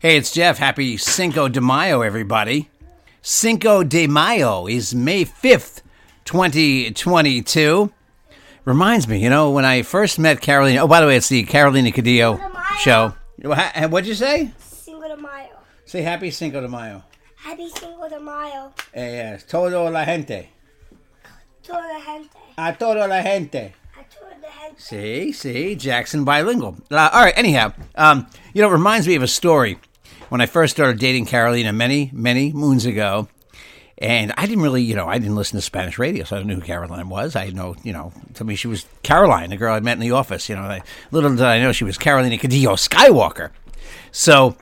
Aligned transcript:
Hey, 0.00 0.16
it's 0.16 0.32
Jeff. 0.32 0.58
Happy 0.58 0.96
Cinco 0.96 1.48
de 1.48 1.60
Mayo, 1.60 2.00
everybody. 2.00 2.70
Cinco 3.22 3.82
de 3.84 4.06
Mayo 4.06 4.66
is 4.66 4.94
May 4.94 5.24
5th, 5.26 5.82
2022. 6.24 7.92
Reminds 8.64 9.06
me, 9.08 9.18
you 9.22 9.28
know, 9.28 9.50
when 9.50 9.64
I 9.66 9.82
first 9.82 10.18
met 10.18 10.40
Carolina. 10.40 10.80
Oh, 10.82 10.88
by 10.88 11.00
the 11.00 11.06
way, 11.06 11.16
it's 11.16 11.28
the 11.28 11.42
Carolina 11.44 11.90
Cadillo 11.92 12.40
show. 12.78 13.14
Wha- 13.42 13.88
What'd 13.88 14.08
you 14.08 14.14
say? 14.14 14.50
Cinco 14.58 15.06
de 15.08 15.16
Mayo. 15.16 15.58
Say 15.84 16.00
Happy 16.02 16.30
Cinco 16.30 16.60
de 16.62 16.68
Mayo. 16.68 17.02
Happy 17.36 17.68
Cinco 17.68 18.08
de 18.08 18.20
Mayo. 18.20 18.72
Eh, 18.94 19.16
yeah, 19.16 19.36
todo 19.46 19.90
la 19.90 20.04
gente. 20.04 20.48
Toda 21.62 21.78
la 21.86 22.00
gente. 22.00 22.30
A 22.56 22.72
toda 22.72 23.06
la 23.06 23.22
gente. 23.22 23.74
A 23.98 24.02
toda 24.14 24.36
la 24.42 24.48
gente. 24.66 24.80
See, 24.80 25.32
see, 25.32 25.74
Jackson 25.74 26.24
bilingual. 26.24 26.76
Uh, 26.90 27.10
all 27.12 27.24
right, 27.24 27.36
anyhow, 27.36 27.72
um, 27.96 28.26
you 28.54 28.62
know, 28.62 28.68
it 28.68 28.72
reminds 28.72 29.06
me 29.06 29.14
of 29.14 29.22
a 29.22 29.28
story 29.28 29.78
when 30.30 30.40
I 30.40 30.46
first 30.46 30.74
started 30.74 30.98
dating 30.98 31.26
Carolina 31.26 31.72
many, 31.72 32.10
many 32.14 32.52
moons 32.52 32.86
ago. 32.86 33.28
And 33.98 34.32
I 34.38 34.46
didn't 34.46 34.62
really, 34.62 34.82
you 34.82 34.94
know, 34.94 35.06
I 35.06 35.18
didn't 35.18 35.36
listen 35.36 35.58
to 35.58 35.62
Spanish 35.62 35.98
radio, 35.98 36.24
so 36.24 36.38
I 36.38 36.42
know 36.42 36.54
who 36.54 36.62
Caroline 36.62 37.10
was. 37.10 37.36
I 37.36 37.50
know, 37.50 37.76
you 37.82 37.92
know, 37.92 38.14
to 38.34 38.44
me 38.44 38.56
she 38.56 38.66
was 38.66 38.86
Caroline, 39.02 39.50
the 39.50 39.58
girl 39.58 39.74
I 39.74 39.80
met 39.80 39.92
in 39.92 40.00
the 40.00 40.12
office. 40.12 40.48
You 40.48 40.56
know, 40.56 40.62
I, 40.62 40.80
little 41.10 41.28
did 41.28 41.42
I 41.42 41.60
know 41.60 41.72
she 41.72 41.84
was 41.84 41.98
Carolina 41.98 42.38
Cadillo 42.38 42.76
Skywalker. 42.76 43.50
So 44.10 44.56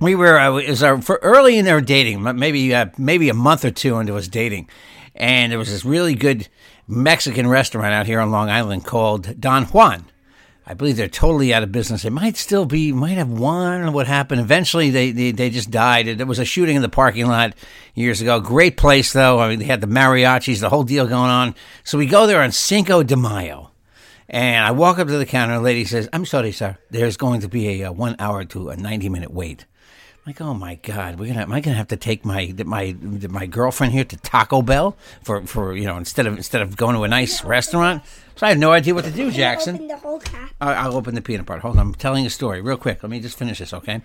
we 0.00 0.16
were 0.16 0.38
uh, 0.38 0.56
it 0.56 0.68
was 0.68 0.82
our, 0.82 1.00
for 1.00 1.20
early 1.22 1.58
in 1.58 1.64
their 1.64 1.80
dating, 1.80 2.22
maybe 2.22 2.74
uh, 2.74 2.86
maybe 2.98 3.28
a 3.28 3.34
month 3.34 3.64
or 3.64 3.70
two 3.70 3.98
into 4.00 4.16
us 4.16 4.26
dating, 4.26 4.68
and 5.14 5.52
there 5.52 5.58
was 5.58 5.70
this 5.70 5.84
really 5.84 6.14
good 6.14 6.48
Mexican 6.88 7.46
restaurant 7.46 7.94
out 7.94 8.06
here 8.06 8.20
on 8.20 8.30
Long 8.30 8.50
Island 8.50 8.84
called 8.84 9.40
Don 9.40 9.66
Juan. 9.66 10.06
I 10.68 10.74
believe 10.74 10.96
they're 10.96 11.06
totally 11.08 11.54
out 11.54 11.62
of 11.62 11.70
business. 11.70 12.02
They 12.02 12.10
might 12.10 12.36
still 12.36 12.66
be, 12.66 12.90
might 12.90 13.18
have 13.18 13.30
one. 13.30 13.92
What 13.92 14.08
happened? 14.08 14.40
Eventually, 14.40 14.90
they, 14.90 15.12
they 15.12 15.30
they 15.30 15.48
just 15.48 15.70
died. 15.70 16.06
There 16.18 16.26
was 16.26 16.40
a 16.40 16.44
shooting 16.44 16.74
in 16.74 16.82
the 16.82 16.88
parking 16.88 17.26
lot 17.26 17.54
years 17.94 18.20
ago. 18.20 18.40
Great 18.40 18.76
place 18.76 19.12
though. 19.12 19.38
I 19.38 19.48
mean, 19.48 19.60
they 19.60 19.64
had 19.66 19.80
the 19.80 19.86
mariachis, 19.86 20.60
the 20.60 20.68
whole 20.68 20.82
deal 20.82 21.06
going 21.06 21.30
on. 21.30 21.54
So 21.84 21.98
we 21.98 22.06
go 22.06 22.26
there 22.26 22.42
on 22.42 22.50
Cinco 22.50 23.04
de 23.04 23.16
Mayo. 23.16 23.70
And 24.28 24.64
I 24.64 24.72
walk 24.72 24.98
up 24.98 25.06
to 25.06 25.18
the 25.18 25.24
counter. 25.24 25.54
A 25.54 25.60
lady 25.60 25.84
says, 25.84 26.08
"I'm 26.12 26.26
sorry, 26.26 26.50
sir. 26.50 26.78
There's 26.90 27.16
going 27.16 27.42
to 27.42 27.48
be 27.48 27.80
a, 27.80 27.88
uh 27.88 27.92
one 27.92 28.16
hour 28.18 28.44
to 28.46 28.70
a 28.70 28.76
90 28.76 29.08
minute 29.08 29.32
wait." 29.32 29.66
Like, 30.26 30.40
oh 30.40 30.54
my 30.54 30.74
god, 30.74 31.20
we're 31.20 31.28
gonna. 31.28 31.42
Am 31.42 31.52
I 31.52 31.60
gonna 31.60 31.76
have 31.76 31.86
to 31.88 31.96
take 31.96 32.24
my 32.24 32.52
my 32.64 32.96
my 33.30 33.46
girlfriend 33.46 33.92
here 33.92 34.02
to 34.04 34.16
Taco 34.16 34.60
Bell 34.60 34.96
for 35.22 35.46
for 35.46 35.76
you 35.76 35.84
know 35.84 35.96
instead 35.96 36.26
of 36.26 36.36
instead 36.36 36.62
of 36.62 36.76
going 36.76 36.96
to 36.96 37.04
a 37.04 37.08
nice 37.08 37.44
restaurant? 37.44 38.02
So 38.34 38.44
I 38.44 38.48
have 38.48 38.58
no 38.58 38.72
idea 38.72 38.92
what 38.92 39.04
to 39.04 39.12
do, 39.12 39.30
Jackson. 39.30 39.76
Open 39.76 39.86
the 39.86 39.96
whole 39.96 40.18
cap. 40.18 40.50
I- 40.60 40.74
I'll 40.74 40.96
open 40.96 41.14
the 41.14 41.22
peanut 41.22 41.46
part. 41.46 41.60
Hold 41.62 41.76
on, 41.76 41.86
I'm 41.86 41.94
telling 41.94 42.26
a 42.26 42.30
story 42.30 42.60
real 42.60 42.76
quick. 42.76 43.04
Let 43.04 43.10
me 43.10 43.20
just 43.20 43.38
finish 43.38 43.60
this, 43.60 43.72
okay? 43.72 44.02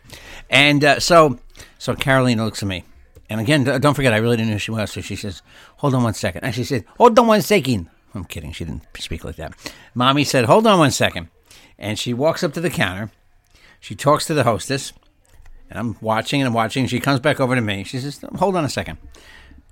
And 0.49 0.85
uh, 0.85 0.99
so, 0.99 1.39
so 1.79 1.95
Carolina 1.95 2.45
looks 2.45 2.61
at 2.61 2.67
me, 2.69 2.83
and 3.27 3.41
again, 3.41 3.63
don't 3.63 3.95
forget, 3.95 4.13
I 4.13 4.17
really 4.17 4.37
didn't 4.37 4.49
know 4.49 4.55
who 4.55 4.59
she 4.59 4.71
was. 4.71 4.91
So 4.91 5.01
she 5.01 5.15
says, 5.15 5.41
"Hold 5.77 5.95
on 5.95 6.03
one 6.03 6.13
second. 6.13 6.43
And 6.43 6.53
she 6.53 6.63
said, 6.63 6.85
"Hold 6.99 7.17
on 7.17 7.25
one 7.25 7.41
second. 7.41 7.89
I'm 8.13 8.25
kidding. 8.25 8.51
She 8.51 8.63
didn't 8.63 8.83
speak 8.99 9.23
like 9.23 9.37
that. 9.37 9.53
Mommy 9.95 10.23
said, 10.23 10.45
"Hold 10.45 10.67
on 10.67 10.77
one 10.77 10.91
second. 10.91 11.29
and 11.79 11.97
she 11.97 12.13
walks 12.13 12.43
up 12.43 12.53
to 12.53 12.61
the 12.61 12.69
counter. 12.69 13.09
She 13.79 13.95
talks 13.95 14.27
to 14.27 14.35
the 14.35 14.43
hostess, 14.43 14.93
and 15.71 15.79
I'm 15.79 15.97
watching 16.01 16.41
and 16.41 16.47
I'm 16.47 16.53
watching. 16.53 16.85
She 16.85 16.99
comes 16.99 17.19
back 17.19 17.39
over 17.39 17.55
to 17.55 17.61
me. 17.61 17.83
She 17.83 17.97
says, 17.99 18.23
"Hold 18.35 18.55
on 18.55 18.63
a 18.65 18.69
second. 18.69 18.97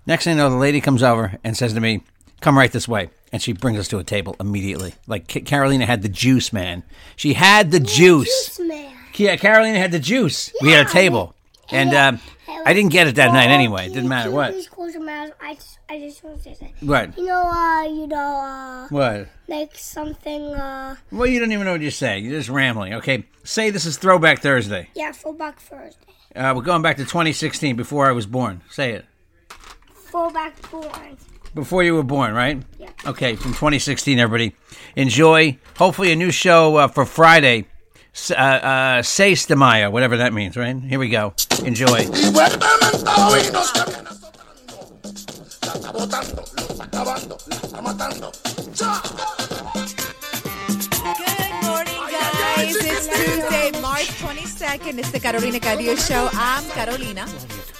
Next 0.07 0.23
thing 0.23 0.33
I 0.33 0.37
know, 0.37 0.49
the 0.49 0.55
lady 0.55 0.81
comes 0.81 1.03
over 1.03 1.37
and 1.43 1.55
says 1.55 1.73
to 1.73 1.81
me, 1.81 2.01
"Come 2.41 2.57
right 2.57 2.71
this 2.71 2.87
way." 2.87 3.09
And 3.31 3.41
she 3.41 3.53
brings 3.53 3.77
us 3.77 3.87
to 3.89 3.99
a 3.99 4.03
table 4.03 4.35
immediately. 4.39 4.95
Like 5.05 5.31
Ca- 5.31 5.41
Carolina 5.41 5.85
had 5.85 6.01
the 6.01 6.09
juice, 6.09 6.51
man. 6.51 6.81
She 7.15 7.33
had 7.33 7.69
the 7.69 7.79
juice. 7.79 8.57
Juice 8.57 8.59
man. 8.67 8.95
Yeah, 9.15 9.35
Carolina 9.35 9.77
had 9.77 9.91
the 9.91 9.99
juice. 9.99 10.51
we 10.61 10.71
had 10.71 10.87
a 10.87 10.89
table, 10.89 11.35
and 11.71 11.93
uh, 11.93 12.17
I 12.65 12.73
didn't 12.73 12.91
get 12.91 13.07
it 13.07 13.15
that 13.15 13.31
night 13.33 13.49
anyway. 13.49 13.85
It 13.87 13.93
didn't 13.93 14.09
matter 14.09 14.31
what. 14.31 14.53
Please 14.53 14.67
close 14.67 14.93
your 14.93 15.03
mouth. 15.03 15.31
I 15.41 15.55
just, 15.55 15.79
I 15.89 15.99
just 15.99 16.23
want 16.23 16.37
to 16.37 16.43
say 16.43 16.53
something. 16.55 16.87
What? 16.87 17.17
You 17.17 17.25
know, 17.25 17.41
uh, 17.43 17.83
you 17.83 18.07
know, 18.07 18.17
uh, 18.17 18.87
What? 18.89 19.27
like 19.47 19.75
something, 19.75 20.53
uh, 20.53 20.95
Well, 21.11 21.27
you 21.27 21.39
don't 21.39 21.51
even 21.51 21.65
know 21.65 21.73
what 21.73 21.81
you're 21.81 21.91
saying. 21.91 22.25
You're 22.25 22.37
just 22.39 22.49
rambling. 22.49 22.93
Okay, 22.95 23.25
say 23.43 23.69
this 23.69 23.85
is 23.85 23.97
Throwback 23.97 24.39
Thursday. 24.41 24.89
yeah, 24.95 25.11
fullback 25.11 25.59
Thursday. 25.59 25.99
Uh, 26.35 26.53
we're 26.55 26.61
going 26.61 26.81
back 26.81 26.97
to 26.97 27.03
2016, 27.03 27.75
before 27.75 28.07
I 28.07 28.11
was 28.11 28.25
born. 28.27 28.61
Say 28.69 28.91
it. 28.93 29.05
Fullback 29.93 30.69
born. 30.71 31.17
Before 31.55 31.81
you 31.83 31.95
were 31.95 32.03
born, 32.03 32.33
right? 32.33 32.61
Yeah. 32.77 32.89
Okay, 33.07 33.35
from 33.35 33.51
2016, 33.53 34.19
everybody. 34.19 34.55
Enjoy. 34.95 35.57
Hopefully, 35.77 36.11
a 36.11 36.15
new 36.15 36.29
show 36.31 36.75
uh, 36.77 36.87
for 36.87 37.05
Friday. 37.05 37.65
Uh, 38.31 38.33
uh, 38.35 39.01
Seis 39.01 39.45
de 39.45 39.55
Mayo, 39.55 39.89
whatever 39.89 40.17
that 40.17 40.33
means, 40.33 40.55
right? 40.55 40.75
Here 40.83 40.99
we 40.99 41.09
go. 41.09 41.33
Enjoy. 41.63 42.05
It's 52.61 53.07
Tuesday, 53.07 53.71
March 53.81 54.09
22nd. 54.19 54.99
It's 54.99 55.11
the 55.11 55.19
Carolina 55.19 55.59
Cadillo 55.59 55.95
Show. 55.95 56.29
I'm 56.33 56.63
Carolina. 56.71 57.25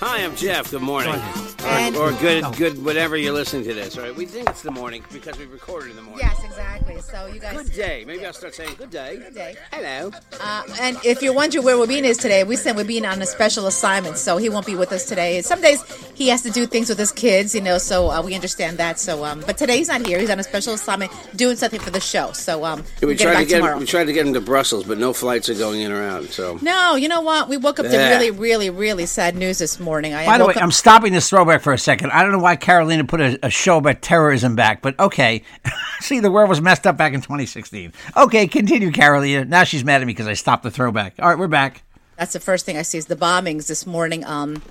Hi, 0.02 0.24
I'm 0.24 0.34
Jeff. 0.36 0.72
Good 0.72 0.82
morning. 0.82 1.14
And- 1.14 1.96
or, 1.98 2.10
or 2.10 2.12
good, 2.14 2.46
good, 2.56 2.86
whatever 2.86 3.18
you're 3.18 3.34
listening 3.34 3.64
to 3.66 3.74
this. 3.74 3.98
All 3.98 4.04
right, 4.04 4.16
we 4.16 4.26
think 4.26 4.50
it's 4.50 4.62
the 4.62 4.72
morning 4.72 5.04
because 5.12 5.38
we 5.38 5.46
recorded 5.46 5.90
in 5.90 5.98
the 5.98 6.02
morning. 6.02 6.26
Yes, 6.26 6.42
exactly. 6.44 7.02
So 7.02 7.26
you 7.26 7.40
guys. 7.42 7.64
Good 7.64 7.74
day. 7.74 8.06
Maybe 8.08 8.26
I'll 8.26 8.32
start 8.32 8.56
saying 8.56 8.76
good 8.78 8.90
day. 8.92 9.18
Good 9.18 9.36
day. 9.36 9.56
Hello. 9.74 10.12
Uh, 10.40 10.64
and 10.80 10.98
if 11.04 11.22
you're 11.22 11.34
wondering 11.34 11.66
where 11.66 11.76
Wabine 11.76 12.04
is 12.06 12.18
today, 12.18 12.46
we 12.46 12.56
sent 12.56 12.78
Wabine 12.78 13.06
on 13.12 13.22
a 13.22 13.26
special 13.26 13.68
assignment, 13.68 14.18
so 14.18 14.38
he 14.38 14.48
won't 14.48 14.66
be 14.66 14.76
with 14.76 14.94
us 14.94 15.06
today. 15.06 15.42
Some 15.42 15.60
days 15.62 15.84
he 16.16 16.30
has 16.30 16.42
to 16.44 16.50
do 16.50 16.66
things 16.66 16.88
with 16.88 16.98
his 16.98 17.12
kids, 17.12 17.54
you 17.54 17.62
know, 17.62 17.78
so 17.78 18.10
uh, 18.10 18.22
we 18.22 18.34
understand 18.36 18.78
that. 18.78 19.00
So, 19.00 19.26
um, 19.26 19.44
but 19.46 19.58
today 19.58 19.78
he's 19.78 19.90
not 19.90 20.06
here. 20.06 20.18
He's 20.20 20.30
on 20.30 20.40
a 20.40 20.44
special 20.44 20.74
assignment 20.76 21.12
doing 21.36 21.58
something 21.58 21.80
for 21.80 21.92
the 21.92 22.00
show. 22.00 22.32
So, 22.32 22.64
um, 22.64 22.84
We 23.02 23.08
we'll 23.08 23.18
get 23.18 23.22
him 23.22 23.26
tried 23.28 23.34
to 23.34 23.40
back 23.40 23.48
get 23.50 23.58
tomorrow. 23.58 23.78
we 23.80 23.86
tried 23.86 24.06
to 24.06 24.14
get 24.14 24.26
him 24.26 24.34
to 24.34 24.42
Brussels, 24.42 24.86
but 24.86 24.98
no 24.98 25.12
flights 25.12 25.50
are 25.50 25.56
going 25.56 25.82
in 25.82 25.92
or 25.92 26.02
out. 26.04 26.24
So 26.26 26.58
no, 26.62 26.96
you 26.96 27.10
know 27.10 27.22
what? 27.22 27.50
We 27.50 27.58
woke 27.58 27.80
up 27.80 27.86
to 27.88 27.98
really, 27.98 28.32
really, 28.32 28.70
really 28.70 29.06
sad 29.06 29.36
news 29.36 29.58
this 29.58 29.78
morning. 29.78 29.89
I 29.98 30.26
By 30.26 30.38
the 30.38 30.46
way, 30.46 30.54
up- 30.54 30.62
I'm 30.62 30.72
stopping 30.72 31.14
this 31.14 31.30
throwback 31.30 31.62
for 31.62 31.74
a 31.74 31.78
second. 31.78 32.12
I 32.12 32.24
don't 32.24 32.32
know 32.32 32.40
why 32.40 32.56
Carolina 32.56 33.04
put 33.04 33.22
a, 33.22 33.40
a 33.46 33.50
show 33.50 33.78
about 33.78 34.02
terrorism 34.02 34.56
back, 34.56 34.82
but 34.82 35.00
okay. 35.00 35.44
See, 36.00 36.20
the 36.20 36.32
world 36.32 36.50
was 36.50 36.62
messed 36.62 36.86
up 36.88 36.98
back 36.98 37.14
in 37.14 37.22
2016. 37.22 37.94
Okay, 38.16 38.48
continue, 38.48 38.92
Carolina. 38.92 39.46
Now 39.46 39.64
she's 39.64 39.84
mad 39.84 40.02
at 40.02 40.08
me 40.08 40.14
because 40.14 40.28
I 40.28 40.34
stopped 40.34 40.64
the 40.64 40.72
throwback. 40.72 41.16
All 41.20 41.30
right, 41.30 41.38
we're 41.38 41.48
back. 41.48 41.84
That's 42.18 42.34
the 42.34 42.40
first 42.40 42.66
thing 42.66 42.78
I 42.78 42.82
see 42.82 42.98
is 42.98 43.06
the 43.08 43.16
bombings 43.16 43.68
this 43.68 43.86
morning. 43.86 44.26
Um, 44.26 44.62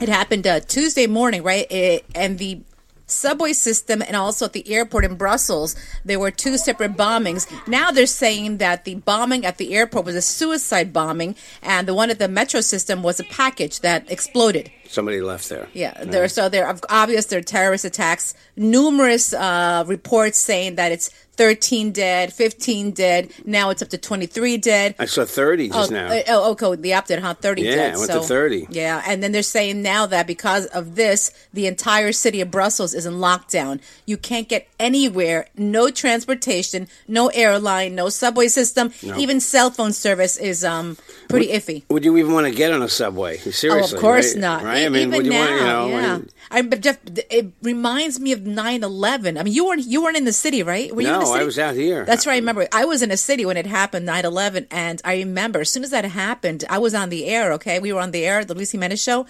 it 0.00 0.08
happened 0.08 0.46
uh, 0.46 0.60
Tuesday 0.60 1.06
morning, 1.06 1.42
right? 1.42 1.70
It, 1.70 2.04
and 2.14 2.38
the 2.38 2.60
subway 3.06 3.52
system 3.52 4.02
and 4.02 4.16
also 4.16 4.44
at 4.46 4.52
the 4.52 4.68
airport 4.72 5.04
in 5.04 5.14
Brussels, 5.14 5.76
there 6.04 6.18
were 6.18 6.30
two 6.30 6.58
separate 6.58 6.96
bombings. 6.96 7.46
Now 7.66 7.90
they're 7.90 8.06
saying 8.06 8.58
that 8.58 8.84
the 8.84 8.96
bombing 8.96 9.46
at 9.46 9.58
the 9.58 9.74
airport 9.74 10.04
was 10.06 10.14
a 10.16 10.22
suicide 10.22 10.92
bombing, 10.92 11.36
and 11.62 11.86
the 11.86 11.94
one 11.94 12.10
at 12.10 12.18
the 12.18 12.28
metro 12.28 12.60
system 12.60 13.02
was 13.02 13.20
a 13.20 13.24
package 13.24 13.80
that 13.80 14.10
exploded. 14.10 14.70
Somebody 14.88 15.20
left 15.20 15.48
there. 15.48 15.68
Yeah, 15.72 16.04
there. 16.04 16.28
So 16.28 16.48
there 16.48 16.66
are 16.66 16.78
obvious 16.88 17.26
there 17.26 17.38
are 17.38 17.42
terrorist 17.42 17.84
attacks. 17.84 18.34
Numerous 18.56 19.32
uh, 19.32 19.84
reports 19.86 20.38
saying 20.38 20.76
that 20.76 20.92
it's 20.92 21.10
13 21.36 21.92
dead, 21.92 22.32
15 22.32 22.92
dead. 22.92 23.30
Now 23.44 23.70
it's 23.70 23.82
up 23.82 23.88
to 23.90 23.98
23 23.98 24.56
dead. 24.56 24.94
I 24.98 25.04
saw 25.04 25.24
30 25.24 25.68
just 25.68 25.92
oh, 25.92 25.94
now. 25.94 26.06
uh, 26.06 26.22
oh, 26.28 26.52
okay. 26.52 26.80
The 26.80 26.90
update, 26.90 27.20
huh? 27.20 27.34
30 27.34 27.62
Yeah, 27.62 27.74
dead. 27.74 27.96
went 27.96 28.10
so, 28.10 28.20
to 28.20 28.26
30. 28.26 28.68
Yeah, 28.70 29.02
and 29.06 29.22
then 29.22 29.32
they're 29.32 29.42
saying 29.42 29.82
now 29.82 30.06
that 30.06 30.26
because 30.26 30.66
of 30.66 30.94
this, 30.94 31.30
the 31.52 31.66
entire 31.66 32.12
city 32.12 32.40
of 32.40 32.50
Brussels 32.50 32.94
is 32.94 33.06
in 33.06 33.14
lockdown. 33.14 33.80
You 34.06 34.16
can't 34.16 34.48
get 34.48 34.68
anywhere. 34.80 35.46
No 35.56 35.90
transportation, 35.90 36.88
no 37.06 37.28
airline, 37.28 37.94
no 37.94 38.08
subway 38.08 38.48
system. 38.48 38.92
Even 39.02 39.40
cell 39.40 39.70
phone 39.70 39.92
service 39.92 40.36
is 40.36 40.64
um 40.64 40.96
pretty 41.28 41.48
iffy. 41.48 41.84
would 41.88 42.04
you 42.04 42.16
even 42.16 42.32
want 42.32 42.46
to 42.46 42.52
get 42.52 42.72
on 42.72 42.82
a 42.82 42.88
subway? 42.88 43.36
Seriously. 43.36 43.70
Oh, 43.70 43.96
of 43.96 44.00
course 44.00 44.34
right? 44.34 44.40
not. 44.40 44.62
Right? 44.62 44.75
I 44.84 44.88
mean, 44.88 45.14
even 45.14 45.28
now, 45.28 45.38
want, 45.38 45.50
you 45.50 45.66
know, 45.66 45.88
yeah. 45.88 46.18
I 46.50 46.62
but 46.62 46.80
Jeff, 46.80 46.98
it 47.30 47.52
reminds 47.62 48.20
me 48.20 48.32
of 48.32 48.40
9-11. 48.40 49.38
I 49.38 49.42
mean, 49.42 49.54
you 49.54 49.66
weren't 49.66 49.86
you 49.86 50.02
weren't 50.02 50.16
in 50.16 50.24
the 50.24 50.32
city, 50.32 50.62
right? 50.62 50.94
Were 50.94 51.02
you 51.02 51.08
in 51.08 51.14
No, 51.14 51.20
the 51.20 51.26
city? 51.26 51.40
I 51.40 51.44
was 51.44 51.58
out 51.58 51.74
here. 51.74 52.04
That's 52.04 52.26
right. 52.26 52.34
I 52.34 52.36
remember 52.36 52.66
I 52.72 52.84
was 52.84 53.02
in 53.02 53.10
a 53.10 53.16
city 53.16 53.44
when 53.46 53.56
it 53.56 53.66
happened, 53.66 54.06
9-11, 54.08 54.66
and 54.70 55.00
I 55.04 55.16
remember 55.16 55.60
as 55.60 55.70
soon 55.70 55.84
as 55.84 55.90
that 55.90 56.04
happened, 56.04 56.64
I 56.68 56.78
was 56.78 56.94
on 56.94 57.08
the 57.08 57.26
air. 57.26 57.52
Okay, 57.54 57.78
we 57.78 57.92
were 57.92 58.00
on 58.00 58.10
the 58.10 58.24
air, 58.26 58.44
the 58.44 58.54
Lucy 58.54 58.78
Menace 58.78 59.02
show. 59.02 59.26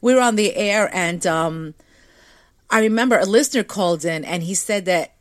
We 0.00 0.14
were 0.14 0.20
on 0.20 0.36
the 0.36 0.54
air, 0.56 0.90
and 0.92 1.26
um, 1.26 1.74
I 2.70 2.80
remember 2.80 3.18
a 3.18 3.24
listener 3.24 3.64
called 3.64 4.04
in, 4.04 4.24
and 4.24 4.42
he 4.42 4.54
said 4.54 4.84
that 4.84 5.14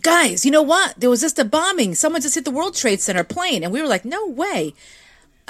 guys, 0.00 0.44
you 0.44 0.50
know 0.50 0.62
what? 0.62 0.94
There 0.98 1.10
was 1.10 1.20
just 1.20 1.38
a 1.38 1.44
bombing. 1.44 1.94
Someone 1.94 2.22
just 2.22 2.34
hit 2.34 2.44
the 2.44 2.50
World 2.50 2.74
Trade 2.74 3.00
Center 3.00 3.24
plane. 3.24 3.64
And 3.64 3.72
we 3.72 3.82
were 3.82 3.88
like, 3.88 4.04
no 4.04 4.26
way. 4.26 4.74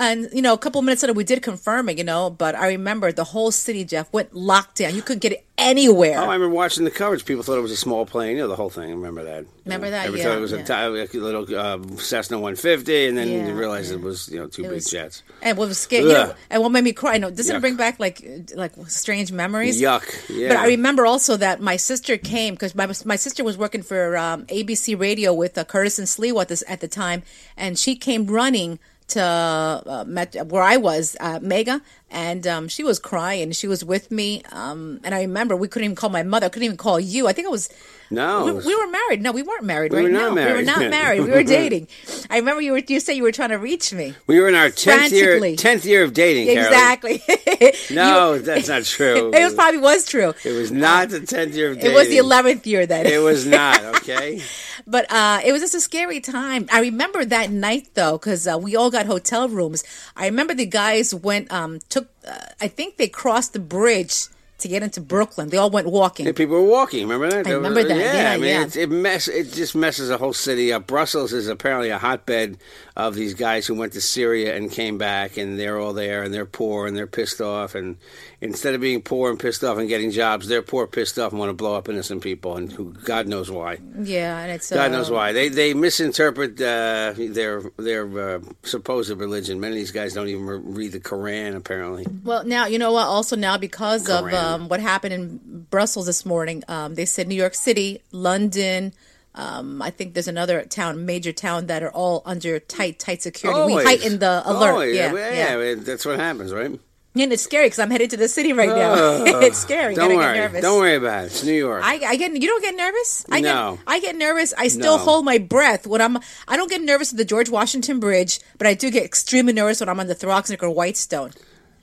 And, 0.00 0.30
you 0.32 0.40
know, 0.40 0.54
a 0.54 0.58
couple 0.58 0.80
minutes 0.80 1.02
later, 1.02 1.12
we 1.12 1.24
did 1.24 1.42
confirm 1.42 1.90
it, 1.90 1.98
you 1.98 2.04
know, 2.04 2.30
but 2.30 2.54
I 2.54 2.68
remember 2.68 3.12
the 3.12 3.22
whole 3.24 3.50
city, 3.50 3.84
Jeff, 3.84 4.10
went 4.14 4.34
locked 4.34 4.78
down. 4.78 4.94
You 4.94 5.02
couldn't 5.02 5.20
get 5.20 5.44
anywhere. 5.58 6.18
Oh, 6.18 6.24
I 6.30 6.34
remember 6.36 6.54
watching 6.54 6.84
the 6.84 6.90
coverage. 6.90 7.26
People 7.26 7.42
thought 7.42 7.58
it 7.58 7.60
was 7.60 7.70
a 7.70 7.76
small 7.76 8.06
plane. 8.06 8.36
You 8.38 8.42
know, 8.44 8.48
the 8.48 8.56
whole 8.56 8.70
thing. 8.70 8.88
I 8.88 8.94
remember 8.94 9.24
that. 9.24 9.44
Remember 9.66 9.86
You 9.88 9.90
know, 9.92 9.98
that? 9.98 10.06
Every 10.06 10.20
Yeah, 10.20 10.28
time 10.30 10.38
it 10.38 10.40
was 10.40 10.52
a, 10.54 10.58
yeah. 10.58 11.04
ti- 11.04 11.18
a 11.18 11.20
little 11.20 11.44
uh, 11.54 11.96
Cessna 11.98 12.38
150, 12.38 13.08
and 13.08 13.18
then 13.18 13.28
Yeah, 13.28 13.48
you 13.48 13.52
realized 13.54 13.92
it 13.92 14.00
was, 14.00 14.30
you 14.30 14.38
know, 14.38 14.46
two 14.46 14.62
It 14.62 14.68
big 14.68 14.74
was- 14.76 14.86
jets. 14.90 15.22
And 15.42 15.58
what 15.58 15.68
was 15.68 15.78
scary, 15.78 16.04
you 16.04 16.12
know, 16.14 16.32
and 16.48 16.62
what 16.62 16.70
made 16.72 16.84
me 16.84 16.94
cry, 16.94 17.18
no, 17.18 17.28
doesn't 17.30 17.54
it 17.54 17.58
Yuck. 17.58 17.60
bring 17.60 17.76
back 17.76 18.00
like 18.00 18.24
like 18.54 18.72
strange 18.88 19.32
memories? 19.32 19.82
Yuck. 19.82 20.04
Yeah. 20.30 20.48
But 20.48 20.56
I 20.56 20.66
remember 20.68 21.04
also 21.04 21.36
that 21.36 21.60
my 21.60 21.76
sister 21.76 22.16
came 22.16 22.54
because 22.54 22.74
my 22.74 22.86
my 23.04 23.16
sister 23.16 23.44
was 23.44 23.58
working 23.58 23.82
for 23.82 24.16
um, 24.16 24.46
ABC 24.46 24.98
Radio 24.98 25.34
with 25.34 25.58
uh, 25.58 25.64
Curtis 25.64 25.98
and 25.98 26.08
Sliwa 26.08 26.40
at 26.42 26.48
this 26.48 26.64
at 26.66 26.80
the 26.80 26.88
time, 26.88 27.22
and 27.54 27.78
she 27.78 27.96
came 27.96 28.26
running 28.26 28.78
to 29.10 29.22
uh, 29.22 30.04
Met, 30.06 30.34
where 30.48 30.62
I 30.62 30.76
was, 30.76 31.16
uh, 31.20 31.38
Mega, 31.42 31.80
and 32.10 32.46
um, 32.46 32.68
she 32.68 32.82
was 32.82 32.98
crying. 32.98 33.52
She 33.52 33.68
was 33.68 33.84
with 33.84 34.10
me, 34.10 34.42
um, 34.52 35.00
and 35.04 35.14
I 35.14 35.20
remember 35.22 35.54
we 35.56 35.68
couldn't 35.68 35.84
even 35.84 35.96
call 35.96 36.10
my 36.10 36.22
mother. 36.22 36.46
I 36.46 36.48
couldn't 36.48 36.64
even 36.66 36.76
call 36.76 36.98
you. 36.98 37.28
I 37.28 37.32
think 37.32 37.46
it 37.46 37.50
was. 37.50 37.68
No, 38.12 38.44
we, 38.44 38.52
we 38.52 38.74
were 38.74 38.88
married. 38.90 39.22
No, 39.22 39.30
we 39.30 39.42
weren't 39.42 39.62
married. 39.62 39.92
We 39.92 39.98
right? 39.98 40.02
were 40.04 40.10
not 40.10 40.34
no, 40.34 40.44
we 40.44 40.52
were 40.52 40.62
not 40.62 40.80
married. 40.90 41.20
We 41.20 41.30
were 41.30 41.44
dating. 41.60 41.86
I 42.28 42.38
remember 42.38 42.60
you 42.60 42.72
were. 42.72 42.78
You 42.78 42.98
said 42.98 43.12
you 43.12 43.22
were 43.22 43.30
trying 43.30 43.50
to 43.50 43.58
reach 43.58 43.92
me. 43.92 44.14
We 44.26 44.40
were 44.40 44.48
in 44.48 44.56
our 44.56 44.66
10th 44.68 45.12
year, 45.12 45.38
10th 45.38 45.84
year 45.84 46.02
of 46.02 46.12
dating, 46.12 46.48
Exactly. 46.48 47.22
No, 47.92 48.34
You- 48.34 48.40
that's 48.42 48.66
not 48.68 48.82
true. 48.96 49.32
it 49.32 49.44
was 49.44 49.54
probably 49.54 49.78
was 49.80 50.06
true. 50.06 50.34
It 50.44 50.52
was 50.52 50.72
not 50.72 51.10
the 51.10 51.20
10th 51.20 51.54
year 51.54 51.70
of 51.70 51.76
dating. 51.76 51.92
It 51.92 51.94
was 51.94 52.08
the 52.08 52.16
eleventh 52.18 52.66
year 52.66 52.84
then. 52.84 53.06
It 53.06 53.18
was 53.18 53.46
not, 53.46 53.80
okay? 53.96 54.42
But 54.90 55.10
uh, 55.10 55.40
it 55.44 55.52
was 55.52 55.60
just 55.60 55.74
a 55.74 55.80
scary 55.80 56.20
time. 56.20 56.66
I 56.72 56.80
remember 56.80 57.24
that 57.24 57.50
night 57.50 57.90
though, 57.94 58.18
because 58.18 58.48
uh, 58.48 58.58
we 58.58 58.74
all 58.74 58.90
got 58.90 59.06
hotel 59.06 59.48
rooms. 59.48 59.84
I 60.16 60.26
remember 60.26 60.52
the 60.52 60.66
guys 60.66 61.14
went, 61.14 61.52
um, 61.52 61.78
took, 61.88 62.08
uh, 62.26 62.38
I 62.60 62.66
think 62.68 62.96
they 62.96 63.08
crossed 63.08 63.52
the 63.52 63.60
bridge 63.60 64.26
to 64.58 64.68
get 64.68 64.82
into 64.82 65.00
Brooklyn. 65.00 65.48
They 65.48 65.56
all 65.56 65.70
went 65.70 65.86
walking. 65.86 66.26
Yeah, 66.26 66.32
people 66.32 66.56
were 66.56 66.68
walking. 66.68 67.08
Remember 67.08 67.30
that? 67.30 67.46
I 67.46 67.52
remember 67.52 67.82
that. 67.82 67.96
Yeah, 67.96 68.32
I 68.32 68.36
mean, 68.36 68.44
yeah. 68.44 68.64
It, 68.64 68.76
it 68.76 68.90
mess. 68.90 69.28
It 69.28 69.52
just 69.52 69.74
messes 69.74 70.08
the 70.08 70.18
whole 70.18 70.32
city 70.32 70.72
up. 70.72 70.86
Brussels 70.86 71.32
is 71.32 71.48
apparently 71.48 71.90
a 71.90 71.98
hotbed 71.98 72.58
of 72.96 73.14
these 73.14 73.34
guys 73.34 73.66
who 73.66 73.74
went 73.74 73.94
to 73.94 74.00
Syria 74.00 74.56
and 74.56 74.70
came 74.70 74.98
back, 74.98 75.36
and 75.36 75.58
they're 75.58 75.78
all 75.78 75.92
there, 75.92 76.22
and 76.22 76.32
they're 76.32 76.46
poor, 76.46 76.86
and 76.86 76.96
they're 76.96 77.06
pissed 77.06 77.40
off, 77.40 77.74
and 77.74 77.96
instead 78.40 78.74
of 78.74 78.80
being 78.80 79.02
poor 79.02 79.30
and 79.30 79.38
pissed 79.38 79.62
off 79.62 79.78
and 79.78 79.88
getting 79.88 80.10
jobs, 80.10 80.48
they're 80.48 80.62
poor, 80.62 80.86
pissed 80.86 81.18
off, 81.18 81.32
and 81.32 81.38
want 81.38 81.50
to 81.50 81.54
blow 81.54 81.74
up 81.74 81.88
innocent 81.88 82.22
people, 82.22 82.56
and 82.56 82.72
who 82.72 82.92
God 83.04 83.26
knows 83.26 83.50
why. 83.50 83.78
yeah, 84.00 84.38
and 84.38 84.50
it's 84.52 84.70
God 84.70 84.90
uh, 84.92 84.96
knows 84.96 85.10
why. 85.10 85.32
They 85.32 85.48
they 85.48 85.74
misinterpret 85.74 86.60
uh, 86.60 87.14
their 87.16 87.62
their 87.76 88.36
uh, 88.36 88.40
supposed 88.62 89.10
religion. 89.10 89.60
Many 89.60 89.72
of 89.74 89.78
these 89.78 89.90
guys 89.92 90.14
don't 90.14 90.28
even 90.28 90.46
read 90.74 90.92
the 90.92 91.00
Quran. 91.00 91.56
Apparently, 91.56 92.06
Well, 92.24 92.44
now 92.44 92.66
you 92.66 92.78
know 92.78 92.92
what. 92.92 93.06
Also, 93.06 93.36
now 93.36 93.58
because 93.58 94.08
of 94.08 94.32
um, 94.32 94.68
what 94.68 94.80
happened 94.80 95.14
in 95.14 95.66
Brussels 95.70 96.06
this 96.06 96.24
morning, 96.24 96.64
um, 96.68 96.94
they 96.94 97.04
said 97.04 97.28
New 97.28 97.34
York 97.34 97.54
City, 97.54 98.02
London. 98.12 98.92
Um, 99.32 99.80
I 99.80 99.90
think 99.90 100.14
there's 100.14 100.26
another 100.26 100.64
town, 100.64 101.06
major 101.06 101.30
town, 101.32 101.66
that 101.66 101.84
are 101.84 101.90
all 101.92 102.22
under 102.26 102.58
tight, 102.58 102.98
tight 102.98 103.22
security. 103.22 103.58
we 103.58 103.72
Always. 103.72 103.86
heightened 103.86 104.18
the 104.18 104.42
alert. 104.44 104.72
Always. 104.72 104.96
yeah, 104.96 105.12
yeah. 105.14 105.56
yeah, 105.56 105.74
that's 105.76 106.04
what 106.04 106.18
happens, 106.18 106.52
right? 106.52 106.78
And 107.12 107.32
it's 107.32 107.42
scary 107.42 107.66
because 107.66 107.80
I'm 107.80 107.90
headed 107.90 108.10
to 108.10 108.16
the 108.16 108.28
city 108.28 108.52
right 108.52 108.68
now. 108.68 109.24
it's 109.40 109.58
scary. 109.58 109.96
Don't 109.96 110.14
worry. 110.14 110.34
get 110.34 110.42
nervous. 110.42 110.62
Don't 110.62 110.78
worry 110.78 110.94
about 110.94 111.24
it. 111.24 111.26
It's 111.26 111.42
New 111.42 111.52
York. 111.54 111.82
I, 111.84 111.94
I 112.06 112.16
get 112.16 112.32
you 112.32 112.48
don't 112.48 112.62
get 112.62 112.76
nervous. 112.76 113.26
I 113.30 113.40
No. 113.40 113.76
get 113.76 113.84
I 113.88 114.00
get 114.00 114.16
nervous. 114.16 114.54
I 114.56 114.68
still 114.68 114.96
No. 114.96 115.02
hold 115.02 115.24
my 115.24 115.38
breath 115.38 115.88
when 115.88 116.00
I'm. 116.00 116.18
I 116.46 116.56
don't 116.56 116.70
get 116.70 116.82
nervous 116.82 117.10
at 117.12 117.18
the 117.18 117.24
George 117.24 117.50
Washington 117.50 117.98
Bridge, 117.98 118.38
but 118.58 118.68
I 118.68 118.74
do 118.74 118.90
get 118.92 119.04
extremely 119.04 119.52
nervous 119.52 119.80
when 119.80 119.88
I'm 119.88 119.98
on 119.98 120.06
the 120.06 120.14
Throgs 120.14 120.50
Neck 120.50 120.62
or 120.62 120.70
Whitestone. 120.70 121.32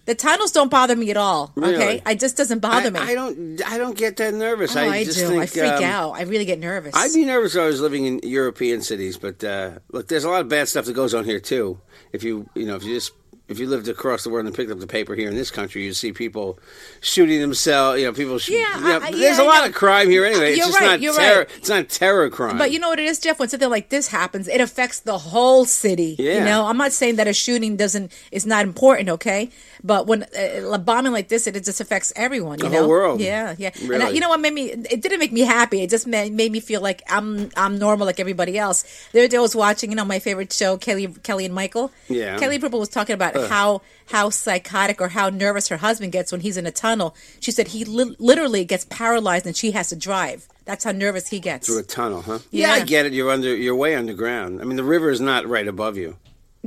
The 0.06 0.16
tunnels 0.16 0.54
don't 0.54 0.72
bother 0.72 0.96
me 0.96 1.12
at 1.12 1.18
all. 1.18 1.52
Okay, 1.58 1.72
Really? 1.72 2.02
it 2.06 2.20
just 2.22 2.38
doesn't 2.38 2.60
bother 2.60 2.88
I, 2.88 2.90
me. 2.92 3.00
I 3.02 3.14
don't. 3.14 3.62
I 3.68 3.78
don't 3.78 3.98
get 3.98 4.16
that 4.18 4.34
nervous. 4.34 4.78
Oh, 4.78 4.80
I, 4.80 4.88
I, 4.88 5.04
just 5.04 5.20
do. 5.20 5.28
think 5.28 5.42
I 5.44 5.46
freak 5.48 5.72
um, 5.74 5.84
out. 5.84 6.12
I 6.12 6.22
really 6.22 6.46
get 6.46 6.60
nervous. 6.60 6.96
I'd 6.96 7.14
be 7.14 7.26
nervous 7.26 7.56
if 7.56 7.62
I 7.62 7.66
was 7.66 7.82
living 7.82 8.06
in 8.06 8.22
European 8.24 8.82
cities, 8.82 9.18
but 9.18 9.44
uh, 9.44 9.80
look, 9.92 10.08
there's 10.08 10.24
a 10.24 10.30
lot 10.30 10.40
of 10.40 10.48
bad 10.48 10.70
stuff 10.70 10.86
that 10.86 10.94
goes 10.94 11.14
on 11.14 11.26
here 11.26 11.42
too. 11.42 11.82
If 12.14 12.24
you, 12.24 12.50
you 12.56 12.66
know, 12.66 12.78
if 12.78 12.86
you 12.86 12.94
just 12.96 13.12
if 13.48 13.60
you 13.60 13.68
lived 13.68 13.88
across 13.88 14.24
the 14.24 14.30
world 14.30 14.46
and 14.46 14.54
picked 14.54 14.70
up 14.72 14.80
the 14.80 14.88
paper 14.88 15.16
here 15.16 15.30
in 15.30 15.36
this 15.36 15.50
country, 15.52 15.84
you'd 15.84 15.96
see 15.96 16.12
people 16.12 16.60
shooting 17.02 17.40
themselves. 17.40 18.00
You 18.00 18.08
know, 18.08 18.14
people. 18.14 18.38
Shoot, 18.40 18.54
Yeah, 18.60 18.78
you 18.78 18.84
know, 18.84 19.00
I- 19.02 19.12
there's 19.12 19.40
a 19.40 19.44
lot 19.44 19.68
of 19.68 19.74
crime 19.74 20.10
here 20.10 20.26
anyway. 20.26 20.50
It's 20.54 20.66
just 20.66 20.80
right, 20.80 20.86
not 20.86 21.02
you're 21.02 21.14
terror. 21.14 21.40
right. 21.40 21.50
It's 21.58 21.70
not 21.70 21.88
terror 21.90 22.30
crime. 22.30 22.58
But 22.58 22.72
you 22.72 22.80
know 22.80 22.90
what 22.90 23.00
it 23.00 23.06
is, 23.06 23.20
Jeff? 23.20 23.40
When 23.40 23.48
something 23.50 23.70
like 23.70 23.90
this 23.90 24.10
happens, 24.10 24.48
it 24.48 24.60
affects 24.62 25.00
the 25.00 25.18
whole 25.18 25.66
city. 25.66 26.16
Yeah. 26.20 26.40
You 26.40 26.46
know, 26.46 26.66
I'm 26.68 26.78
not 26.78 26.92
saying 26.92 27.16
that 27.16 27.28
a 27.28 27.34
shooting 27.34 27.78
doesn't 27.78 28.12
is 28.32 28.46
not 28.46 28.64
important, 28.64 29.10
okay? 29.10 29.50
But 29.84 30.08
when 30.08 30.24
uh, 30.24 30.72
a 30.74 30.78
bombing 30.80 31.12
like 31.12 31.28
this, 31.28 31.48
it, 31.48 31.56
it 31.56 31.64
just 31.64 31.80
affects 31.82 32.12
everyone. 32.16 32.60
You 32.60 32.66
The 32.66 32.70
know, 32.72 32.80
whole 32.80 32.90
world. 32.90 33.22
Yeah, 33.22 33.56
yeah. 33.58 33.72
And 33.80 33.90
Really. 33.90 34.04
I, 34.06 34.10
you 34.10 34.20
know 34.20 34.30
what 34.30 34.40
made 34.40 34.54
me? 34.54 34.66
It 34.72 35.02
didn't 35.02 35.20
make 35.20 35.32
me 35.32 35.42
happy. 35.42 35.82
It 35.82 35.90
just 35.90 36.08
made, 36.08 36.34
made 36.34 36.52
me 36.52 36.60
feel 36.60 36.82
like 36.82 37.02
I'm 37.10 37.50
I'm 37.56 37.78
normal 37.78 38.06
like 38.06 38.20
everybody 38.20 38.58
else. 38.58 38.84
The 39.12 39.20
other 39.20 39.28
day 39.28 39.38
I 39.38 39.42
was 39.42 39.56
watching, 39.56 39.90
you 39.92 39.96
know, 39.96 40.06
my 40.06 40.20
favorite 40.20 40.52
show, 40.54 40.78
Kelly 40.78 41.08
Kelly 41.24 41.46
and 41.46 41.54
Michael. 41.54 41.92
Yeah. 42.10 42.38
Kelly 42.40 42.58
Ripa 42.58 42.78
was 42.78 42.90
talking 42.90 43.14
about 43.14 43.36
how 43.50 43.82
how 44.08 44.30
psychotic 44.30 45.02
or 45.02 45.10
how 45.10 45.30
nervous 45.30 45.68
her 45.68 45.78
husband 45.78 46.12
gets 46.14 46.32
when 46.32 46.42
he's 46.42 46.58
in 46.58 46.66
a 46.66 46.72
tunnel. 46.72 47.16
She 47.40 47.52
said 47.52 47.68
he 47.70 47.84
li- 47.86 48.16
literally 48.20 48.64
gets 48.66 48.86
paralyzed 48.86 49.46
and 49.46 49.56
she 49.56 49.72
has 49.72 49.90
to 49.90 49.96
drive. 49.96 50.48
That's 50.66 50.84
how 50.84 50.92
nervous 50.92 51.28
he 51.30 51.40
gets. 51.40 51.68
through 51.68 51.80
a 51.80 51.84
tunnel, 51.84 52.22
huh? 52.22 52.40
Yeah. 52.52 52.72
I 52.72 52.84
get 52.84 53.06
it. 53.06 53.14
You're 53.14 53.32
under. 53.32 53.56
You're 53.56 53.76
way 53.76 53.96
underground. 53.96 54.62
I 54.62 54.66
mean, 54.66 54.76
the 54.78 54.84
river 54.84 55.10
is 55.10 55.22
not 55.22 55.46
right 55.48 55.68
above 55.68 55.96
you. 55.98 56.18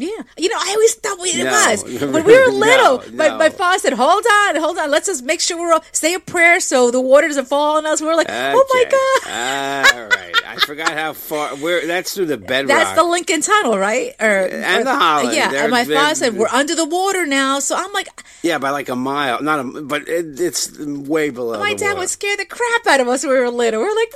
Yeah, 0.01 0.23
you 0.39 0.49
know, 0.49 0.57
I 0.59 0.71
always 0.73 0.95
thought 0.95 1.19
it 1.21 1.45
No. 1.45 1.51
was 1.53 2.01
when 2.15 2.25
we 2.25 2.33
were 2.39 2.53
little. 2.53 2.99
No, 3.11 3.13
my, 3.17 3.29
no. 3.29 3.39
my 3.39 3.49
father 3.51 3.79
said, 3.79 3.93
"Hold 3.93 4.25
on, 4.47 4.57
hold 4.57 4.79
on. 4.79 4.91
Let's 4.91 5.07
just 5.07 5.23
make 5.25 5.41
sure 5.41 5.59
we're 5.59 5.73
all 5.75 5.85
say 5.93 6.15
a 6.15 6.21
prayer 6.21 6.59
so 6.61 6.91
the 6.91 7.01
water 7.01 7.29
doesn't 7.29 7.47
fall 7.47 7.77
on 7.77 7.85
us." 7.87 8.01
We're 8.01 8.15
like, 8.17 8.29
"Oh 8.31 8.65
my 8.75 8.85
god!" 8.91 9.95
All 9.95 10.07
right. 10.09 10.35
I 10.47 10.57
forgot 10.57 10.93
how 10.93 11.13
far. 11.13 11.51
Where 11.57 11.87
that's 11.87 12.15
through 12.15 12.27
the 12.27 12.39
bedrock. 12.39 12.69
That's 12.79 12.97
the 12.99 13.05
Lincoln 13.05 13.41
Tunnel, 13.43 13.79
right? 13.79 14.15
Or 14.21 14.27
And 14.49 14.81
or- 14.81 14.85
the 14.85 14.95
Holland. 14.97 15.37
Yeah, 15.37 15.53
and 15.53 15.71
my 15.71 15.85
father 15.85 16.15
said 16.15 16.35
we're 16.35 16.49
under 16.49 16.75
the 16.75 16.87
water 16.87 17.27
now. 17.27 17.61
So 17.61 17.77
I'm 17.77 17.93
like, 17.93 18.09
Yeah, 18.43 18.59
by 18.59 18.71
like 18.71 18.89
a 18.89 18.97
mile. 18.97 19.43
Not 19.43 19.61
a, 19.61 19.83
but 19.83 20.09
it, 20.09 20.41
it's 20.41 20.77
way 20.79 21.31
below. 21.31 21.59
my 21.61 21.75
dad 21.75 21.89
water. 21.91 21.99
would 22.01 22.09
scare 22.11 22.37
the 22.37 22.47
crap 22.47 22.87
out 22.87 23.01
of 23.01 23.09
us 23.09 23.23
when 23.23 23.33
we 23.35 23.39
were 23.41 23.51
little. 23.51 23.81
We're 23.81 23.95
like, 23.95 24.13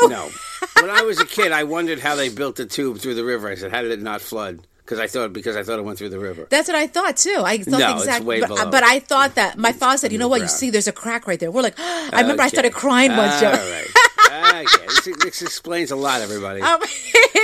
no, 0.00 0.08
No. 0.08 0.30
when 0.80 0.90
I 0.90 1.02
was 1.02 1.20
a 1.20 1.26
kid, 1.26 1.52
I 1.52 1.64
wondered 1.64 2.00
how 2.00 2.16
they 2.16 2.28
built 2.28 2.56
the 2.56 2.66
tube 2.66 2.98
through 2.98 3.14
the 3.14 3.24
river. 3.24 3.48
I 3.48 3.54
said, 3.54 3.70
how 3.70 3.82
did 3.82 3.92
it 3.92 4.02
not 4.02 4.20
flood? 4.20 4.66
Because 4.92 5.04
I 5.04 5.06
thought 5.06 5.32
because 5.32 5.56
I 5.56 5.62
thought 5.62 5.78
it 5.78 5.82
went 5.82 5.96
through 5.96 6.10
the 6.10 6.18
river. 6.18 6.46
That's 6.50 6.68
what 6.68 6.76
I 6.76 6.86
thought 6.86 7.16
too. 7.16 7.42
I 7.42 7.56
thought 7.58 7.80
No, 7.80 8.24
way 8.26 8.40
but, 8.40 8.70
but 8.70 8.82
I 8.82 8.98
thought 8.98 9.36
that 9.36 9.56
my 9.56 9.72
father 9.72 9.96
said, 9.96 10.12
"You 10.12 10.18
know 10.18 10.28
what? 10.28 10.42
You 10.42 10.48
see, 10.48 10.68
there's 10.68 10.86
a 10.86 10.92
crack 10.92 11.26
right 11.26 11.40
there." 11.40 11.50
We're 11.50 11.62
like, 11.62 11.74
I 11.78 12.20
remember 12.20 12.42
I 12.42 12.48
started 12.48 12.74
crying 12.74 13.16
once. 13.16 13.34
All 13.36 13.40
Joe. 13.40 13.86
right. 14.28 14.66
okay. 14.66 14.86
This, 14.86 15.16
this 15.24 15.42
explains 15.42 15.90
a 15.92 15.96
lot, 15.96 16.20
everybody. 16.20 16.60
Um, 16.60 16.80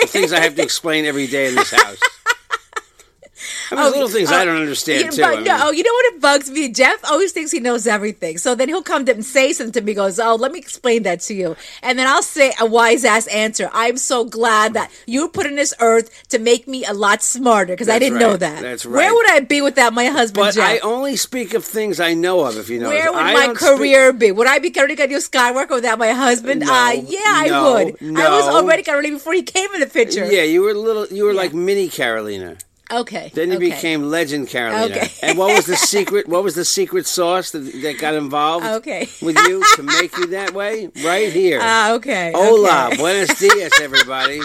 Things 0.08 0.32
I 0.32 0.40
have 0.40 0.56
to 0.56 0.62
explain 0.62 1.06
every 1.06 1.26
day 1.26 1.48
in 1.48 1.54
this 1.54 1.70
house. 1.82 1.98
I 3.70 3.74
mean, 3.74 3.84
there's 3.84 3.94
little 3.94 4.08
things 4.08 4.30
I 4.32 4.44
don't 4.44 4.56
understand, 4.56 5.02
yeah, 5.04 5.10
too. 5.10 5.22
But 5.22 5.30
I 5.32 5.36
mean- 5.36 5.44
no, 5.44 5.70
you 5.70 5.82
know 5.82 5.92
what 5.92 6.14
it 6.14 6.20
bugs 6.20 6.50
me? 6.50 6.68
Jeff 6.68 7.00
always 7.10 7.32
thinks 7.32 7.50
he 7.50 7.60
knows 7.60 7.86
everything. 7.86 8.38
So 8.38 8.54
then 8.54 8.68
he'll 8.68 8.82
come 8.82 9.04
to 9.06 9.12
and 9.12 9.24
say 9.24 9.52
something 9.52 9.72
to 9.72 9.80
me. 9.82 9.94
Goes, 9.94 10.18
oh, 10.18 10.34
let 10.36 10.52
me 10.52 10.58
explain 10.58 11.02
that 11.04 11.20
to 11.22 11.34
you, 11.34 11.56
and 11.82 11.98
then 11.98 12.06
I'll 12.06 12.22
say 12.22 12.52
a 12.60 12.66
wise 12.66 13.04
ass 13.04 13.26
answer. 13.28 13.70
I'm 13.72 13.96
so 13.96 14.24
glad 14.24 14.74
that 14.74 14.90
you 15.06 15.22
were 15.22 15.28
put 15.28 15.46
on 15.46 15.56
this 15.56 15.74
earth 15.80 16.28
to 16.28 16.38
make 16.38 16.66
me 16.68 16.84
a 16.84 16.92
lot 16.92 17.22
smarter 17.22 17.72
because 17.74 17.88
I 17.88 17.98
didn't 17.98 18.18
know 18.18 18.36
that. 18.36 18.62
That's 18.62 18.86
right. 18.86 18.96
Where 18.96 19.14
would 19.14 19.30
I 19.30 19.40
be 19.40 19.60
without 19.62 19.92
my 19.92 20.06
husband, 20.06 20.44
But 20.46 20.54
Jeff? 20.54 20.68
I 20.68 20.78
only 20.78 21.16
speak 21.16 21.54
of 21.54 21.64
things 21.64 22.00
I 22.00 22.14
know 22.14 22.44
of. 22.44 22.56
If 22.56 22.68
you 22.70 22.78
know, 22.80 22.88
Where 22.88 23.10
would 23.12 23.20
I 23.20 23.32
my 23.34 23.46
don't 23.46 23.58
speak- 23.58 23.76
career 23.76 24.12
be? 24.12 24.32
Would 24.32 24.46
I 24.46 24.58
be 24.58 24.70
Carolina 24.70 25.06
New 25.06 25.18
Skywalker 25.18 25.70
without 25.70 25.98
my 25.98 26.12
husband? 26.12 26.60
No, 26.60 26.72
uh, 26.72 26.90
yeah, 26.92 27.18
I 27.24 27.84
would. 27.84 28.00
no. 28.02 28.20
I 28.24 28.30
was 28.30 28.46
no. 28.46 28.56
already 28.56 28.82
Carolina 28.82 29.14
before 29.16 29.32
he 29.34 29.42
came 29.42 29.68
in 29.74 29.80
the 29.80 29.86
picture. 29.86 30.24
Yeah, 30.30 30.42
you 30.42 30.62
were 30.62 30.74
little. 30.74 31.06
You 31.08 31.24
were 31.24 31.34
like 31.34 31.52
mini 31.54 31.88
Carolina. 31.88 32.56
Okay. 32.90 33.30
Then 33.34 33.50
you 33.50 33.56
okay. 33.56 33.70
became 33.70 34.04
Legend 34.04 34.48
Carolina. 34.48 34.94
Okay. 34.94 35.10
and 35.22 35.38
what 35.38 35.54
was 35.54 35.66
the 35.66 35.76
secret? 35.94 36.28
What 36.28 36.42
was 36.42 36.54
the 36.54 36.64
secret 36.64 37.06
sauce 37.06 37.50
that, 37.50 37.58
that 37.58 37.98
got 37.98 38.14
involved? 38.14 38.66
Okay. 38.66 39.08
With 39.20 39.36
you 39.46 39.62
to 39.76 39.82
make 39.82 40.16
you 40.16 40.28
that 40.28 40.54
way? 40.54 40.88
Right 41.04 41.32
here. 41.32 41.60
Ah, 41.62 41.92
okay. 41.92 42.32
Hola, 42.34 42.88
okay. 42.88 42.96
buenos 42.96 43.28
dias, 43.38 43.72
everybody. 43.80 44.40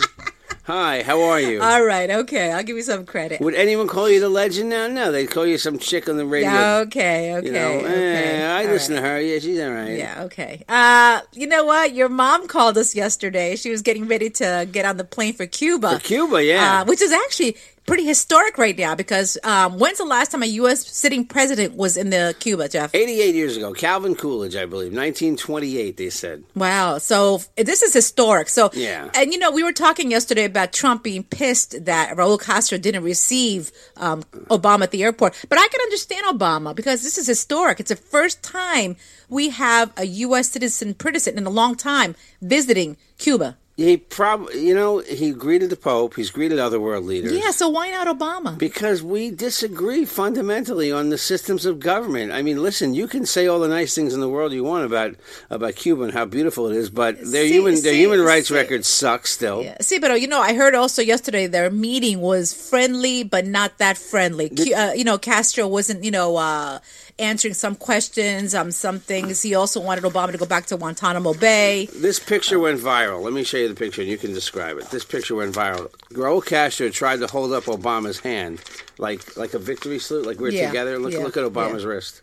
Hi, 0.66 1.04
how 1.04 1.22
are 1.24 1.42
you? 1.42 1.62
All 1.62 1.84
right. 1.84 2.10
Okay. 2.10 2.54
I'll 2.54 2.64
give 2.64 2.78
you 2.78 2.84
some 2.84 3.06
credit. 3.06 3.42
Would 3.42 3.54
anyone 3.54 3.86
call 3.86 4.10
you 4.10 4.22
the 4.22 4.30
legend 4.30 4.70
now? 4.70 4.88
No, 4.88 5.12
they 5.12 5.28
call 5.28 5.46
you 5.46 5.58
some 5.58 5.78
chick 5.78 6.08
on 6.08 6.16
the 6.16 6.26
radio. 6.26 6.52
Yeah, 6.52 6.78
okay. 6.86 7.36
Okay. 7.36 7.48
you 7.48 7.52
know, 7.52 7.68
okay. 7.80 8.40
eh, 8.40 8.60
I 8.60 8.66
all 8.66 8.72
listen 8.72 8.96
right. 8.96 9.02
to 9.02 9.08
her. 9.08 9.20
Yeah, 9.20 9.40
she's 9.40 9.60
all 9.60 9.72
right. 9.72 9.98
Yeah, 9.98 10.24
okay. 10.24 10.64
Uh, 10.70 11.20
you 11.34 11.48
know 11.48 11.66
what? 11.66 11.94
Your 11.94 12.08
mom 12.08 12.48
called 12.48 12.78
us 12.78 12.96
yesterday. 12.96 13.58
She 13.58 13.72
was 13.72 13.82
getting 13.82 14.08
ready 14.08 14.30
to 14.30 14.66
get 14.72 14.86
on 14.86 14.96
the 14.96 15.04
plane 15.04 15.34
for 15.34 15.46
Cuba. 15.46 16.00
For 16.00 16.06
Cuba, 16.06 16.42
yeah. 16.42 16.80
Uh, 16.80 16.86
which 16.86 17.02
is 17.02 17.12
actually 17.12 17.58
pretty 17.86 18.06
historic 18.06 18.58
right 18.58 18.78
now 18.78 18.96
because 18.96 19.38
um, 19.44 19.78
when's 19.80 19.98
the 19.98 20.06
last 20.06 20.32
time 20.32 20.44
a 20.44 20.48
U.S. 20.48 20.86
sitting 20.88 21.25
president 21.25 21.75
was 21.75 21.98
in 21.98 22.10
the 22.10 22.36
Cuba, 22.40 22.70
Jeff? 22.70 22.94
88 22.94 23.36
years 23.36 23.58
ago, 23.58 23.74
Calvin 23.74 24.16
Coolidge, 24.16 24.56
I 24.56 24.66
believe, 24.66 24.94
1928. 24.94 25.98
They 25.98 26.10
said. 26.10 26.44
Wow. 26.56 26.98
So 26.98 27.42
this 27.58 27.82
is 27.82 27.94
historic. 27.94 28.50
So, 28.50 28.70
Yeah. 28.74 29.10
And 29.16 29.34
you 29.34 29.40
know, 29.40 29.52
we 29.52 29.63
were 29.63 29.74
talking 29.74 30.12
yesterday 30.12 30.46
about 30.46 30.74
Trump 30.74 31.04
being 31.04 31.24
pissed 31.24 31.86
that 31.86 32.16
Raul 32.16 32.40
Castro 32.42 32.78
didn't 32.78 33.04
receive 33.04 33.72
um, 33.98 34.24
Obama 34.50 34.84
at 34.84 34.92
the 34.92 35.04
airport. 35.04 35.36
But 35.50 35.60
I 35.60 35.68
can 35.68 35.82
understand 35.82 36.25
Obama 36.28 36.75
because 36.75 37.04
this 37.04 37.18
is 37.18 37.28
historic. 37.28 37.80
It's 37.80 37.90
the 37.90 37.96
first 37.96 38.42
time 38.44 38.96
we 39.30 39.50
have 39.50 39.92
a 39.98 40.06
U.S. 40.06 40.50
citizen 40.50 40.94
president 40.94 41.40
in 41.40 41.46
a 41.46 41.50
long 41.50 41.75
time 41.75 42.16
visiting 42.42 42.98
Cuba. 43.18 43.58
He 43.75 43.98
probably, 43.98 44.68
you 44.68 44.75
know, 44.75 45.00
he 45.00 45.32
greeted 45.32 45.72
the 45.72 45.75
Pope. 45.75 46.15
He's 46.15 46.30
greeted 46.30 46.60
other 46.60 46.80
world 46.80 47.06
leaders. 47.06 47.32
Yeah. 47.34 47.50
So 47.50 47.70
why 47.70 47.89
not 47.89 48.06
Obama? 48.06 48.56
Because 48.56 49.01
we 49.01 49.32
disagree 49.32 50.06
fundamentally 50.06 50.92
on 50.92 51.10
the 51.10 51.18
systems 51.18 51.65
of 51.65 51.80
government. 51.80 52.32
I 52.34 52.44
mean, 52.44 52.62
listen, 52.62 52.94
you 52.94 53.08
can 53.08 53.25
say 53.25 53.48
all 53.48 53.60
the 53.60 53.68
nice 53.68 53.96
things 53.96 54.13
in 54.13 54.20
the 54.20 54.30
world 54.30 54.53
you 54.53 54.63
want 54.63 54.86
about 54.86 55.15
about 55.50 55.75
Cuba 55.75 56.03
and 56.03 56.13
how 56.13 56.25
beautiful 56.25 56.68
it 56.70 56.75
is, 56.75 56.92
but 56.92 57.18
their 57.20 57.48
See- 57.48 57.53
human 57.53 57.74
their 57.82 57.94
see- 57.94 57.98
human 58.00 58.22
rights 58.22 58.50
see. 58.50 58.53
record 58.53 58.86
sucks 58.86 59.32
still. 59.32 59.63
Yeah. 59.63 59.77
See, 59.82 59.98
but 59.98 60.22
you 60.22 60.27
know, 60.27 60.39
I 60.39 60.53
heard 60.53 60.75
also 60.75 61.01
yesterday 61.01 61.48
their 61.48 61.72
meeting 61.72 62.22
was 62.22 62.53
friendly, 62.53 63.24
but 63.24 63.48
not 63.48 63.80
that 63.80 63.98
friendly. 63.98 64.50
Cu- 64.50 64.75
uh, 64.75 64.94
you 64.94 65.03
know, 65.03 65.18
Castro 65.18 65.68
wasn't, 65.68 66.03
you 66.03 66.12
know, 66.12 66.38
uh, 66.38 66.77
answering 67.20 67.53
some 67.53 67.75
questions, 67.75 68.55
um, 68.55 68.72
some 68.72 69.00
things. 69.00 69.41
He 69.41 69.53
also 69.55 69.79
wanted 69.79 70.03
Obama 70.03 70.32
to 70.32 70.38
go 70.38 70.46
back 70.46 70.65
to 70.67 70.77
Guantanamo 70.77 71.34
Bay. 71.34 71.88
This 71.96 72.20
picture 72.20 72.60
went 72.60 72.79
viral. 72.79 73.22
Let 73.22 73.34
me 73.34 73.43
show 73.43 73.58
you 73.58 73.67
the 73.70 73.75
picture 73.75 74.01
and 74.01 74.10
you 74.10 74.17
can 74.17 74.34
describe 74.34 74.77
it. 74.77 74.89
This 74.89 75.05
picture 75.05 75.36
went 75.36 75.53
viral. 75.53 75.89
Raul 76.12 76.43
Castro 76.46 76.89
tried 76.89 77.20
to 77.20 77.27
hold 77.27 77.53
up 77.53 77.63
Obama's 77.65 78.20
hand 78.20 78.62
like 78.98 79.38
like 79.38 79.53
a 79.53 79.60
victory 79.60 80.00
salute, 80.00 80.25
like 80.25 80.39
we're 80.39 80.50
Yeah, 80.51 80.67
together. 80.67 80.98
Look 81.00 81.13
yeah, 81.13 81.20
look 81.20 81.38
at 81.38 81.43
Obama's 81.43 81.84
yeah. 81.84 81.89
wrist. 81.89 82.22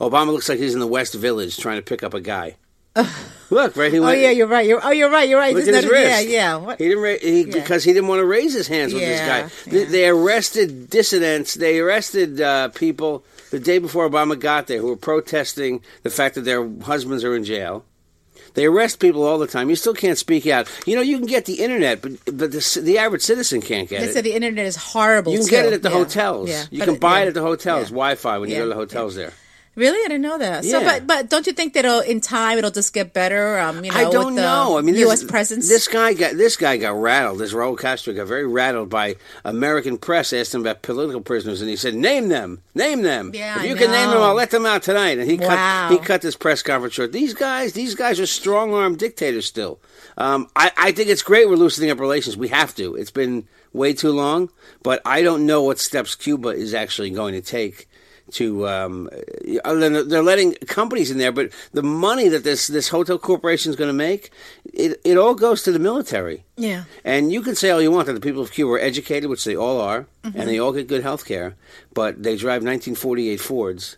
Obama 0.00 0.32
looks 0.32 0.48
like 0.48 0.58
he's 0.58 0.74
in 0.74 0.80
the 0.80 0.86
West 0.86 1.14
Village 1.14 1.56
trying 1.56 1.76
to 1.76 1.82
pick 1.82 2.02
up 2.02 2.12
a 2.12 2.20
guy. 2.20 2.56
Look, 3.50 3.76
right? 3.76 3.92
He 3.92 3.98
Oh 3.98 4.10
yeah, 4.10 4.30
you're 4.30 4.46
right. 4.46 4.66
You're 4.66 4.80
oh, 4.84 4.90
you're 4.90 5.10
right. 5.10 5.28
You're 5.28 5.38
right. 5.38 5.54
Look 5.54 5.68
at 5.68 5.74
his 5.74 5.84
not- 5.84 5.92
wrist. 5.92 6.26
Yeah, 6.26 6.32
yeah. 6.32 6.56
What? 6.56 6.78
He 6.78 6.88
didn't 6.88 7.02
ra- 7.02 7.16
he, 7.20 7.42
Yeah. 7.42 7.52
because 7.52 7.84
he 7.84 7.92
didn't 7.92 8.08
want 8.08 8.20
to 8.20 8.24
raise 8.26 8.54
his 8.54 8.66
hands 8.68 8.92
with 8.94 9.02
this 9.02 9.20
Yeah, 9.20 9.42
guy. 9.42 9.50
They, 9.70 9.84
they 9.84 10.08
arrested 10.08 10.88
dissidents. 10.90 11.54
They 11.54 11.78
arrested 11.78 12.40
uh, 12.40 12.68
people 12.70 13.24
the 13.58 13.64
day 13.64 13.78
before 13.78 14.08
Obama 14.08 14.38
got 14.38 14.66
there 14.66 14.80
who 14.80 14.88
were 14.88 14.96
protesting 14.96 15.80
the 16.02 16.10
fact 16.10 16.34
that 16.34 16.42
their 16.42 16.68
husbands 16.82 17.24
are 17.24 17.34
in 17.34 17.42
jail. 17.44 17.84
They 18.52 18.66
arrest 18.66 19.00
people 19.00 19.22
all 19.22 19.38
the 19.38 19.46
time. 19.46 19.70
You 19.70 19.76
still 19.76 19.94
can't 19.94 20.16
speak 20.18 20.46
out. 20.46 20.68
You 20.86 20.94
know, 20.96 21.02
you 21.02 21.16
can 21.18 21.26
get 21.26 21.44
the 21.46 21.54
internet, 21.54 22.00
but 22.02 22.12
but 22.26 22.52
the, 22.52 22.80
the 22.82 22.98
average 22.98 23.22
citizen 23.22 23.60
can't 23.62 23.88
get 23.88 23.98
They 24.00 24.04
it. 24.04 24.08
They 24.08 24.12
said 24.12 24.24
the 24.24 24.34
internet 24.34 24.66
is 24.66 24.76
horrible. 24.76 25.32
you 25.32 25.38
can 25.40 25.48
get 25.48 25.66
it 25.66 25.72
at 25.74 25.82
the 25.82 25.88
Yeah, 25.90 25.94
hotels. 25.94 26.48
Yeah. 26.50 26.64
You 26.70 26.78
But 26.80 26.84
can 26.86 26.96
buy 26.98 27.18
yeah, 27.18 27.24
it 27.24 27.28
at 27.28 27.34
the 27.34 27.42
hotels. 27.42 27.84
yeah. 27.90 27.94
Wi-Fi 27.96 28.38
when 28.38 28.50
you 28.50 28.56
go 28.56 28.62
to 28.64 28.68
the 28.70 28.74
hotels 28.74 29.14
there. 29.14 29.32
Really, 29.76 29.98
I 30.04 30.08
didn't 30.08 30.22
know 30.22 30.38
that. 30.38 30.64
So, 30.64 30.80
Yeah. 30.80 30.84
but 31.00 31.06
but 31.06 31.28
don't 31.28 31.46
you 31.46 31.52
think 31.52 31.74
that 31.74 31.84
it'll, 31.84 32.00
in 32.00 32.20
time 32.22 32.56
it'll 32.56 32.70
just 32.70 32.94
get 32.94 33.12
better? 33.12 33.58
Um, 33.58 33.84
you 33.84 33.92
know, 33.92 33.96
I 33.98 34.10
don't 34.10 34.34
know. 34.34 34.78
I 34.78 34.80
mean, 34.80 34.94
U.S. 34.96 35.20
this, 35.20 35.30
presence. 35.30 35.68
This 35.68 35.86
guy 35.86 36.14
got 36.14 36.36
this 36.36 36.56
guy 36.56 36.78
got 36.78 36.98
rattled. 36.98 37.38
This 37.40 37.52
Raul 37.52 37.78
Castro 37.78 38.14
got 38.14 38.26
very 38.26 38.46
rattled 38.46 38.88
by 38.88 39.16
American 39.44 39.98
press. 39.98 40.32
Asked 40.32 40.54
him 40.54 40.62
about 40.62 40.80
political 40.80 41.20
prisoners, 41.20 41.60
and 41.60 41.68
he 41.68 41.76
said, 41.76 41.94
"Name 41.94 42.28
them, 42.28 42.62
name 42.74 43.02
them. 43.02 43.32
Yeah, 43.34 43.56
if 43.56 43.62
I 43.62 43.64
you 43.66 43.76
can 43.76 43.90
name 43.90 44.08
them. 44.10 44.22
I'll 44.22 44.34
let 44.34 44.50
them 44.50 44.64
out 44.64 44.82
tonight." 44.82 45.18
And 45.18 45.30
he 45.30 45.36
Wow. 45.36 45.88
cut 45.88 45.92
he 45.92 45.98
cut 45.98 46.22
this 46.22 46.36
press 46.36 46.62
conference 46.62 46.94
short. 46.94 47.12
These 47.12 47.34
guys, 47.34 47.74
these 47.74 47.94
guys 47.94 48.18
are 48.18 48.26
strong 48.26 48.72
arm 48.72 48.96
dictators 48.96 49.44
still. 49.44 49.78
Um, 50.16 50.48
I, 50.56 50.72
I 50.78 50.92
think 50.92 51.10
it's 51.10 51.22
great 51.22 51.48
we're 51.50 51.56
loosening 51.56 51.90
up 51.90 52.00
relations. 52.00 52.36
We 52.38 52.48
have 52.48 52.74
to. 52.76 52.94
It's 52.96 53.10
been 53.10 53.46
way 53.74 53.92
too 53.92 54.10
long, 54.12 54.48
but 54.82 55.02
I 55.04 55.20
don't 55.20 55.44
know 55.44 55.62
what 55.62 55.78
steps 55.78 56.14
Cuba 56.14 56.48
is 56.48 56.72
actually 56.72 57.10
going 57.10 57.34
to 57.34 57.42
take 57.42 57.86
to 58.32 58.66
um, 58.68 59.08
other 59.64 59.78
than 59.88 60.08
they're 60.08 60.22
letting 60.22 60.54
companies 60.66 61.10
in 61.10 61.18
there, 61.18 61.32
but 61.32 61.50
the 61.72 61.82
money 61.82 62.28
that 62.28 62.42
this 62.44 62.66
this 62.66 62.88
hotel 62.88 63.18
corporation 63.18 63.70
is 63.70 63.76
going 63.76 63.88
to 63.88 63.94
make, 64.08 64.30
it 64.72 65.00
it 65.04 65.16
all 65.16 65.34
goes 65.34 65.62
to 65.62 65.72
the 65.72 65.78
military. 65.78 66.44
yeah. 66.56 66.84
And 67.04 67.30
you 67.32 67.40
can 67.42 67.54
say 67.54 67.70
all 67.70 67.80
you 67.80 67.90
want 67.92 68.06
that 68.06 68.14
the 68.14 68.20
people 68.20 68.42
of 68.42 68.50
Cuba 68.52 68.72
are 68.72 68.78
educated, 68.80 69.30
which 69.30 69.44
they 69.44 69.56
all 69.56 69.80
are, 69.80 70.06
Mm-hmm. 70.24 70.40
and 70.40 70.48
they 70.48 70.58
all 70.58 70.72
get 70.72 70.88
good 70.88 71.02
health 71.04 71.24
care, 71.24 71.54
but 71.94 72.20
they 72.22 72.34
drive 72.36 72.62
1948 72.64 73.40
Fords 73.40 73.96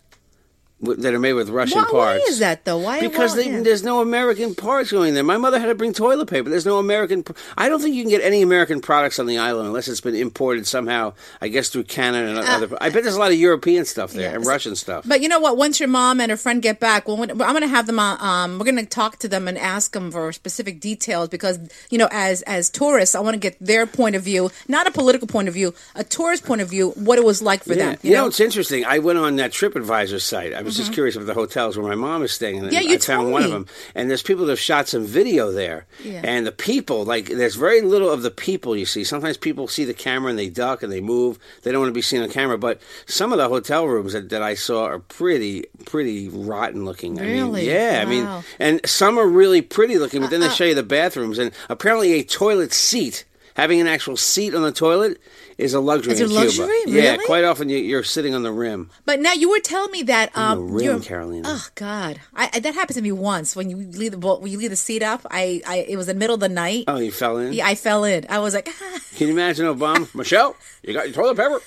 that 0.81 1.13
are 1.13 1.19
made 1.19 1.33
with 1.33 1.49
Russian 1.49 1.79
Why, 1.79 1.83
why 1.85 1.91
parts. 1.91 2.29
is 2.29 2.39
that 2.39 2.63
though? 2.65 2.77
Why? 2.77 2.99
Because 3.01 3.31
why, 3.35 3.43
they, 3.43 3.49
yeah. 3.51 3.61
there's 3.61 3.83
no 3.83 4.01
American 4.01 4.55
parts 4.55 4.91
going 4.91 5.13
there. 5.13 5.23
My 5.23 5.37
mother 5.37 5.59
had 5.59 5.65
to 5.67 5.75
bring 5.75 5.91
toilet 5.93 6.27
paper. 6.29 6.49
There's 6.49 6.65
no 6.65 6.77
American. 6.79 7.23
pr- 7.23 7.33
I 7.57 7.67
don't 7.69 7.81
think 7.81 7.95
you 7.95 8.03
can 8.03 8.09
get 8.09 8.21
any 8.21 8.41
American 8.41 8.79
products 8.81 9.19
on 9.19 9.25
the 9.25 9.37
island 9.37 9.67
unless 9.67 9.87
it's 9.87 10.01
been 10.01 10.15
imported 10.15 10.65
somehow. 10.67 11.13
I 11.41 11.49
guess 11.49 11.69
through 11.69 11.83
Canada 11.85 12.29
and 12.29 12.39
other. 12.39 12.77
I 12.79 12.89
bet 12.89 13.03
there's 13.03 13.15
a 13.15 13.19
lot 13.19 13.31
of 13.31 13.37
European 13.37 13.85
stuff 13.85 14.13
there 14.13 14.27
Uh, 14.27 14.31
Yeah. 14.31 14.35
and 14.37 14.45
Russian 14.45 14.75
stuff. 14.75 15.03
But 15.07 15.21
you 15.21 15.27
know 15.27 15.39
what? 15.39 15.57
Once 15.57 15.79
your 15.79 15.89
mom 15.89 16.21
and 16.21 16.29
her 16.31 16.37
friend 16.37 16.61
get 16.61 16.79
back, 16.79 17.07
well, 17.07 17.17
when, 17.17 17.29
I'm 17.31 17.37
going 17.37 17.61
to 17.61 17.67
have 17.67 17.85
them. 17.87 17.99
on- 17.99 18.19
Um, 18.21 18.57
we're 18.59 18.65
going 18.65 18.77
to 18.77 18.85
talk 18.85 19.19
to 19.19 19.27
them 19.27 19.47
and 19.47 19.57
ask 19.57 19.91
them 19.93 20.11
for 20.11 20.31
specific 20.31 20.79
details 20.79 21.27
because 21.29 21.59
you 21.89 21.97
know, 21.97 22.07
as 22.11 22.41
as 22.43 22.69
tourists, 22.69 23.15
I 23.15 23.19
want 23.19 23.33
to 23.33 23.39
get 23.39 23.57
their 23.59 23.85
point 23.85 24.15
of 24.15 24.23
view, 24.23 24.49
not 24.67 24.87
a 24.87 24.91
political 24.91 25.27
point 25.27 25.47
of 25.47 25.53
view, 25.53 25.73
a 25.95 26.03
tourist 26.03 26.45
point 26.45 26.61
of 26.61 26.69
view, 26.69 26.91
what 26.91 27.17
it 27.17 27.25
was 27.25 27.41
like 27.41 27.63
for 27.63 27.73
Yeah. 27.73 27.91
them. 27.91 27.97
You, 28.01 28.13
know, 28.13 28.27
it's 28.27 28.39
interesting. 28.39 28.85
I 28.85 28.99
went 28.99 29.19
on 29.19 29.35
that 29.37 29.51
TripAdvisor 29.51 30.21
site. 30.21 30.53
I 30.53 30.61
was 30.69 30.77
just 30.77 30.93
curious 30.93 31.15
about 31.15 31.25
the 31.27 31.33
hotels 31.33 31.77
where 31.77 31.87
my 31.87 31.95
mom 31.95 32.23
is 32.23 32.31
staying, 32.31 32.57
and 32.59 32.65
Mm-hmm. 32.67 32.73
Yeah, 32.73 32.81
you 32.81 32.95
I 32.95 32.99
found 32.99 33.31
one 33.31 33.43
of 33.43 33.51
them. 33.51 33.65
And 33.95 34.09
there's 34.09 34.23
people 34.23 34.45
that 34.45 34.51
have 34.53 34.59
shot 34.59 34.87
some 34.87 35.05
video 35.05 35.51
there, 35.51 35.85
Yeah. 36.03 36.21
and 36.23 36.45
the 36.45 36.51
people 36.51 37.03
like 37.05 37.25
there's 37.27 37.55
very 37.55 37.81
little 37.81 38.09
of 38.09 38.21
the 38.21 38.31
people 38.31 38.75
you 38.77 38.85
see. 38.85 39.03
Sometimes 39.03 39.37
people 39.37 39.67
see 39.67 39.85
the 39.85 39.93
camera 39.93 40.29
and 40.29 40.39
they 40.39 40.49
duck 40.49 40.83
and 40.83 40.91
they 40.91 41.01
move. 41.01 41.39
They 41.63 41.71
don't 41.71 41.81
want 41.81 41.89
to 41.89 41.93
be 41.93 42.01
seen 42.01 42.21
on 42.21 42.29
camera. 42.29 42.57
But 42.57 42.81
some 43.05 43.31
of 43.31 43.37
the 43.37 43.49
hotel 43.49 43.87
rooms 43.87 44.13
that, 44.13 44.29
that 44.29 44.41
I 44.41 44.53
saw 44.55 44.85
are 44.85 44.99
pretty 44.99 45.65
pretty 45.85 46.27
rotten 46.29 46.85
looking. 46.85 47.19
I 47.19 47.23
Really? 47.23 47.61
mean, 47.61 47.69
yeah. 47.69 47.99
I 48.01 48.05
mean, 48.09 48.43
and 48.59 48.81
some 48.85 49.17
are 49.17 49.27
really 49.27 49.61
pretty 49.61 49.97
looking. 49.97 50.21
But 50.21 50.29
then 50.29 50.41
Uh-uh. 50.41 50.49
they 50.49 50.55
show 50.55 50.65
you 50.65 50.75
the 50.75 50.83
bathrooms, 50.83 51.37
and 51.39 51.51
apparently 51.69 52.13
a 52.13 52.23
toilet 52.23 52.73
seat. 52.73 53.25
Having 53.55 53.81
an 53.81 53.87
actual 53.87 54.15
seat 54.15 54.55
on 54.55 54.61
the 54.61 54.71
toilet 54.71 55.19
is 55.59 55.73
a 55.73 55.79
luxury 55.79 56.13
Is 56.13 56.21
it 56.21 56.23
in 56.23 56.29
Cuba. 56.29 56.41
luxury? 56.45 56.79
Yeah, 56.87 57.11
Really? 57.11 57.25
quite 57.25 57.43
often 57.43 57.69
you, 57.69 57.77
you're 57.77 58.03
sitting 58.03 58.33
on 58.33 58.43
the 58.43 58.51
rim. 58.51 58.89
But 59.05 59.19
now 59.19 59.33
you 59.33 59.49
were 59.49 59.59
telling 59.59 59.91
me 59.91 60.03
that 60.03 60.33
the 60.33 60.41
um, 60.41 60.71
rim, 60.71 60.83
you're- 60.85 60.99
Carolina. 61.05 61.43
Oh 61.47 61.67
God, 61.75 62.19
I, 62.33 62.49
I, 62.53 62.59
that 62.61 62.73
happened 62.73 62.95
to 62.95 63.01
me 63.01 63.11
once 63.11 63.55
when 63.55 63.69
you 63.69 63.75
leave 63.77 64.11
the 64.11 64.17
boat, 64.17 64.41
when 64.41 64.51
you 64.51 64.57
leave 64.57 64.69
the 64.69 64.75
seat 64.75 65.03
up. 65.03 65.25
I, 65.29 65.61
I 65.67 65.85
it 65.87 65.97
was 65.97 66.07
in 66.07 66.15
the 66.15 66.19
middle 66.19 66.33
of 66.35 66.39
the 66.39 66.49
night. 66.49 66.85
Oh, 66.87 66.97
you 66.97 67.11
fell 67.11 67.37
in? 67.37 67.53
Yeah, 67.53 67.67
I 67.67 67.75
fell 67.75 68.03
in. 68.05 68.25
I 68.29 68.39
was 68.39 68.53
like, 68.53 68.69
ah. 68.71 68.99
Can 69.15 69.27
you 69.27 69.33
imagine 69.33 69.65
Obama? 69.65 70.13
Michelle, 70.15 70.55
you 70.83 70.93
got 70.93 71.05
your 71.07 71.13
toilet 71.13 71.35
paper? 71.37 71.59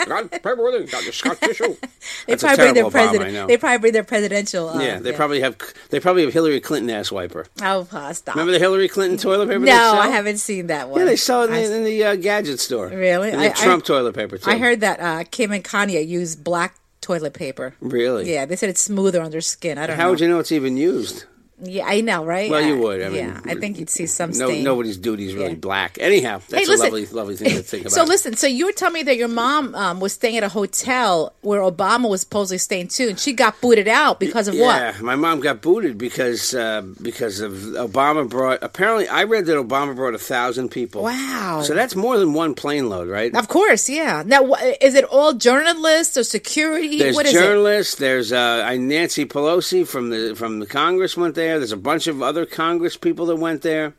You 0.00 0.06
got 0.06 0.30
paper 0.30 0.62
with 0.62 0.74
it? 0.74 0.80
You 0.82 0.86
got 0.88 1.02
your 1.04 1.12
Scotch 1.12 1.40
tissue? 1.40 1.68
they 2.26 2.34
That's 2.34 2.42
a 2.42 2.46
probably 2.46 2.64
bring 2.64 2.74
their 2.74 2.82
terrible 2.84 2.90
Obama, 2.90 3.02
I 3.02 3.06
president. 3.08 3.34
know. 3.34 3.46
They 3.48 3.56
probably 3.56 3.78
bring 3.78 3.92
their 3.92 4.04
presidential. 4.04 4.68
Uh, 4.68 4.80
yeah, 4.80 4.98
they 5.00 5.12
probably 5.12 5.40
have 5.40 5.56
they 5.90 5.98
probably 6.00 6.24
have 6.24 6.32
Hillary 6.32 6.60
Clinton 6.60 6.90
ass 6.90 7.10
wiper. 7.10 7.46
Oh, 7.60 7.88
uh, 7.90 8.12
stop. 8.12 8.36
Remember 8.36 8.52
the 8.52 8.58
Hillary 8.60 8.88
Clinton 8.88 9.18
toilet 9.18 9.48
paper? 9.48 9.60
no? 9.64 9.72
I 9.98 10.08
haven't 10.08 10.38
seen 10.38 10.68
that 10.68 10.88
one. 10.88 11.00
Yeah, 11.00 11.06
they 11.06 11.16
sell 11.16 11.42
it 11.42 11.46
in 11.46 11.52
the, 11.54 11.76
in 11.76 11.84
the 11.84 12.04
uh, 12.04 12.16
gadget 12.16 12.60
store. 12.60 12.88
Really? 12.88 13.31
I- 13.40 13.46
I- 13.46 13.48
Trump 13.50 13.84
toilet 13.84 14.14
paper 14.14 14.38
too. 14.38 14.50
I 14.50 14.58
heard 14.58 14.80
that 14.80 15.00
uh, 15.00 15.24
Kim 15.30 15.52
and 15.52 15.62
Kanye 15.64 16.06
use 16.06 16.36
black 16.36 16.76
toilet 17.00 17.34
paper. 17.34 17.74
Really? 17.80 18.32
Yeah, 18.32 18.44
they 18.46 18.56
said 18.56 18.70
it's 18.70 18.80
smoother 18.80 19.20
on 19.22 19.30
their 19.30 19.40
skin. 19.40 19.78
I 19.78 19.86
don't 19.86 19.96
How 19.96 20.04
know. 20.04 20.10
would 20.10 20.20
you 20.20 20.28
know 20.28 20.38
it's 20.38 20.52
even 20.52 20.76
used? 20.76 21.24
Yeah, 21.64 21.86
I 21.86 22.00
know, 22.00 22.24
right? 22.24 22.50
Well, 22.50 22.60
you 22.60 22.76
would. 22.78 23.02
I 23.02 23.08
mean, 23.08 23.16
yeah, 23.28 23.40
I 23.44 23.54
think 23.54 23.78
you'd 23.78 23.88
see 23.88 24.06
some 24.06 24.30
No, 24.30 24.48
stain. 24.48 24.64
nobody's 24.64 24.96
duty 24.96 25.26
is 25.28 25.34
really 25.34 25.50
Yeah. 25.50 25.54
black. 25.54 25.96
Anyhow, 26.00 26.40
that's 26.48 26.66
listen. 26.68 26.86
a 26.86 26.90
lovely, 26.90 27.06
lovely 27.06 27.36
thing 27.36 27.50
to 27.50 27.62
think 27.62 27.82
about. 27.82 27.92
So 27.92 28.04
listen, 28.04 28.36
so 28.36 28.46
you 28.48 28.66
were 28.66 28.72
telling 28.72 28.94
me 28.94 29.02
that 29.04 29.16
your 29.16 29.28
mom 29.28 29.74
um, 29.76 30.00
was 30.00 30.12
staying 30.12 30.36
at 30.38 30.42
a 30.42 30.48
hotel 30.48 31.32
where 31.42 31.60
Obama 31.60 32.08
was 32.10 32.22
supposedly 32.22 32.58
staying 32.58 32.88
too, 32.88 33.08
and 33.10 33.18
she 33.20 33.32
got 33.32 33.60
booted 33.60 33.86
out 33.86 34.18
because 34.18 34.48
of 34.48 34.54
yeah, 34.54 34.66
what? 34.66 34.76
Yeah, 34.96 35.02
my 35.02 35.14
mom 35.16 35.40
got 35.40 35.60
booted 35.62 35.98
because 35.98 36.52
uh, 36.54 36.82
because 37.00 37.40
of 37.40 37.52
Obama 37.52 38.28
brought. 38.28 38.58
Apparently, 38.62 39.06
I 39.08 39.22
read 39.24 39.46
that 39.46 39.56
Obama 39.56 39.94
brought 39.94 40.14
a 40.14 40.18
thousand 40.18 40.70
people. 40.70 41.02
Wow. 41.04 41.62
So 41.64 41.74
that's 41.74 41.94
more 41.94 42.18
than 42.18 42.32
one 42.32 42.54
plane 42.54 42.88
load, 42.88 43.08
right? 43.08 43.34
Of 43.36 43.48
course, 43.48 43.88
yeah. 43.88 44.22
Now, 44.26 44.52
is 44.80 44.94
it 44.94 45.04
all 45.04 45.32
journalists 45.34 46.16
or 46.16 46.24
security? 46.24 46.98
There's 46.98 47.14
what 47.14 47.26
is 47.26 47.34
it? 47.34 47.38
journalists. 47.38 47.94
There's 47.96 48.32
uh, 48.32 48.68
Nancy 48.80 49.26
Pelosi 49.26 49.86
from 49.86 50.10
the 50.10 50.34
from 50.34 50.58
the 50.58 50.66
Congress 50.66 51.16
went 51.16 51.34
there. 51.52 51.58
There's 51.60 51.72
a 51.72 51.76
bunch 51.76 52.06
of 52.06 52.22
other 52.22 52.44
Congress 52.46 52.96
people 52.96 53.26
that 53.26 53.36
went 53.36 53.62
there. 53.62 53.94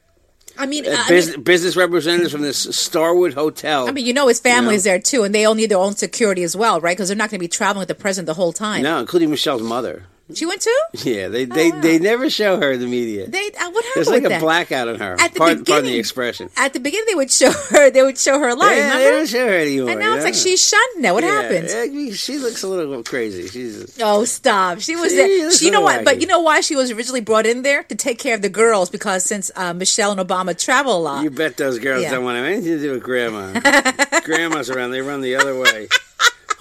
I 0.58 0.66
mean, 0.68 0.86
Uh, 0.86 0.92
I, 0.98 1.10
bus- 1.10 1.32
mean 1.32 1.44
business 1.44 1.76
representatives 1.76 2.32
from 2.32 2.42
this 2.42 2.58
Starwood 2.76 3.34
Hotel. 3.34 3.88
I 3.88 3.92
mean, 3.92 4.06
you 4.06 4.14
know, 4.14 4.28
his 4.28 4.40
family's 4.40 4.86
You 4.86 4.92
know? 4.92 4.94
there 4.96 5.00
too, 5.02 5.24
and 5.24 5.34
they 5.34 5.46
all 5.46 5.56
need 5.56 5.70
their 5.72 5.80
own 5.80 5.96
security 5.96 6.44
as 6.44 6.56
well, 6.56 6.80
right? 6.82 6.96
Because 6.96 7.08
they're 7.10 7.18
not 7.18 7.30
going 7.32 7.40
to 7.40 7.44
be 7.44 7.48
traveling 7.48 7.80
with 7.82 7.88
the 7.88 7.96
president 7.96 8.28
the 8.28 8.36
whole 8.36 8.54
time. 8.54 8.84
no, 8.84 9.00
including 9.00 9.30
Michelle's 9.32 9.64
mother. 9.64 10.04
She 10.34 10.46
went 10.46 10.62
too. 10.62 10.76
Yeah, 11.04 11.28
they 11.28 11.44
they, 11.46 11.70
wow. 11.70 11.82
they 11.82 12.00
never 12.00 12.30
show 12.30 12.58
her 12.58 12.72
in 12.72 12.80
the 12.80 12.88
media. 12.88 13.28
They 13.28 13.46
uh, 13.48 13.70
what 13.72 13.84
happened 13.86 13.92
There's 13.96 14.08
like 14.10 14.24
a 14.24 14.30
that? 14.30 14.42
blackout 14.42 14.88
on 14.88 14.98
her. 15.00 15.18
At 15.20 15.34
the 15.34 15.38
pardon, 15.40 15.40
pardon 15.40 15.58
the 15.58 15.64
beginning- 15.66 16.00
expression. 16.00 16.50
At 16.56 16.72
the 16.74 16.80
beginning, 16.80 17.06
they 17.10 17.16
would 17.16 17.30
show 17.30 17.52
her. 17.72 17.92
They 17.92 18.02
would 18.02 18.18
show 18.18 18.40
her 18.40 18.56
live. 18.56 18.78
yeah, 18.78 18.98
they 18.98 19.10
don't 19.10 19.28
show 19.28 19.46
her 19.46 19.54
anymore. 19.54 19.90
and 19.92 20.00
now 20.00 20.16
it's 20.16 20.24
like 20.24 20.34
she's 20.34 20.66
shunned 20.66 21.02
now. 21.04 21.14
What 21.14 21.24
Yeah, 21.26 21.42
happened? 21.42 21.68
I 21.72 21.88
mean, 21.88 22.14
she 22.14 22.38
looks 22.40 22.64
a 22.64 22.68
little 22.70 23.04
crazy. 23.04 23.48
She's 23.50 24.00
Oh, 24.02 24.24
stop! 24.24 24.80
She 24.80 24.96
was 24.96 25.14
there. 25.14 25.52
She, 25.52 25.66
you 25.66 25.72
know 25.72 25.82
what? 25.82 26.06
But 26.06 26.22
you 26.22 26.26
know 26.28 26.40
why 26.40 26.62
she 26.62 26.76
was 26.76 26.90
originally 26.90 27.22
brought 27.22 27.46
in 27.46 27.62
there 27.62 27.84
to 27.84 27.96
take 27.96 28.18
care 28.18 28.34
of 28.36 28.42
the 28.42 28.50
girls 28.50 28.90
because 28.90 29.26
since 29.26 29.52
uh, 29.58 29.74
Michelle 29.74 30.18
and 30.18 30.22
Obama 30.22 30.58
travel 30.58 30.98
a 30.98 31.02
lot. 31.02 31.24
you 31.24 31.32
bet 31.32 31.58
those 31.58 31.80
girls 31.80 32.02
Yeah. 32.02 32.12
don't 32.12 32.24
want 32.24 32.36
to 32.36 32.40
have 32.40 32.48
anything 32.48 32.72
to 32.78 32.80
do 32.80 32.92
with 32.92 33.04
grandma. 33.04 33.60
Grandma's 34.24 34.70
around; 34.70 34.92
they 34.92 35.02
run 35.02 35.20
the 35.22 35.36
other 35.36 35.60
way. 35.60 35.90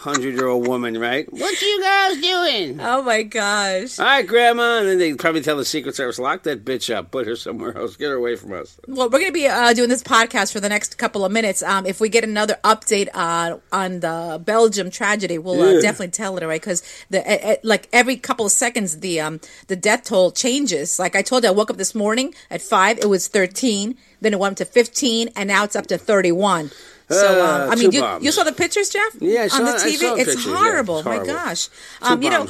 Hundred 0.02 0.34
year 0.34 0.48
old 0.48 0.66
woman, 0.66 0.98
right? 0.98 1.32
What 1.32 1.62
you 1.62 1.80
girls 1.80 2.18
doing? 2.20 2.80
oh 2.80 3.02
my 3.02 3.22
gosh! 3.22 4.00
All 4.00 4.04
right, 4.04 4.26
grandma, 4.26 4.78
and 4.80 4.88
then 4.88 4.98
they 4.98 5.14
probably 5.14 5.42
tell 5.42 5.56
the 5.56 5.64
Secret 5.64 5.94
Service, 5.94 6.18
lock 6.18 6.42
that 6.42 6.64
bitch 6.64 6.92
up, 6.92 7.12
put 7.12 7.26
her 7.28 7.36
somewhere 7.36 7.76
else, 7.78 7.94
get 7.94 8.08
her 8.08 8.16
away 8.16 8.34
from 8.34 8.52
us. 8.52 8.80
Well, 8.88 9.06
we're 9.06 9.20
going 9.20 9.26
to 9.26 9.32
be 9.32 9.46
uh, 9.46 9.72
doing 9.74 9.88
this 9.88 10.02
podcast 10.02 10.52
for 10.52 10.58
the 10.58 10.68
next 10.68 10.98
couple 10.98 11.24
of 11.24 11.30
minutes. 11.30 11.62
Um, 11.62 11.86
if 11.86 12.00
we 12.00 12.08
get 12.08 12.24
another 12.24 12.58
update 12.64 13.08
on 13.14 13.60
on 13.70 14.00
the 14.00 14.42
Belgium 14.44 14.90
tragedy, 14.90 15.38
we'll 15.38 15.62
uh, 15.62 15.70
Yeah. 15.74 15.80
definitely 15.80 16.08
tell 16.08 16.36
it, 16.36 16.44
right? 16.44 16.60
Because 16.60 16.82
the 17.10 17.20
uh, 17.20 17.52
uh, 17.52 17.56
like 17.62 17.88
every 17.92 18.16
couple 18.16 18.44
of 18.44 18.50
seconds, 18.50 18.98
the 18.98 19.20
um 19.20 19.38
the 19.68 19.76
death 19.76 20.02
toll 20.02 20.32
changes. 20.32 20.98
Like 20.98 21.14
I 21.14 21.22
told 21.22 21.44
you, 21.44 21.50
I 21.50 21.52
woke 21.52 21.70
up 21.70 21.76
this 21.76 21.94
morning 21.94 22.34
at 22.50 22.60
five. 22.60 22.98
It 22.98 23.08
was 23.08 23.28
thirteen. 23.28 23.96
Then 24.20 24.32
it 24.32 24.40
went 24.40 24.52
up 24.60 24.66
to 24.66 24.72
fifteen, 24.72 25.28
and 25.36 25.46
now 25.48 25.62
it's 25.62 25.76
up 25.76 25.86
to 25.88 25.98
thirty-one. 25.98 26.72
So 27.12 27.44
um, 27.44 27.68
Uh, 27.68 27.72
I 27.72 27.74
mean, 27.76 27.92
you, 27.92 28.04
you 28.20 28.32
saw 28.32 28.44
the 28.44 28.52
pictures, 28.52 28.88
Jeff? 28.90 29.16
Yeah, 29.20 29.46
saw- 29.48 29.58
on 29.58 29.64
the 29.64 29.72
TV. 29.72 30.18
it's 30.18 30.34
pictures, 30.34 30.46
yeah. 30.46 30.56
horrible. 30.56 31.02
My 31.02 31.24
gosh. 31.24 31.68
Um, 32.00 32.22
you 32.22 32.30
know, 32.30 32.46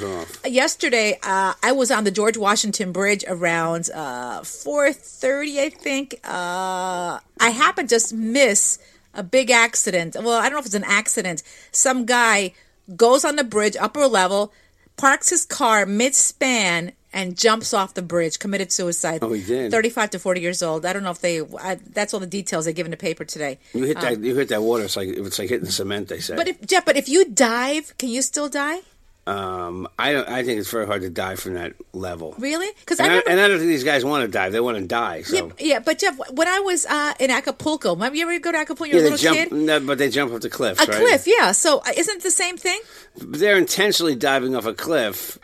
yesterday 0.46 1.18
uh, 1.22 1.54
I 1.62 1.72
was 1.72 1.90
on 1.90 2.04
the 2.04 2.10
George 2.10 2.36
Washington 2.36 2.92
Bridge 2.92 3.24
around 3.28 3.90
uh, 3.90 4.42
four 4.42 4.92
thirty, 4.92 5.60
I 5.60 5.68
think. 5.70 6.14
Uh, 6.24 7.18
I 7.40 7.50
happened 7.50 7.88
to 7.88 7.94
just 7.94 8.12
miss 8.12 8.78
a 9.14 9.22
big 9.22 9.50
accident. 9.50 10.16
Well, 10.18 10.32
I 10.38 10.44
don't 10.44 10.52
know 10.52 10.58
if 10.60 10.66
it's 10.66 10.74
an 10.74 10.84
accident. 10.84 11.42
Some 11.70 12.06
guy 12.06 12.54
goes 12.96 13.24
on 13.24 13.36
the 13.36 13.44
bridge, 13.44 13.76
upper 13.76 14.06
level, 14.06 14.52
parks 14.96 15.30
his 15.30 15.44
car 15.44 15.84
mid 15.86 16.14
span. 16.14 16.92
And 17.14 17.36
jumps 17.36 17.74
off 17.74 17.92
the 17.92 18.00
bridge, 18.00 18.38
committed 18.38 18.72
suicide. 18.72 19.18
Oh, 19.22 19.32
he 19.34 19.42
did? 19.44 19.70
Thirty-five 19.70 20.08
to 20.10 20.18
forty 20.18 20.40
years 20.40 20.62
old. 20.62 20.86
I 20.86 20.94
don't 20.94 21.02
know 21.02 21.10
if 21.10 21.20
they. 21.20 21.42
I, 21.60 21.74
that's 21.92 22.14
all 22.14 22.20
the 22.20 22.26
details 22.26 22.64
they 22.64 22.72
give 22.72 22.86
in 22.86 22.90
the 22.90 22.96
paper 22.96 23.26
today. 23.26 23.58
You 23.74 23.84
hit 23.84 24.00
that, 24.00 24.18
you 24.20 24.34
hit 24.34 24.48
that 24.48 24.62
water. 24.62 24.84
It's 24.84 24.96
like 24.96 25.08
it's 25.08 25.38
like 25.38 25.50
hitting 25.50 25.68
cement. 25.68 26.08
They 26.08 26.20
say. 26.20 26.36
But 26.36 26.48
if 26.48 26.66
Jeff, 26.66 26.86
but 26.86 26.96
if 26.96 27.10
you 27.10 27.26
dive, 27.26 27.92
can 27.98 28.08
you 28.08 28.22
still 28.22 28.48
die? 28.48 28.78
um, 29.26 29.86
I 29.98 30.12
don't. 30.12 30.26
I 30.28 30.42
think 30.42 30.58
it's 30.58 30.70
very 30.70 30.86
hard 30.86 31.02
to 31.02 31.10
die 31.10 31.36
from 31.36 31.54
that 31.54 31.74
level. 31.92 32.34
Really? 32.38 32.68
Because 32.80 32.98
I 32.98 33.04
And 33.04 33.12
I, 33.12 33.16
remember. 33.16 33.30
and 33.30 33.40
I 33.40 33.48
don't 33.48 33.58
think 33.58 33.68
these 33.68 33.84
guys 33.84 34.04
want 34.06 34.22
to 34.24 34.28
dive. 34.28 34.52
They 34.52 34.60
want 34.60 34.78
to 34.78 34.84
die. 34.86 35.22
So. 35.22 35.36
Yeah, 35.36 35.52
yeah, 35.58 35.78
but 35.80 35.98
Jeff, 35.98 36.18
when 36.32 36.48
I 36.48 36.60
was 36.60 36.86
uh, 36.86 37.12
in 37.20 37.30
Acapulco, 37.30 37.92
remember 37.94 38.16
you 38.16 38.22
ever 38.28 38.38
go 38.40 38.50
to 38.52 38.58
Acapulco? 38.58 38.90
You're 38.90 38.96
Yeah, 39.02 39.10
a 39.10 39.10
little 39.10 39.18
jump, 39.18 39.36
kid. 39.50 39.52
no, 39.52 39.78
but 39.80 39.98
they 39.98 40.08
jump 40.08 40.32
off 40.32 40.40
the 40.40 40.50
cliff. 40.50 40.80
A 40.80 40.86
right? 40.86 40.96
cliff, 40.96 41.26
yeah. 41.26 41.52
So 41.52 41.78
uh, 41.80 41.92
isn't 41.96 42.16
it 42.16 42.22
the 42.22 42.30
same 42.32 42.56
thing? 42.56 42.80
They're 43.16 43.58
intentionally 43.58 44.16
diving 44.16 44.56
off 44.56 44.66
a 44.66 44.74
cliff, 44.74 45.38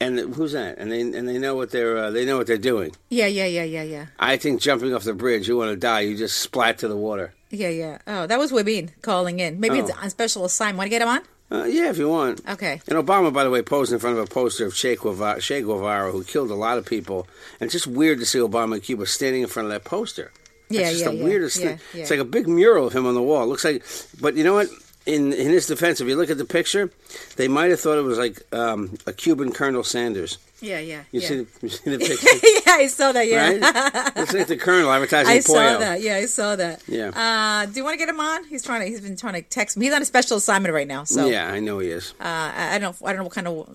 and 0.00 0.18
who's 0.34 0.52
that? 0.52 0.78
And 0.78 0.90
they 0.90 1.00
and 1.00 1.28
they 1.28 1.38
know 1.38 1.54
what 1.54 1.70
they're 1.70 1.96
uh, 1.96 2.10
they 2.10 2.24
know 2.24 2.36
what 2.38 2.46
they're 2.46 2.58
doing. 2.58 2.92
Yeah, 3.10 3.26
yeah, 3.26 3.46
yeah, 3.46 3.64
yeah, 3.64 3.82
yeah, 3.82 4.06
I 4.18 4.36
think 4.36 4.60
jumping 4.60 4.94
off 4.94 5.04
the 5.04 5.14
bridge, 5.14 5.48
you 5.48 5.56
want 5.56 5.70
to 5.70 5.76
die, 5.76 6.00
you 6.00 6.16
just 6.16 6.38
splat 6.38 6.78
to 6.78 6.88
the 6.88 6.96
water. 6.96 7.32
yeah, 7.50 7.68
yeah. 7.68 7.98
Oh, 8.06 8.26
that 8.26 8.38
was 8.38 8.50
Wibin 8.52 8.90
calling 9.02 9.40
in. 9.40 9.60
Maybe 9.60 9.78
it's 9.78 9.90
Oh. 9.90 9.98
on 10.02 10.10
special 10.10 10.44
assignment. 10.44 10.78
Want 10.78 10.86
to 10.86 10.90
get 10.90 11.02
him 11.02 11.08
on? 11.08 11.20
Uh, 11.52 11.64
yeah, 11.66 11.88
if 11.90 11.98
you 11.98 12.08
want. 12.08 12.40
Okay. 12.48 12.80
And 12.88 12.98
Obama, 12.98 13.32
by 13.32 13.44
the 13.44 13.50
way, 13.50 13.62
posed 13.62 13.92
in 13.92 13.98
front 14.00 14.18
of 14.18 14.24
a 14.24 14.26
poster 14.26 14.66
of 14.66 14.74
Che 14.74 14.96
Guevara, 14.96 15.40
che 15.40 15.60
Guevara, 15.60 16.10
who 16.10 16.24
killed 16.24 16.50
a 16.50 16.54
lot 16.56 16.78
of 16.78 16.86
people. 16.86 17.28
And 17.60 17.66
it's 17.68 17.72
just 17.74 17.86
weird 17.86 18.18
to 18.20 18.26
see 18.26 18.38
Obama 18.40 18.74
in 18.76 18.80
Cuba 18.80 19.06
standing 19.06 19.42
in 19.42 19.48
front 19.48 19.66
of 19.66 19.72
that 19.72 19.84
poster. 19.84 20.32
Yeah, 20.70 20.80
It's 20.80 20.90
just 20.92 21.04
yeah, 21.04 21.10
the 21.10 21.16
yeah, 21.18 21.24
weirdest 21.24 21.60
yeah, 21.60 21.66
thing. 21.68 21.78
yeah. 21.94 22.00
It's 22.00 22.10
like 22.10 22.18
a 22.18 22.24
big 22.24 22.48
mural 22.48 22.86
of 22.88 22.92
him 22.94 23.06
on 23.06 23.14
the 23.14 23.22
wall. 23.22 23.42
It 23.44 23.46
looks 23.46 23.62
like, 23.64 23.84
but 24.20 24.34
you 24.34 24.42
know 24.42 24.54
what? 24.54 24.68
In 25.06 25.34
in 25.34 25.50
his 25.50 25.66
defense, 25.66 26.00
if 26.00 26.08
you 26.08 26.16
look 26.16 26.30
at 26.30 26.38
the 26.38 26.46
picture, 26.46 26.90
they 27.36 27.46
might 27.46 27.70
have 27.70 27.78
thought 27.80 27.98
it 27.98 28.02
was 28.02 28.16
like 28.16 28.40
um, 28.54 28.96
a 29.06 29.12
Cuban 29.12 29.52
Colonel 29.52 29.84
Sanders. 29.84 30.38
Yeah, 30.62 30.78
yeah. 30.78 31.02
You 31.12 31.20
yeah. 31.20 31.28
see, 31.28 31.36
the, 31.36 31.46
you 31.60 31.68
see 31.68 31.90
the 31.90 31.98
picture, 32.08 32.26
yeah, 32.66 32.72
I 32.76 32.86
saw 32.86 33.12
that. 33.12 33.28
Yeah, 33.28 33.50
right? 33.50 34.16
Looks 34.16 34.32
like 34.32 34.46
the 34.46 34.56
Colonel 34.56 34.90
advertising 34.90 35.30
I 35.30 35.40
Pollo. 35.42 35.72
saw 35.74 35.78
that. 35.78 36.00
Yeah, 36.00 36.16
I 36.16 36.24
saw 36.24 36.56
that. 36.56 36.82
Yeah. 36.88 37.08
Uh, 37.10 37.66
do 37.66 37.72
you 37.74 37.84
want 37.84 37.94
to 37.94 37.98
get 37.98 38.08
him 38.08 38.18
on? 38.18 38.44
He's 38.44 38.62
trying 38.62 38.80
to. 38.80 38.86
He's 38.86 39.02
been 39.02 39.16
trying 39.16 39.34
to 39.34 39.42
text 39.42 39.76
me. 39.76 39.84
He's 39.86 39.94
on 39.94 40.00
a 40.00 40.06
special 40.06 40.38
assignment 40.38 40.72
right 40.72 40.88
now. 40.88 41.04
So 41.04 41.26
Yeah, 41.26 41.52
I 41.52 41.60
know 41.60 41.80
he 41.80 41.90
is. 41.90 42.14
uh, 42.18 42.24
I 42.24 42.76
I 42.76 42.78
don't. 42.78 42.96
I 43.04 43.08
don't 43.08 43.18
know 43.18 43.24
what 43.24 43.32
kind 43.34 43.46
of 43.46 43.68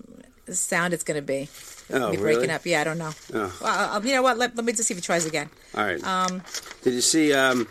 sound 0.56 0.92
it's 0.94 1.04
going 1.04 1.14
to 1.20 1.22
be. 1.22 1.48
Oh, 1.92 2.08
really? 2.10 2.16
breaking 2.16 2.50
up. 2.50 2.66
Yeah, 2.66 2.80
I 2.80 2.84
don't 2.84 2.98
know. 2.98 3.12
Oh. 3.34 3.58
Well, 3.62 3.96
uh, 3.96 4.00
you 4.02 4.14
know 4.14 4.22
what? 4.22 4.38
Let, 4.38 4.56
let 4.56 4.64
me 4.64 4.72
just 4.72 4.88
see 4.88 4.94
if 4.94 4.98
he 4.98 5.02
tries 5.02 5.26
again. 5.26 5.48
All 5.76 5.84
right. 5.84 6.02
Um, 6.04 6.42
Did 6.82 6.94
you 6.94 7.00
see? 7.00 7.32
Um, 7.32 7.66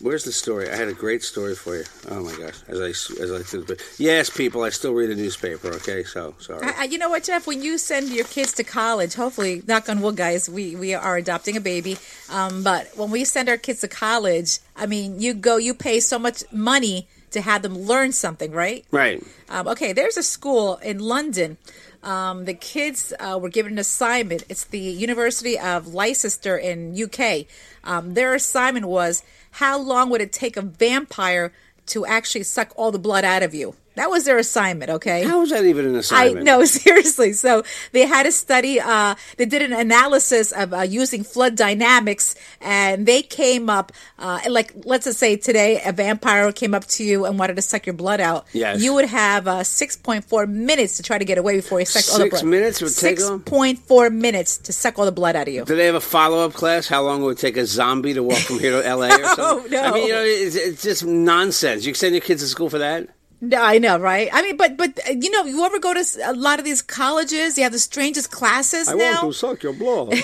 where's 0.00 0.24
the 0.24 0.32
story? 0.32 0.70
I 0.70 0.76
had 0.76 0.88
a 0.88 0.92
great 0.94 1.22
story 1.22 1.54
for 1.54 1.76
you. 1.76 1.84
Oh 2.08 2.20
my 2.20 2.34
gosh! 2.36 2.58
As 2.68 2.80
I 2.80 2.88
as 3.22 3.30
I 3.32 3.74
yes, 3.98 4.30
people, 4.30 4.62
I 4.62 4.70
still 4.70 4.92
read 4.94 5.10
a 5.10 5.14
newspaper. 5.14 5.68
Okay, 5.68 6.04
so 6.04 6.34
sorry. 6.38 6.66
I, 6.66 6.82
I- 6.82 6.84
you 6.84 6.98
know 6.98 7.08
what, 7.10 7.24
Jeff? 7.24 7.46
When 7.46 7.62
you 7.62 7.78
send 7.78 8.08
your 8.10 8.24
kids 8.24 8.52
to 8.54 8.64
college, 8.64 9.14
hopefully, 9.14 9.62
knock 9.66 9.88
on 9.88 10.00
wood, 10.00 10.16
guys, 10.16 10.48
we, 10.48 10.74
we 10.76 10.94
are 10.94 11.16
adopting 11.16 11.56
a 11.56 11.60
baby. 11.60 11.98
Um, 12.30 12.62
but 12.62 12.88
when 12.96 13.10
we 13.10 13.24
send 13.24 13.48
our 13.48 13.56
kids 13.56 13.80
to 13.82 13.88
college, 13.88 14.58
I 14.76 14.86
mean, 14.86 15.20
you 15.20 15.34
go, 15.34 15.56
you 15.56 15.74
pay 15.74 16.00
so 16.00 16.18
much 16.18 16.42
money 16.52 17.06
to 17.30 17.40
have 17.40 17.62
them 17.62 17.78
learn 17.78 18.10
something, 18.10 18.50
right? 18.50 18.84
right. 18.90 19.22
Um, 19.48 19.68
okay, 19.68 19.92
there's 19.92 20.16
a 20.16 20.22
school 20.22 20.76
in 20.76 20.98
London. 20.98 21.58
Um, 22.02 22.44
the 22.44 22.54
kids 22.54 23.12
uh, 23.20 23.38
were 23.40 23.50
given 23.50 23.72
an 23.72 23.78
assignment. 23.78 24.42
It's 24.48 24.64
the 24.64 24.80
University 24.80 25.58
of 25.58 25.94
Leicester 25.94 26.56
in 26.56 27.00
UK. 27.00 27.46
Um, 27.84 28.14
their 28.14 28.34
assignment 28.34 28.86
was 28.86 29.22
how 29.52 29.78
long 29.78 30.10
would 30.10 30.20
it 30.20 30.32
take 30.32 30.56
a 30.56 30.62
vampire 30.62 31.52
to 31.86 32.06
actually 32.06 32.44
suck 32.44 32.72
all 32.76 32.92
the 32.92 32.98
blood 32.98 33.24
out 33.24 33.42
of 33.42 33.54
you? 33.54 33.74
That 33.96 34.10
was 34.10 34.24
their 34.24 34.38
assignment. 34.38 34.90
Okay. 34.90 35.24
How 35.24 35.40
was 35.40 35.50
that 35.50 35.64
even 35.64 35.86
an 35.86 35.96
assignment? 35.96 36.38
I 36.38 36.42
know, 36.42 36.64
seriously. 36.84 37.32
So 37.32 37.62
they 37.92 38.06
had 38.06 38.26
a 38.26 38.32
study. 38.32 38.78
Uh, 38.80 39.14
they 39.36 39.46
did 39.46 39.62
an 39.62 39.72
analysis 39.72 40.52
of 40.52 40.74
uh, 40.74 40.80
using 40.82 41.24
fluid 41.24 41.56
dynamics, 41.56 42.34
and 42.60 43.06
they 43.06 43.22
came 43.22 43.70
up 43.70 43.92
uh, 44.18 44.40
like 44.48 44.72
let's 44.84 45.06
just 45.06 45.18
say 45.18 45.36
today 45.36 45.80
a 45.84 45.92
vampire 45.92 46.52
came 46.52 46.74
up 46.74 46.84
to 46.86 47.04
you 47.04 47.24
and 47.24 47.38
wanted 47.38 47.56
to 47.56 47.62
suck 47.62 47.86
your 47.86 47.94
blood 47.94 48.20
out. 48.20 48.46
Yes. 48.52 48.82
you 48.82 48.92
would 48.94 49.06
have 49.06 49.48
uh, 49.48 49.64
six 49.64 49.96
point 49.96 50.24
four 50.24 50.46
minutes 50.46 50.96
to 50.98 51.02
try 51.02 51.18
to 51.18 51.24
get 51.24 51.38
away 51.38 51.56
before 51.56 51.78
he 51.78 51.84
sucked 51.84 52.10
all 52.12 52.18
the 52.18 52.30
blood. 52.30 52.38
Six 52.40 52.42
minutes 52.44 52.80
would 52.82 52.88
take 52.88 53.18
six 53.18 53.28
them? 53.28 53.40
point 53.40 53.78
four 53.78 54.10
minutes 54.10 54.58
to 54.58 54.72
suck 54.72 54.98
all 54.98 55.04
the 55.06 55.12
blood 55.12 55.36
out 55.36 55.48
of 55.48 55.54
you. 55.54 55.64
Do 55.64 55.74
they 55.74 55.86
have 55.86 55.94
a 55.94 56.00
follow 56.00 56.44
up 56.44 56.52
class? 56.52 56.86
How 56.86 57.02
long 57.02 57.22
would 57.22 57.30
it 57.30 57.34
would 57.34 57.38
take 57.38 57.56
a 57.56 57.64
zombie 57.64 58.12
to 58.14 58.22
walk 58.24 58.38
from 58.38 58.58
here 58.58 58.72
to 58.72 58.84
L.A. 58.86 59.08
or 59.08 59.24
something? 59.36 59.70
no. 59.70 59.82
I 59.82 59.90
mean, 59.92 60.08
you 60.08 60.12
know, 60.12 60.22
it's, 60.22 60.56
it's 60.56 60.82
just 60.82 61.04
nonsense. 61.04 61.86
You 61.86 61.92
can 61.92 61.98
send 61.98 62.14
your 62.14 62.22
kids 62.22 62.42
to 62.42 62.48
school 62.48 62.68
for 62.68 62.78
that? 62.78 63.08
No, 63.42 63.62
I 63.62 63.78
know, 63.78 63.98
right? 63.98 64.28
I 64.32 64.42
mean, 64.42 64.56
but 64.58 64.76
but 64.76 64.98
uh, 65.08 65.12
you 65.12 65.30
know, 65.30 65.44
you 65.44 65.64
ever 65.64 65.78
go 65.78 65.94
to 65.94 66.04
a 66.24 66.34
lot 66.34 66.58
of 66.58 66.64
these 66.64 66.82
colleges? 66.82 67.56
You 67.56 67.64
have 67.64 67.72
the 67.72 67.78
strangest 67.78 68.30
classes 68.30 68.86
now. 68.88 68.94
I 68.94 69.22
want 69.22 69.32
to 69.32 69.32
suck 69.32 69.62
your 69.62 69.72
blood. 69.72 70.12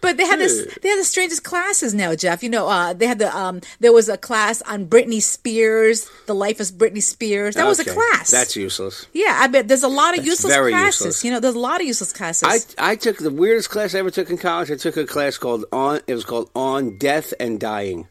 But 0.00 0.16
they 0.16 0.24
have 0.26 0.38
this. 0.38 0.66
They 0.82 0.88
have 0.88 0.98
the 0.98 1.04
strangest 1.04 1.42
classes 1.44 1.94
now, 1.94 2.14
Jeff. 2.14 2.42
You 2.42 2.50
know, 2.50 2.68
uh, 2.68 2.92
they 2.92 3.06
had 3.06 3.18
the. 3.18 3.36
Um, 3.36 3.60
there 3.80 3.92
was 3.92 4.08
a 4.08 4.16
class 4.16 4.62
on 4.62 4.86
Britney 4.86 5.20
Spears, 5.20 6.08
the 6.26 6.34
life 6.34 6.60
of 6.60 6.66
Britney 6.68 7.02
Spears. 7.02 7.54
That 7.56 7.66
was 7.66 7.80
a 7.80 7.84
class. 7.84 8.30
That's 8.30 8.54
useless. 8.56 9.06
yeah. 9.12 9.38
I 9.40 9.46
bet 9.48 9.68
there's 9.68 9.82
a 9.82 9.88
lot 9.88 10.10
of 10.10 10.18
That's 10.24 10.28
useless 10.28 10.54
classes. 10.54 11.00
useless. 11.00 11.24
You 11.24 11.30
know, 11.32 11.40
there's 11.40 11.54
a 11.54 11.58
lot 11.58 11.80
of 11.80 11.86
useless 11.86 12.12
classes. 12.12 12.76
I, 12.78 12.92
I 12.92 12.96
took 12.96 13.18
the 13.18 13.30
weirdest 13.30 13.70
class 13.70 13.94
I 13.94 13.98
ever 13.98 14.10
took 14.10 14.30
in 14.30 14.38
college. 14.38 14.70
I 14.70 14.76
took 14.76 14.96
a 14.96 15.04
class 15.06 15.36
called 15.38 15.64
on. 15.72 16.00
It 16.06 16.14
was 16.14 16.24
called 16.24 16.50
on 16.54 16.96
death 16.98 17.34
and 17.40 17.58
dying. 17.58 18.06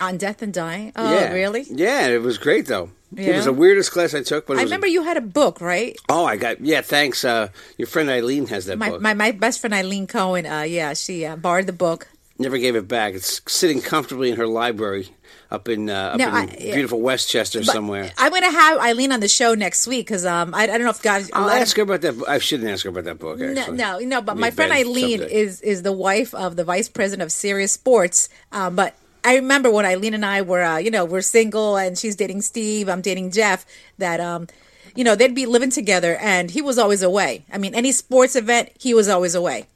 On 0.00 0.18
Death 0.18 0.42
and 0.42 0.52
Dying. 0.52 0.92
Oh, 0.96 1.12
yeah, 1.14 1.32
really? 1.32 1.64
Yeah, 1.70 2.08
it 2.08 2.20
was 2.22 2.36
great 2.38 2.66
though. 2.66 2.90
Yeah. 3.12 3.30
It 3.30 3.36
was 3.36 3.44
the 3.46 3.52
weirdest 3.52 3.92
class 3.92 4.14
I 4.14 4.22
took, 4.22 4.46
but 4.46 4.58
I 4.58 4.62
remember 4.62 4.86
you 4.86 5.02
had 5.04 5.16
a 5.16 5.20
book, 5.22 5.60
right? 5.60 5.96
Oh, 6.08 6.24
I 6.26 6.36
got 6.36 6.60
yeah. 6.60 6.82
Thanks. 6.82 7.24
Uh, 7.24 7.48
your 7.78 7.86
friend 7.86 8.10
Eileen 8.10 8.46
has 8.48 8.66
that 8.66 8.78
My, 8.78 8.90
book. 8.90 9.00
my 9.00 9.14
my 9.14 9.30
best 9.30 9.60
friend 9.60 9.72
Eileen 9.72 10.06
Cohen. 10.06 10.44
Uh, 10.44 10.62
yeah, 10.62 10.92
she 10.92 11.24
uh, 11.24 11.36
borrowed 11.36 11.66
the 11.66 11.72
book. 11.72 12.08
Never 12.38 12.58
gave 12.58 12.76
it 12.76 12.86
back. 12.88 13.14
It's 13.14 13.40
sitting 13.46 13.80
comfortably 13.80 14.28
in 14.30 14.36
her 14.36 14.46
library 14.46 15.08
up 15.50 15.68
in 15.68 15.88
uh, 15.88 15.94
up 16.12 16.18
No, 16.18 16.28
in 16.28 16.34
I- 16.34 16.46
beautiful 16.56 17.00
Westchester 17.00 17.60
But 17.60 17.66
somewhere. 17.72 18.10
I'm 18.18 18.30
going 18.30 18.42
to 18.42 18.50
have 18.50 18.78
Eileen 18.80 19.12
on 19.12 19.20
the 19.20 19.28
show 19.28 19.54
next 19.54 19.86
week 19.86 20.06
because 20.06 20.26
um, 20.26 20.52
I, 20.54 20.64
I 20.64 20.66
don't 20.66 20.82
know 20.82 20.90
if 20.90 21.00
guys. 21.00 21.30
a 21.30 21.36
I'll 21.36 21.48
of- 21.48 21.52
ask 21.62 21.74
her 21.76 21.84
about 21.84 22.02
that. 22.02 22.22
I 22.28 22.38
shouldn't 22.38 22.68
ask 22.68 22.82
her 22.84 22.90
about 22.90 23.04
that 23.04 23.18
book. 23.18 23.38
No, 23.38 23.52
Actually. 23.52 23.76
no, 23.78 23.98
no. 24.00 24.20
But 24.20 24.34
Be 24.34 24.40
my 24.40 24.50
friend 24.50 24.72
Eileen 24.72 25.22
is 25.22 25.62
is 25.62 25.82
the 25.82 25.92
wife 25.92 26.34
of 26.34 26.56
the 26.56 26.64
vice 26.64 26.88
president 26.90 27.22
of 27.24 27.32
Sirius 27.32 27.72
Sports. 27.72 28.28
Um, 28.52 28.74
but 28.76 28.94
I 29.26 29.34
remember 29.34 29.72
when 29.72 29.84
Eileen 29.84 30.14
and 30.14 30.24
I 30.24 30.40
were, 30.42 30.62
uh, 30.62 30.78
you 30.78 30.88
know, 30.88 31.04
we're 31.04 31.20
single, 31.20 31.76
and 31.76 31.98
she's 31.98 32.14
dating 32.14 32.42
Steve. 32.42 32.88
I'm 32.88 33.00
dating 33.00 33.32
Jeff. 33.32 33.66
That 33.98 34.20
um, 34.20 34.46
you 34.94 35.02
know, 35.02 35.16
they'd 35.16 35.34
be 35.34 35.46
living 35.46 35.70
together, 35.70 36.14
and 36.20 36.52
he 36.52 36.62
was 36.62 36.78
always 36.78 37.02
away. 37.02 37.44
I 37.52 37.58
mean, 37.58 37.74
any 37.74 37.90
sports 37.90 38.36
event, 38.36 38.70
he 38.78 38.94
was 38.94 39.08
always 39.08 39.34
away. 39.34 39.66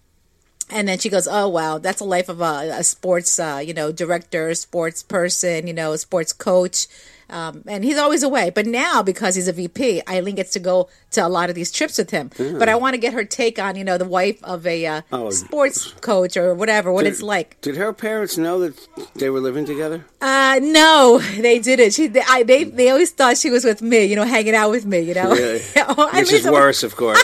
And 0.70 0.86
then 0.86 1.00
she 1.00 1.08
goes, 1.08 1.26
"Oh 1.26 1.48
wow, 1.48 1.78
that's 1.78 2.00
a 2.00 2.04
life 2.04 2.28
of 2.28 2.40
a, 2.40 2.70
a 2.78 2.84
sports, 2.84 3.40
uh, 3.40 3.60
you 3.64 3.74
know, 3.74 3.90
director, 3.90 4.54
sports 4.54 5.02
person, 5.02 5.66
you 5.66 5.74
know, 5.74 5.96
sports 5.96 6.32
coach." 6.32 6.86
Um, 7.30 7.62
and 7.66 7.84
he's 7.84 7.96
always 7.98 8.22
away. 8.22 8.50
But 8.50 8.66
now, 8.66 9.02
because 9.02 9.34
he's 9.36 9.48
a 9.48 9.52
VP, 9.52 10.02
Eileen 10.08 10.34
gets 10.34 10.50
to 10.52 10.58
go 10.58 10.88
to 11.12 11.26
a 11.26 11.28
lot 11.28 11.48
of 11.48 11.54
these 11.54 11.70
trips 11.70 11.96
with 11.98 12.10
him. 12.10 12.30
But 12.36 12.68
I 12.68 12.74
want 12.76 12.94
to 12.94 12.98
get 12.98 13.12
her 13.14 13.24
take 13.24 13.58
on, 13.58 13.76
you 13.76 13.84
know, 13.84 13.96
the 13.98 14.04
wife 14.04 14.42
of 14.44 14.66
a 14.66 14.84
uh, 14.86 15.02
Oh. 15.12 15.30
sports 15.30 15.92
coach 16.00 16.36
or 16.36 16.54
whatever, 16.54 16.92
what 16.92 17.04
Did- 17.04 17.12
it's 17.12 17.22
like. 17.22 17.60
Did 17.60 17.76
her 17.76 17.92
parents 17.92 18.36
know 18.36 18.58
that 18.60 18.74
they 19.14 19.30
were 19.30 19.40
living 19.40 19.64
together? 19.64 20.04
Uh, 20.20 20.58
no, 20.62 21.18
they 21.18 21.58
didn't. 21.58 21.92
She, 21.94 22.06
they, 22.08 22.22
I, 22.28 22.42
they, 22.42 22.64
they 22.64 22.90
always 22.90 23.10
thought 23.12 23.36
she 23.38 23.50
was 23.50 23.64
with 23.64 23.80
me, 23.82 24.04
you 24.04 24.16
know, 24.16 24.24
hanging 24.24 24.54
out 24.54 24.70
with 24.70 24.84
me, 24.86 25.00
you 25.00 25.14
know. 25.14 25.30
Really? 25.30 25.60
Oh, 25.76 26.10
Which 26.14 26.32
is 26.32 26.44
worse, 26.50 26.82
of 26.82 26.94
course. 26.96 27.22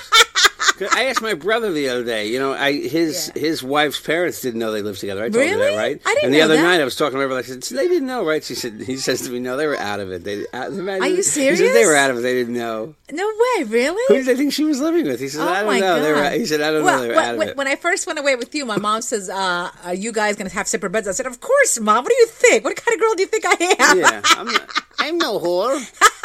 I 0.93 1.05
asked 1.05 1.23
my 1.23 1.35
brother 1.35 1.73
the 1.73 1.89
other 1.89 2.05
day. 2.05 2.27
You 2.29 2.39
know, 2.39 2.53
I 2.53 2.73
his 2.73 3.31
Yeah. 3.35 3.41
his 3.43 3.63
wife's 3.63 4.01
parents 4.01 4.41
didn't 4.41 4.61
know 4.61 4.73
they 4.73 4.83
lived 4.83 5.01
together. 5.01 5.25
I 5.25 5.29
told 5.31 5.47
you 5.49 5.57
that, 5.59 5.77
right? 5.77 6.01
I 6.05 6.15
didn't 6.15 6.25
And 6.27 6.35
the 6.35 6.43
other 6.43 6.57
that. 6.57 6.63
night, 6.63 6.81
I 6.81 6.85
was 6.85 6.97
talking 6.97 7.13
to 7.13 7.19
my 7.19 7.27
brother. 7.27 7.41
I 7.41 7.45
said, 7.45 7.63
"They 7.63 7.89
didn't 7.89 8.07
know, 8.07 8.25
right?" 8.25 8.43
She 8.45 8.55
said, 8.55 8.83
"He 8.87 8.97
says 8.97 9.23
to 9.23 9.31
me, 9.31 9.39
no, 9.39 9.57
they 9.57 9.67
were 9.67 9.79
out 9.79 10.01
of 10.01 10.11
it. 10.13 10.25
They 10.25 10.45
out, 10.53 10.73
Are 10.73 11.07
you 11.09 11.17
He 11.17 11.23
said 11.23 11.57
serious? 11.57 11.73
they 11.75 11.85
were 11.87 11.97
out 11.97 12.11
of 12.11 12.19
it. 12.19 12.21
They 12.21 12.35
didn't 12.35 12.55
know. 12.55 12.95
No 13.13 13.27
way, 13.27 13.65
really? 13.65 14.03
Who 14.09 14.15
did 14.17 14.27
they 14.27 14.37
think 14.37 14.53
she 14.53 14.65
was 14.65 14.81
living 14.81 15.07
with? 15.07 15.21
He 15.21 15.29
said, 15.29 15.43
Oh 15.43 15.49
"I 15.49 15.63
don't 15.63 15.81
know." 15.81 16.03
They 16.03 16.13
were, 16.13 16.21
God. 16.23 16.33
he 16.35 16.45
said, 16.47 16.61
"I 16.61 16.71
don't 16.73 16.85
well, 16.85 16.97
know. 16.97 17.03
They 17.03 17.09
were 17.09 17.15
when, 17.15 17.25
out 17.25 17.33
of 17.35 17.39
when, 17.39 17.49
it." 17.49 17.57
when 17.57 17.69
I 17.69 17.77
first 17.77 18.07
went 18.07 18.19
away 18.19 18.37
with 18.37 18.55
you, 18.55 18.65
my 18.67 18.79
mom 18.79 19.03
says, 19.03 19.31
uh, 19.31 19.71
"Are 19.85 19.95
you 19.95 20.13
guys 20.13 20.37
going 20.37 20.49
to 20.49 20.55
have 20.55 20.69
separate 20.69 20.91
beds?" 20.91 21.09
I 21.09 21.13
said, 21.13 21.27
"Of 21.27 21.41
course, 21.41 21.79
mom. 21.81 22.05
What 22.05 22.11
do 22.11 22.17
you 22.19 22.27
think? 22.27 22.65
What 22.65 22.77
kind 22.77 22.95
of 22.95 23.01
girl 23.01 23.15
do 23.15 23.23
you 23.23 23.29
think 23.29 23.45
I 23.47 23.75
am?" 23.79 23.99
yeah, 23.99 24.21
I'm, 24.25 24.47
not, 24.47 24.71
I'm 24.99 25.19
no 25.19 25.39
whore. 25.39 25.79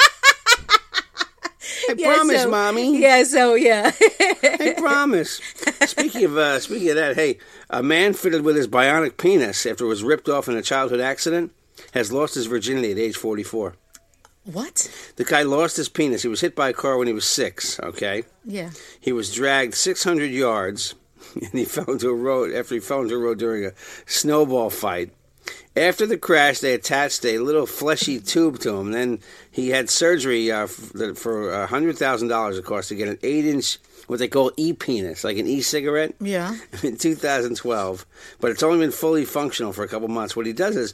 I 1.91 2.01
Yeah, 2.01 2.15
promise, 2.15 2.41
so- 2.43 2.49
mommy. 2.51 2.97
Yeah. 2.99 3.23
So 3.23 3.55
yeah. 3.55 3.91
I 4.01 4.75
promise. 4.77 5.39
speaking 5.85 6.25
of 6.25 6.37
uh, 6.37 6.59
speaking 6.59 6.89
of 6.89 6.95
that, 6.95 7.15
hey, 7.15 7.37
a 7.69 7.83
man 7.83 8.13
fitted 8.13 8.41
with 8.43 8.55
his 8.55 8.67
bionic 8.67 9.17
penis 9.17 9.65
after 9.65 9.85
it 9.85 9.87
was 9.87 10.03
ripped 10.03 10.29
off 10.29 10.47
in 10.47 10.55
a 10.55 10.61
childhood 10.61 10.99
accident 10.99 11.51
has 11.93 12.11
lost 12.11 12.35
his 12.35 12.45
virginity 12.45 12.91
at 12.91 12.97
age 12.99 13.15
44. 13.17 13.73
what? 14.45 14.89
The 15.15 15.23
guy 15.23 15.41
lost 15.43 15.77
his 15.77 15.89
penis. 15.89 16.21
He 16.21 16.27
was 16.27 16.41
hit 16.41 16.55
by 16.55 16.69
a 16.69 16.73
car 16.73 16.97
when 16.97 17.07
he 17.07 17.13
was 17.13 17.25
six. 17.25 17.79
Okay, 17.79 18.23
Yeah. 18.45 18.69
he 18.99 19.11
was 19.11 19.33
dragged 19.33 19.73
600 19.73 20.25
yards, 20.31 20.93
and 21.35 21.51
he 21.53 21.65
fell 21.65 21.85
into 21.91 22.09
a 22.09 22.13
road 22.15 22.53
after 22.53 22.75
he 22.75 22.81
fell 22.81 23.01
into 23.01 23.15
a 23.15 23.19
road 23.19 23.39
during 23.39 23.65
a 23.65 23.71
snowball 24.05 24.69
fight. 24.69 25.11
After 25.75 26.05
the 26.05 26.17
crash, 26.17 26.59
they 26.59 26.73
attached 26.73 27.23
a 27.25 27.39
little 27.39 27.65
fleshy 27.65 28.19
tube 28.19 28.59
to 28.59 28.75
him. 28.75 28.91
Then 28.91 29.19
he 29.51 29.69
had 29.69 29.89
surgery 29.89 30.51
uh, 30.51 30.63
f- 30.63 31.15
for 31.15 31.51
a 31.51 31.67
hundred 31.67 31.97
thousand 31.97 32.27
dollars, 32.27 32.57
of 32.57 32.65
course, 32.65 32.89
to 32.89 32.95
get 32.95 33.07
an 33.07 33.17
eight-inch 33.23 33.77
what 34.07 34.19
they 34.19 34.27
call 34.27 34.51
e-penis, 34.57 35.23
like 35.23 35.37
an 35.37 35.47
e-cigarette. 35.47 36.13
Yeah. 36.19 36.57
in 36.83 36.97
2012, 36.97 38.05
but 38.41 38.51
it's 38.51 38.61
only 38.61 38.79
been 38.79 38.91
fully 38.91 39.23
functional 39.23 39.71
for 39.71 39.83
a 39.83 39.87
couple 39.87 40.09
months. 40.09 40.35
What 40.35 40.45
he 40.45 40.51
does 40.51 40.75
is 40.75 40.93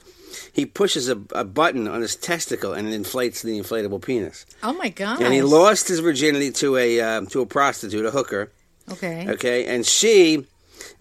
he 0.53 0.67
pushes 0.67 1.09
a, 1.09 1.19
a 1.31 1.43
button 1.43 1.87
on 1.87 2.01
his 2.01 2.15
testicle 2.15 2.73
and 2.73 2.87
it 2.87 2.93
inflates 2.93 3.41
the 3.41 3.59
inflatable 3.59 4.03
penis. 4.03 4.45
Oh 4.61 4.73
my 4.73 4.89
god. 4.89 5.21
And 5.21 5.33
he 5.33 5.41
lost 5.41 5.87
his 5.87 5.99
virginity 5.99 6.51
to 6.51 6.77
a 6.77 7.01
uh, 7.01 7.21
to 7.21 7.41
a 7.41 7.47
prostitute, 7.47 8.05
a 8.05 8.11
hooker. 8.11 8.51
Okay. 8.91 9.27
Okay, 9.27 9.65
and 9.65 9.85
she 9.85 10.45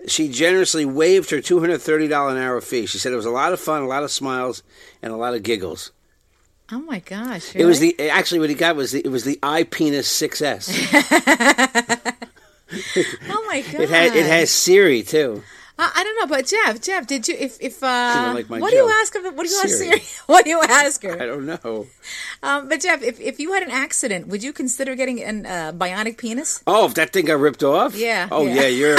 she 0.06 0.28
generously 0.28 0.84
waived 0.84 1.30
her 1.30 1.40
two 1.40 1.60
hundred 1.60 1.80
thirty 1.82 2.08
dollar 2.08 2.32
an 2.32 2.38
hour 2.38 2.60
fee. 2.60 2.86
She 2.86 2.98
said 2.98 3.12
it 3.12 3.16
was 3.16 3.26
a 3.26 3.30
lot 3.30 3.52
of 3.52 3.60
fun, 3.60 3.82
a 3.82 3.86
lot 3.86 4.02
of 4.02 4.10
smiles, 4.10 4.62
and 5.02 5.12
a 5.12 5.16
lot 5.16 5.34
of 5.34 5.42
giggles. 5.42 5.92
Oh 6.72 6.80
my 6.80 6.98
gosh. 6.98 7.54
It 7.54 7.64
was 7.64 7.78
the 7.78 7.98
actually 8.10 8.40
what 8.40 8.48
he 8.50 8.56
got 8.56 8.74
was 8.74 8.90
the, 8.92 9.00
it 9.04 9.08
was 9.08 9.24
the 9.24 9.38
i 9.42 9.62
penis 9.62 10.08
6S. 10.20 10.66
Oh 13.28 13.44
my 13.46 13.60
god. 13.62 13.74
It 13.82 13.88
had 13.90 14.16
it 14.16 14.26
has 14.26 14.50
Siri 14.50 15.02
too. 15.04 15.42
I, 15.78 15.92
I 15.94 16.04
don't 16.04 16.18
know, 16.18 16.26
but 16.36 16.46
Jeff, 16.46 16.80
Jeff, 16.80 17.06
did 17.06 17.28
you 17.28 17.36
if 17.38 17.58
if 17.60 17.82
uh 17.82 18.32
like 18.34 18.50
my 18.50 18.58
what 18.58 18.70
do 18.70 18.76
you 18.76 18.90
ask 19.00 19.14
her? 19.14 19.22
What 19.30 19.46
do 19.46 19.52
you 19.52 19.60
ask 19.62 19.68
Siri. 19.68 20.00
Siri? 20.00 20.02
What 20.26 20.44
do 20.44 20.50
you 20.50 20.60
ask 20.60 21.02
her? 21.04 21.12
I 21.22 21.26
don't 21.26 21.46
know. 21.46 21.86
Um, 22.42 22.68
but 22.68 22.80
Jeff, 22.80 23.02
if, 23.02 23.20
if 23.20 23.38
you 23.38 23.52
had 23.52 23.62
an 23.62 23.70
accident, 23.70 24.26
would 24.26 24.42
you 24.42 24.52
consider 24.52 24.96
getting 24.96 25.22
an 25.22 25.46
uh, 25.46 25.72
bionic 25.72 26.16
penis? 26.18 26.62
Oh, 26.66 26.86
if 26.86 26.94
that 26.94 27.12
thing 27.12 27.26
got 27.26 27.38
ripped 27.38 27.62
off? 27.62 27.94
Yeah, 27.94 28.26
Oh 28.32 28.44
yeah. 28.46 28.62
yeah, 28.62 28.66
you're 28.66 28.98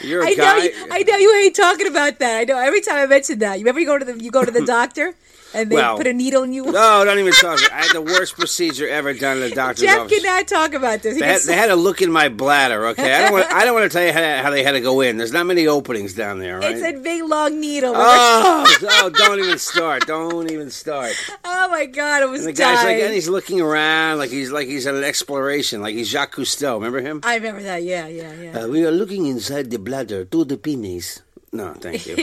you're 0.00 0.22
a 0.22 0.28
I 0.28 0.34
guy. 0.34 0.42
know 0.44 0.56
you, 0.56 0.86
I 0.90 1.02
know 1.02 1.16
you 1.16 1.32
hate 1.42 1.54
talking 1.54 1.86
about 1.86 2.18
that. 2.18 2.38
I 2.38 2.44
know 2.44 2.58
every 2.58 2.80
time 2.80 2.96
I 2.96 3.06
mention 3.06 3.38
that. 3.40 3.58
You 3.58 3.64
remember 3.64 3.80
you 3.80 3.86
go 3.86 3.98
to 3.98 4.04
the 4.04 4.22
you 4.22 4.30
go 4.30 4.44
to 4.44 4.50
the 4.50 4.64
doctor 4.76 5.14
and 5.54 5.70
they 5.70 5.74
Well, 5.76 5.96
put 5.96 6.06
a 6.06 6.12
needle 6.12 6.42
in 6.42 6.52
you. 6.52 6.64
No, 6.66 7.04
don't 7.04 7.18
even 7.18 7.32
talk. 7.32 7.60
I 7.72 7.82
had 7.82 7.92
the 7.92 8.02
worst 8.02 8.36
procedure 8.36 8.88
ever 8.88 9.12
done 9.14 9.38
in 9.38 9.48
the 9.48 9.54
doctor's 9.54 9.84
Jeff 9.84 10.00
office. 10.00 10.22
cannot 10.22 10.46
talk 10.48 10.74
about 10.74 11.02
this. 11.02 11.18
They 11.18 11.26
had, 11.26 11.40
they 11.42 11.54
had 11.56 11.66
to 11.68 11.76
look 11.76 12.02
in 12.02 12.10
my 12.12 12.28
bladder. 12.28 12.86
Okay, 12.88 13.12
I 13.14 13.22
don't 13.22 13.32
want. 13.32 13.46
I 13.52 13.64
don't 13.64 13.74
want 13.74 13.90
to 13.90 13.96
tell 13.96 14.06
you 14.06 14.12
how, 14.12 14.42
how 14.42 14.50
they 14.50 14.62
had 14.62 14.72
to 14.72 14.80
go 14.80 15.00
in. 15.00 15.16
There's 15.16 15.32
not 15.32 15.46
many 15.46 15.66
openings 15.66 16.14
down 16.14 16.38
there. 16.38 16.58
Right? 16.58 16.76
it's 16.76 16.84
a 16.84 17.00
big 17.00 17.24
long 17.24 17.60
needle. 17.60 17.92
oh, 17.96 18.76
oh, 18.82 19.10
don't 19.10 19.38
even 19.38 19.58
start. 19.58 20.06
Don't 20.06 20.50
even 20.50 20.70
start. 20.70 21.12
Oh 21.44 21.68
my 21.70 21.86
god, 21.86 22.22
it 22.22 22.28
was 22.28 22.44
And 22.46 22.54
the 22.54 22.58
guy's 22.58 22.84
like, 22.84 22.98
and 23.02 23.12
he's 23.14 23.28
looking 23.28 23.60
around 23.60 24.18
like 24.18 24.30
he's 24.30 24.50
like 24.50 24.68
he's 24.68 24.86
on 24.86 24.96
an 24.96 25.04
exploration, 25.04 25.80
like 25.80 25.94
he's 25.94 26.08
Jacques 26.10 26.34
Cousteau. 26.34 26.74
Remember 26.74 27.00
him? 27.00 27.20
I 27.24 27.36
remember 27.36 27.62
that. 27.62 27.82
Yeah, 27.82 28.06
yeah, 28.06 28.32
yeah. 28.34 28.60
Uh, 28.60 28.68
we 28.68 28.84
are 28.84 28.90
looking 28.90 29.26
inside 29.26 29.70
the 29.70 29.78
bladder 29.78 30.24
to 30.26 30.44
the 30.44 30.56
penis. 30.56 31.20
No, 31.52 31.72
thank 31.74 32.06
you. 32.06 32.16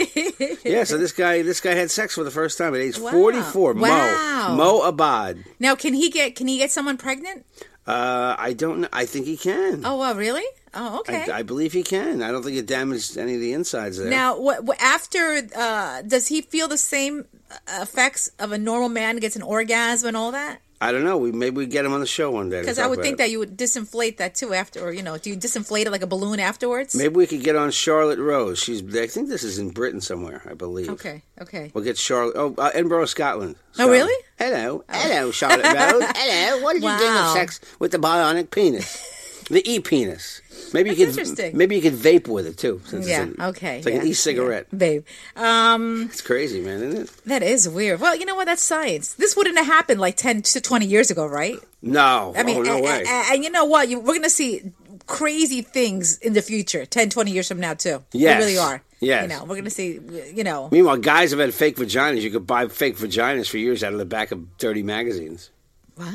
yeah, 0.63 0.83
so 0.83 0.97
this 0.97 1.11
guy, 1.11 1.41
this 1.41 1.59
guy 1.59 1.73
had 1.73 1.89
sex 1.89 2.13
for 2.15 2.23
the 2.23 2.31
first 2.31 2.57
time 2.57 2.75
at 2.75 2.81
age 2.81 2.99
Wow. 2.99 3.11
44. 3.11 3.73
Wow. 3.73 4.47
Mo, 4.49 4.55
Mo 4.55 4.81
Abad. 4.83 5.43
now, 5.59 5.75
can 5.75 5.93
he 5.93 6.09
get 6.09 6.35
can 6.35 6.47
he 6.47 6.57
get 6.57 6.71
someone 6.71 6.97
pregnant? 6.97 7.45
Uh, 7.87 8.35
I 8.37 8.53
don't. 8.53 8.81
know. 8.81 8.87
I 8.91 9.05
think 9.05 9.25
he 9.27 9.37
can. 9.37 9.85
Oh, 9.85 9.97
well, 9.97 10.15
really? 10.15 10.43
Oh, 10.73 10.99
okay. 10.99 11.31
I, 11.31 11.39
I 11.39 11.43
believe 11.43 11.71
he 11.73 11.83
can. 11.83 12.21
I 12.23 12.31
don't 12.31 12.43
think 12.43 12.57
it 12.57 12.65
damaged 12.65 13.17
any 13.17 13.35
of 13.35 13.39
the 13.41 13.53
insides 13.53 13.97
there. 13.97 14.09
Now, 14.09 14.37
what, 14.39 14.81
after 14.81 15.41
uh, 15.55 16.01
does 16.01 16.27
he 16.27 16.41
feel 16.41 16.67
the 16.67 16.77
same 16.79 17.25
uh, 17.51 17.81
effects 17.81 18.31
of 18.39 18.51
a 18.51 18.57
normal 18.57 18.89
man 18.89 19.17
gets 19.17 19.35
an 19.35 19.41
orgasm 19.43 20.07
and 20.09 20.17
all 20.17 20.31
that? 20.31 20.59
I 20.85 20.91
don't 20.91 21.03
know. 21.03 21.17
We 21.17 21.31
maybe 21.31 21.57
we 21.57 21.65
get 21.65 21.83
him 21.85 21.93
on 21.93 21.99
the 21.99 22.05
show 22.05 22.29
one 22.31 22.49
day. 22.49 22.61
Because 22.61 22.77
I 22.79 22.87
would 22.87 23.01
think 23.01 23.15
it. 23.15 23.17
that 23.17 23.31
you 23.31 23.39
would 23.39 23.57
disinflate 23.57 24.17
that 24.17 24.35
too 24.35 24.53
after, 24.53 24.79
or 24.85 24.91
you 24.93 25.01
know, 25.01 25.17
do 25.17 25.29
you 25.31 25.35
disinflate 25.37 25.85
it 25.87 25.91
like 25.91 26.03
a 26.03 26.07
balloon 26.07 26.39
afterwards? 26.39 26.95
maybe 26.95 27.15
we 27.15 27.25
could 27.27 27.43
get 27.43 27.55
on 27.55 27.71
Charlotte 27.71 28.19
Rose. 28.19 28.59
She's. 28.59 28.81
I 28.95 29.07
think 29.07 29.29
this 29.29 29.43
is 29.43 29.57
in 29.57 29.71
Britain 29.71 30.01
somewhere. 30.01 30.41
I 30.49 30.53
believe. 30.53 30.89
Okay, 30.89 31.23
okay. 31.41 31.71
We'll 31.73 31.83
get 31.83 31.97
Charlotte. 31.97 32.35
Oh, 32.37 32.53
uh, 32.57 32.71
Edinburgh, 32.73 33.05
Scotland. 33.05 33.55
Oh, 33.79 33.89
really? 33.89 34.13
Hello, 34.37 34.83
hello, 34.89 35.31
Charlotte 35.31 35.63
Rose. 35.65 36.03
hello. 36.15 36.61
What 36.63 36.73
did 36.73 36.83
you 36.83 36.89
think 36.89 37.01
of 37.01 37.15
Wow. 37.15 37.33
sex 37.33 37.59
with 37.79 37.91
the 37.91 37.97
bionic 37.97 38.51
penis, 38.51 39.14
the 39.49 39.61
e 39.69 39.79
penis? 39.79 40.41
Maybe 40.73 40.89
you 40.89 40.95
could. 40.95 41.09
interesting. 41.09 41.55
Maybe 41.57 41.75
you 41.75 41.81
could 41.81 41.93
vape 41.93 42.27
with 42.27 42.47
it 42.47 42.57
too. 42.57 42.81
since 42.85 43.07
Yeah. 43.07 43.25
It's, 43.25 43.37
a- 43.39 43.45
Okay. 43.47 43.77
it's 43.77 43.85
like 43.85 43.95
yeah, 43.95 44.01
an 44.01 44.07
e-cigarette. 44.07 44.67
yeah, 44.71 44.77
babe. 44.77 45.05
Um, 45.35 46.03
It's 46.11 46.21
crazy, 46.21 46.61
man, 46.61 46.81
isn't 46.83 47.01
it? 47.03 47.11
that 47.25 47.43
is 47.43 47.67
weird. 47.69 47.99
Well, 47.99 48.15
you 48.15 48.25
know 48.25 48.35
what? 48.35 48.45
That's 48.45 48.63
science. 48.63 49.13
This 49.13 49.35
wouldn't 49.35 49.57
have 49.57 49.67
happened 49.67 49.99
like 50.01 50.17
ten 50.17 50.41
to 50.41 50.61
twenty 50.61 50.85
years 50.87 51.11
ago, 51.11 51.25
right? 51.25 51.57
No. 51.81 52.33
I 52.35 52.43
mean, 52.43 52.57
oh, 52.57 52.61
no 52.63 52.77
a- 52.77 52.81
way. 52.81 53.03
a- 53.03 53.09
a- 53.09 53.33
and 53.33 53.43
you 53.43 53.49
know 53.51 53.65
what? 53.65 53.89
You, 53.89 53.99
we're 53.99 54.13
going 54.13 54.23
to 54.23 54.29
see 54.29 54.71
crazy 55.07 55.61
things 55.61 56.17
in 56.17 56.33
the 56.33 56.41
future, 56.41 56.83
10, 56.83 57.11
20 57.11 57.29
years 57.29 57.47
from 57.47 57.59
now, 57.59 57.75
too. 57.75 58.03
Yes. 58.11 58.39
We 58.39 58.45
really 58.45 58.57
are. 58.57 58.81
Yes. 59.01 59.21
You 59.21 59.27
know, 59.29 59.41
we're 59.43 59.49
going 59.53 59.65
to 59.65 59.69
see, 59.69 59.99
you 60.33 60.43
know. 60.43 60.67
Meanwhile, 60.71 60.97
guys 60.97 61.29
have 61.29 61.39
had 61.39 61.53
fake 61.53 61.75
vaginas. 61.77 62.21
You 62.21 62.31
could 62.31 62.47
buy 62.47 62.67
fake 62.69 62.97
vaginas 62.97 63.47
for 63.47 63.59
years 63.59 63.83
out 63.83 63.93
of 63.93 63.99
the 63.99 64.05
back 64.05 64.31
of 64.31 64.57
dirty 64.57 64.81
magazines. 64.81 65.51
What? 65.95 66.09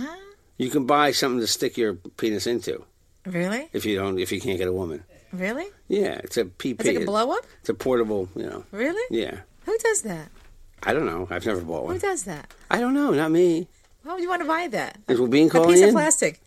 You 0.59 0.71
can 0.71 0.87
buy 0.87 1.13
something 1.13 1.39
to 1.41 1.47
stick 1.47 1.77
your 1.79 1.95
penis 1.95 2.49
into 2.49 2.85
Really? 3.27 3.69
if 3.73 3.85
you 3.85 3.97
don't 3.97 4.19
if 4.19 4.33
you 4.33 4.41
can't 4.41 4.59
get 4.59 4.69
a 4.69 4.73
woman. 4.73 5.05
Really? 5.33 5.67
Yeah, 5.89 6.21
it's 6.25 6.37
a 6.37 6.45
PP. 6.45 6.81
It's 6.81 6.87
like 6.87 6.97
a 6.97 7.05
blow 7.05 7.31
up? 7.33 7.45
It's 7.61 7.69
a 7.69 7.75
portable, 7.75 8.29
you 8.35 8.45
know. 8.47 8.65
Really? 8.73 9.03
Yeah. 9.17 9.41
Who 9.67 9.77
does 9.79 10.03
that? 10.03 10.29
I 10.83 10.93
don't 10.93 11.07
know. 11.07 11.29
I've 11.31 11.45
never 11.47 11.61
bought 11.61 11.85
one. 11.85 11.95
Who 11.95 12.01
does 12.01 12.25
that? 12.25 12.53
I 12.71 12.81
don't 12.81 12.95
know. 12.95 13.11
Not 13.13 13.31
me. 13.31 13.69
Why 14.03 14.15
would 14.15 14.23
you 14.23 14.29
want 14.29 14.43
to 14.43 14.49
buy 14.49 14.67
that? 14.69 14.99
Is 15.09 15.21
Bean 15.29 15.49
A 15.55 15.67
piece 15.67 15.81
in? 15.81 15.89
of 15.91 15.95
plastic. 15.95 16.41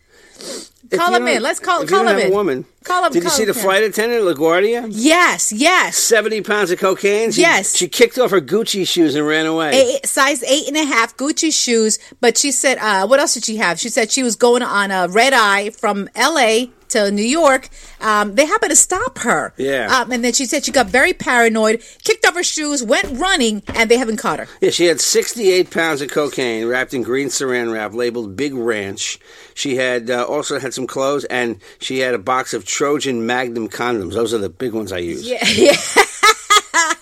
If 0.92 1.00
Call 1.00 1.16
him 1.16 1.28
in. 1.28 1.42
Let's 1.42 1.60
call 1.60 1.86
call 1.88 2.08
him 2.08 2.20
in. 2.20 2.32
woman. 2.32 2.66
Call 2.84 3.06
him. 3.06 3.14
Did 3.14 3.24
you 3.24 3.30
see 3.30 3.46
the 3.46 3.54
him 3.54 3.62
flight 3.64 3.84
attendant 3.84 4.28
at 4.28 4.36
LaGuardia? 4.36 4.88
Yes, 4.92 5.52
yes. 5.52 5.98
70 5.98 6.42
pounds 6.42 6.70
of 6.72 6.80
cocaine. 6.80 7.32
She, 7.32 7.42
Yes. 7.42 7.76
She 7.76 7.88
kicked 7.88 8.20
off 8.20 8.32
her 8.32 8.42
Gucci 8.42 8.86
shoes 8.88 9.16
and 9.16 9.26
ran 9.26 9.46
away. 9.46 9.72
Eight, 9.72 10.06
size 10.06 10.44
eight 10.44 10.68
and 10.68 10.78
a 10.78 10.84
half 10.84 11.16
Gucci 11.18 11.52
shoes. 11.54 11.98
But 12.20 12.38
she 12.38 12.52
said, 12.52 12.78
uh, 12.80 13.08
what 13.08 13.20
else 13.20 13.34
did 13.34 13.46
she 13.46 13.58
have? 13.58 13.80
She 13.80 13.90
said 13.90 14.12
she 14.12 14.22
was 14.24 14.36
going 14.36 14.62
on 14.62 14.92
a 14.92 15.08
red 15.08 15.34
eye 15.34 15.70
from 15.72 16.10
L.A. 16.16 16.70
to 16.94 17.12
New 17.12 17.22
York. 17.22 17.70
Um, 18.02 18.36
they 18.36 18.46
happened 18.46 18.72
to 18.72 18.76
stop 18.76 19.20
her. 19.20 19.54
Yeah. 19.58 19.88
Um, 19.96 20.12
and 20.12 20.24
then 20.24 20.34
she 20.34 20.46
said 20.46 20.66
she 20.66 20.72
got 20.72 20.88
very 20.88 21.14
paranoid, 21.14 21.84
kicked 22.04 22.26
off 22.26 22.36
her 22.36 22.44
shoes, 22.44 22.82
went 22.84 23.20
running, 23.20 23.62
and 23.76 23.90
they 23.92 23.98
haven't 23.98 24.18
caught 24.18 24.40
her. 24.40 24.48
Yeah, 24.62 24.70
she 24.72 24.86
had 24.86 25.00
68 25.02 25.70
pounds 25.70 26.02
of 26.02 26.10
cocaine 26.10 26.66
wrapped 26.68 26.94
in 26.94 27.04
green 27.04 27.28
saran 27.28 27.72
wrap 27.74 27.94
labeled 27.94 28.36
Big 28.36 28.54
Ranch. 28.54 29.20
She 29.54 29.76
had 29.76 30.10
uh, 30.10 30.26
also 30.26 30.60
had 30.60 30.74
some 30.74 30.88
clothes 30.88 31.26
and 31.26 31.60
she 31.80 32.00
had 32.00 32.14
a 32.14 32.20
box 32.20 32.54
of 32.54 32.66
Trojan 32.66 33.26
Magnum 33.26 33.70
condoms. 33.70 34.14
Those 34.14 34.34
are 34.34 34.38
the 34.40 34.50
big 34.50 34.74
ones 34.74 34.92
I 34.92 35.00
use. 35.00 35.30
Yeah, 35.30 35.46
yeah. 35.56 35.76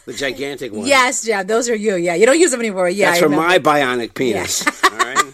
The 0.05 0.13
gigantic 0.13 0.73
ones. 0.73 0.87
yes, 0.87 1.25
yeah, 1.27 1.43
those 1.43 1.69
are 1.69 1.75
you. 1.75 1.95
Yeah, 1.95 2.15
you 2.15 2.25
don't 2.25 2.39
use 2.39 2.51
them 2.51 2.59
anymore. 2.59 2.89
Yeah, 2.89 3.11
That's 3.11 3.17
I 3.19 3.21
for 3.21 3.29
remember. 3.29 3.47
my 3.47 3.59
bionic 3.59 4.13
penis. 4.15 4.65
All 4.83 4.97
right? 4.97 5.17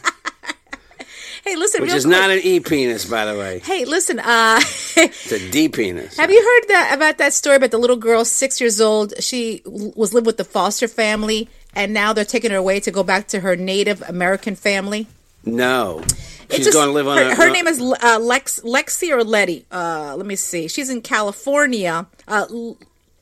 Hey, 1.48 1.56
listen, 1.56 1.82
Which 1.82 1.94
is 1.94 2.04
quick. 2.04 2.12
not 2.12 2.30
an 2.30 2.40
E 2.44 2.60
penis, 2.60 3.06
by 3.06 3.24
the 3.26 3.38
way. 3.40 3.60
Hey, 3.60 3.86
listen. 3.86 4.20
Uh, 4.20 4.60
It's 4.98 5.32
a 5.32 5.50
D 5.52 5.70
penis. 5.70 6.18
have 6.18 6.30
you 6.32 6.42
heard 6.42 6.68
that 6.70 6.92
about 6.94 7.20
that 7.20 7.32
story 7.34 7.56
about 7.56 7.72
the 7.72 7.78
little 7.78 7.96
girl, 7.96 8.26
six 8.26 8.60
years 8.60 8.82
old? 8.82 9.14
She 9.24 9.62
was 9.66 10.14
lived 10.14 10.26
with 10.26 10.36
the 10.38 10.44
foster 10.44 10.88
family, 10.90 11.48
and 11.74 11.94
now 11.94 12.12
they're 12.14 12.26
taking 12.26 12.52
her 12.52 12.58
away 12.58 12.80
to 12.82 12.92
go 12.92 13.02
back 13.04 13.28
to 13.30 13.40
her 13.40 13.56
Native 13.56 14.02
American 14.10 14.56
family. 14.56 15.08
No. 15.46 16.04
She's 16.50 16.66
just- 16.66 16.74
going 16.74 16.88
to 16.88 16.94
live 16.94 17.08
on 17.08 17.18
her, 17.18 17.30
a. 17.32 17.36
her 17.36 17.50
name 17.50 17.68
is 17.68 17.80
uh, 17.80 18.20
Lex 18.20 18.60
Lexi 18.62 19.12
or 19.12 19.24
Letty. 19.24 19.66
Uh, 19.72 20.16
let 20.18 20.26
me 20.26 20.36
see. 20.36 20.68
She's 20.68 20.90
in 20.90 21.02
California. 21.02 22.08
Uh, 22.28 22.46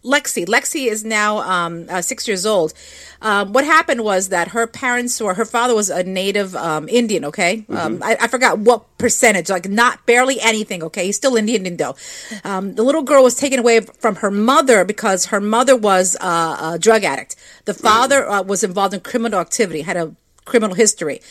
Lexi. 0.05 0.45
Lexi 0.45 0.87
is 0.87 1.03
now 1.03 1.39
um, 1.39 1.87
uh, 1.89 2.01
six 2.01 2.27
years 2.27 2.45
old. 2.45 2.73
Um, 3.21 3.53
what 3.53 3.65
happened 3.65 4.03
was 4.03 4.29
that 4.29 4.49
her 4.49 4.67
parents 4.67 5.19
or 5.19 5.33
her 5.33 5.45
father 5.45 5.73
was 5.73 5.89
a 5.89 6.03
native 6.03 6.55
um, 6.55 6.87
Indian. 6.87 7.25
Okay, 7.25 7.65
um, 7.69 8.01
I, 8.03 8.17
I 8.21 8.27
forgot 8.27 8.59
what 8.59 8.97
percentage, 8.97 9.49
like 9.49 9.67
not 9.67 10.05
barely 10.05 10.39
anything. 10.39 10.83
Okay, 10.83 11.07
he's 11.07 11.15
still 11.15 11.35
Indian 11.35 11.75
though. 11.77 11.95
Um, 12.43 12.75
the 12.75 12.83
little 12.83 13.01
girl 13.01 13.23
was 13.23 13.35
taken 13.35 13.59
away 13.59 13.81
from 13.81 14.17
her 14.17 14.29
mother 14.29 14.85
because 14.85 15.25
her 15.27 15.41
mother 15.41 15.75
was 15.75 16.15
uh, 16.21 16.73
a 16.73 16.79
drug 16.79 17.03
addict. 17.03 17.35
The 17.65 17.73
father 17.73 18.29
uh, 18.29 18.43
was 18.43 18.63
involved 18.63 18.93
in 18.93 18.99
criminal 18.99 19.39
activity, 19.39 19.81
had 19.81 19.97
a 19.97 20.15
criminal 20.45 20.75
history 20.75 21.21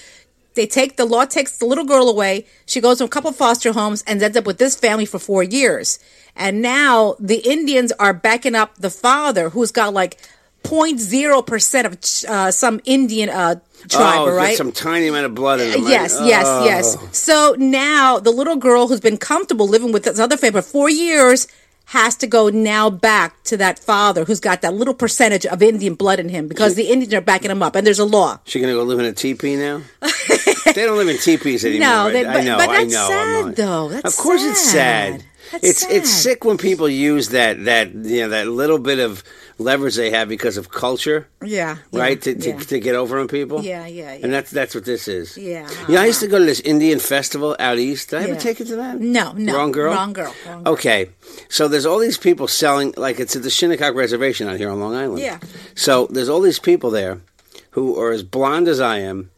they 0.55 0.67
take 0.67 0.97
the 0.97 1.05
law 1.05 1.25
takes 1.25 1.59
the 1.59 1.65
little 1.67 1.85
girl 1.85 2.09
away 2.09 2.45
she 2.67 2.81
goes 2.81 2.99
to 2.99 3.05
a 3.05 3.09
couple 3.09 3.31
foster 3.33 3.73
homes 3.73 4.03
and 4.07 4.23
ends 4.23 4.37
up 4.37 4.47
with 4.47 4.59
this 4.59 4.75
family 4.77 5.05
for 5.07 5.19
four 5.19 5.43
years 5.43 5.99
and 6.37 6.63
now 6.63 7.15
the 7.19 7.39
indians 7.49 7.93
are 7.99 8.13
backing 8.15 8.55
up 8.55 8.75
the 8.77 8.91
father 8.91 9.51
who's 9.51 9.71
got 9.73 9.93
like 9.95 10.19
0.0% 10.65 11.85
of 11.85 12.31
uh, 12.31 12.51
some 12.51 12.81
indian 12.85 13.29
uh, 13.29 13.55
tribe 13.89 14.21
oh, 14.21 14.35
right 14.35 14.57
some 14.57 14.73
tiny 14.73 15.09
amount 15.09 15.27
of 15.27 15.35
blood 15.35 15.61
in 15.61 15.69
him. 15.73 15.83
right? 15.83 15.91
Yes, 15.91 16.19
yes, 16.25 16.45
Oh. 16.47 16.65
yes. 16.65 16.97
So 17.17 17.55
now 17.59 18.19
the 18.19 18.31
little 18.31 18.57
girl 18.57 18.89
who's 18.89 19.01
been 19.01 19.19
comfortable 19.19 19.69
living 19.69 19.93
with 19.93 20.05
this 20.05 20.19
other 20.19 20.37
family 20.37 20.63
for 20.63 20.67
four 20.67 20.89
years 20.89 21.47
has 21.89 22.17
to 22.17 22.27
go 22.27 22.49
now 22.49 22.89
back 22.89 23.43
to 23.45 23.59
that 23.59 23.79
father 23.79 24.25
who's 24.25 24.41
got 24.41 24.63
that 24.63 24.73
little 24.73 24.95
percentage 24.95 25.45
of 25.45 25.63
Indian 25.63 25.95
blood 25.95 26.19
in 26.19 26.31
him 26.31 26.49
because 26.49 26.77
the 26.77 26.85
Indians 26.89 27.13
are 27.13 27.21
backing 27.21 27.51
him 27.51 27.63
up, 27.63 27.77
and 27.77 27.87
there's 27.87 27.99
a 27.99 28.07
law. 28.07 28.39
She 28.47 28.59
gonna 28.59 28.73
go 28.73 28.83
live 28.85 28.99
in 29.01 29.05
a 29.05 29.13
teepee 29.13 29.57
now? 29.57 29.83
they 30.65 30.85
don't 30.87 30.97
live 30.97 31.09
in 31.09 31.19
teepees 31.19 31.65
anymore. 31.65 31.89
No, 31.89 32.07
I- 32.07 32.13
they- 32.13 32.27
I 32.27 32.45
know. 32.45 32.57
but 32.57 32.69
I 32.71 32.79
that's 32.85 32.93
know. 32.95 33.09
I'm 33.11 33.45
sad, 33.47 33.57
though. 33.57 33.89
That's 33.89 34.19
of 34.19 34.23
course, 34.23 34.43
it's 34.43 34.61
sad. 34.61 35.21
sad. 35.21 35.25
That's 35.53 35.65
it's 35.65 35.83
it's 35.85 36.11
sick 36.11 36.45
when 36.45 36.57
people 36.57 36.89
use 36.89 37.29
that 37.29 37.65
that 37.67 37.95
you 37.95 38.23
know 38.23 38.29
that 38.31 38.49
little 38.49 38.79
bit 38.79 38.99
of 38.99 39.23
leverage 39.59 39.95
they 39.95 40.11
have 40.11 40.29
because 40.29 40.57
of 40.57 40.71
culture, 40.71 41.29
Yeah, 41.45 41.77
right? 41.93 42.21
To, 42.23 42.35
to, 42.35 42.49
yeah. 42.51 42.59
to 42.59 42.81
get 42.81 42.97
over 42.97 43.21
on 43.21 43.29
people. 43.29 43.63
Yeah, 43.63 43.87
yeah, 43.87 44.15
yeah. 44.15 44.21
And 44.25 44.33
that's 44.33 44.51
that's 44.51 44.75
what 44.75 44.85
this 44.85 45.07
is. 45.07 45.37
Yeah. 45.39 45.69
You 45.87 45.95
know, 45.95 46.01
I 46.03 46.07
used 46.07 46.19
to 46.21 46.27
go 46.29 46.39
to 46.41 46.45
this 46.45 46.59
Indian 46.61 46.99
festival 46.99 47.55
out 47.61 47.79
east. 47.79 48.11
Did 48.11 48.19
I 48.21 48.23
ever 48.25 48.33
Yeah. 48.33 48.39
take 48.39 48.59
you 48.59 48.65
to 48.65 48.77
that? 48.77 48.99
No, 48.99 49.33
no. 49.33 49.55
Wrong 49.55 49.71
girl. 49.71 49.93
Wrong 49.95 50.13
girl, 50.13 50.35
wrong 50.47 50.65
girl. 50.65 50.73
Okay, 50.73 51.11
so 51.49 51.69
there's 51.69 51.87
all 51.87 51.99
these 52.01 52.19
people 52.19 52.49
selling 52.49 52.93
like 52.97 53.21
it's 53.21 53.37
at 53.37 53.43
the 53.45 53.51
Shinnecock 53.51 53.95
Reservation 53.95 54.49
out 54.49 54.57
here 54.57 54.71
on 54.71 54.81
Long 54.81 54.95
Island. 54.97 55.21
Yeah. 55.21 55.39
So 55.77 56.09
there's 56.11 56.31
all 56.31 56.41
these 56.41 56.59
people 56.59 56.91
there 56.91 57.21
who 57.73 57.97
are 58.01 58.11
as 58.11 58.25
blonde 58.25 58.67
as 58.67 58.81
I 58.81 59.01
am, 59.01 59.31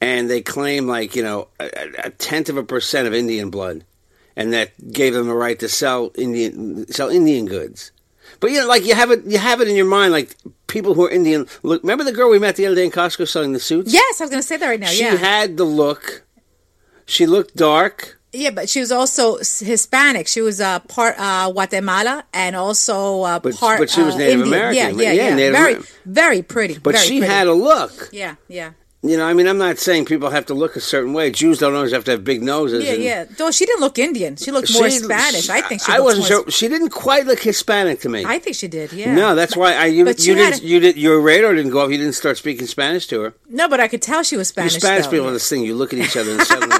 and 0.00 0.28
they 0.30 0.40
claim 0.42 0.86
like 0.86 1.14
you 1.16 1.22
know 1.22 1.48
a, 1.58 1.70
a- 2.04 2.10
tenth 2.10 2.48
of 2.48 2.56
a 2.56 2.62
percent 2.64 3.06
of 3.06 3.14
Indian 3.14 3.50
blood, 3.50 3.84
and 4.36 4.52
that 4.52 4.92
gave 4.92 5.14
them 5.14 5.26
the 5.28 5.34
right 5.34 5.58
to 5.60 5.68
sell 5.68 6.10
Indian 6.16 6.86
sell 6.92 7.08
Indian 7.08 7.46
goods. 7.46 7.92
But 8.38 8.52
you 8.52 8.60
know, 8.60 8.66
like 8.68 8.84
you 8.84 8.94
have 8.94 9.10
it, 9.10 9.24
you 9.24 9.38
have 9.38 9.60
it 9.60 9.68
in 9.68 9.74
your 9.76 9.86
mind, 9.86 10.12
like 10.12 10.36
people 10.68 10.94
who 10.94 11.04
are 11.06 11.10
Indian. 11.10 11.46
Look, 11.62 11.82
remember 11.82 12.04
the 12.04 12.12
girl 12.12 12.30
we 12.30 12.38
met 12.38 12.56
the 12.56 12.64
other 12.66 12.76
day 12.76 12.84
in 12.84 12.90
Costco 12.92 13.26
selling 13.28 13.52
the 13.52 13.58
suits? 13.60 13.92
Yes, 13.92 14.20
I 14.20 14.24
was 14.24 14.30
going 14.30 14.40
to 14.42 14.46
say 14.46 14.56
that 14.56 14.66
right 14.68 14.78
now. 14.80 14.86
Yeah. 14.86 14.92
She 14.92 15.04
yeah, 15.04 15.16
had 15.16 15.56
the 15.56 15.64
look. 15.64 16.22
She 17.06 17.26
looked 17.26 17.56
dark. 17.56 18.20
yeah, 18.32 18.50
but 18.50 18.68
she 18.68 18.78
was 18.78 18.92
also 18.92 19.38
Hispanic. 19.38 20.28
She 20.28 20.40
was 20.40 20.60
uh, 20.60 20.78
part 20.78 21.16
uh, 21.18 21.50
Guatemala 21.50 22.24
and 22.32 22.54
also 22.54 23.22
uh, 23.22 23.40
But- 23.40 23.56
part. 23.56 23.80
but 23.80 23.90
she 23.90 24.00
was 24.02 24.14
uh, 24.14 24.18
Native 24.18 24.40
Indian. 24.42 24.54
American. 24.54 24.98
Yeah, 25.00 25.12
yeah, 25.12 25.12
Yeah, 25.12 25.36
yeah. 25.36 25.50
Very, 25.50 25.72
Amer- 25.74 25.84
very 26.06 26.42
pretty. 26.42 26.78
But 26.78 26.94
very 26.94 27.06
she 27.06 27.18
pretty. 27.18 27.32
had 27.34 27.48
a 27.48 27.52
look. 27.52 28.10
Yeah, 28.12 28.36
yeah, 28.46 28.70
You 29.02 29.16
know, 29.16 29.24
I 29.26 29.32
mean, 29.32 29.46
I'm 29.46 29.56
not 29.56 29.78
saying 29.78 30.04
people 30.04 30.28
have 30.28 30.44
to 30.46 30.54
look 30.54 30.76
a 30.76 30.80
certain 30.80 31.14
way. 31.14 31.30
Jews 31.30 31.58
don't 31.58 31.74
always 31.74 31.92
have 31.92 32.04
to 32.04 32.10
have 32.10 32.22
big 32.22 32.42
noses. 32.42 32.84
yeah, 32.84 32.92
yeah. 32.92 33.24
Though 33.24 33.50
she 33.50 33.64
didn't 33.64 33.80
look 33.80 33.98
Indian. 33.98 34.36
She 34.36 34.50
looked 34.50 34.70
more 34.74 34.90
She- 34.90 34.98
Spanish. 34.98 35.48
I 35.48 35.62
think 35.62 35.80
she. 35.82 35.90
I 35.90 36.00
wasn't 36.00 36.26
sure. 36.26 36.50
She 36.50 36.68
didn't 36.68 36.90
quite 36.90 37.24
look 37.24 37.40
Hispanic 37.40 38.00
to 38.00 38.10
me. 38.10 38.24
I 38.26 38.38
think 38.38 38.56
she 38.56 38.68
did. 38.68 38.92
Yeah. 38.92 39.14
No, 39.14 39.34
that's 39.34 39.56
why 39.56 39.72
I 39.72 39.86
you, 39.86 40.06
you 40.06 40.34
didn't 40.34 40.60
a- 40.60 40.66
you 40.66 40.80
did 40.80 40.96
your 40.98 41.18
radar 41.18 41.54
didn't 41.54 41.70
go 41.72 41.80
off. 41.82 41.90
You 41.90 41.96
didn't 41.96 42.12
start 42.12 42.36
speaking 42.36 42.66
Spanish 42.66 43.06
to 43.06 43.20
her. 43.22 43.34
No, 43.48 43.68
but 43.68 43.80
I 43.80 43.88
could 43.88 44.02
tell 44.02 44.22
she 44.22 44.36
was 44.36 44.48
Spanish. 44.48 44.74
you 44.74 44.80
Spanish 44.80 45.06
though. 45.06 45.12
people 45.12 45.24
have 45.26 45.34
this 45.34 45.48
thing. 45.48 45.62
You 45.62 45.74
look 45.76 45.94
at 45.94 45.98
each 45.98 46.16
other 46.18 46.32
and 46.32 46.42
suddenly, 46.46 46.76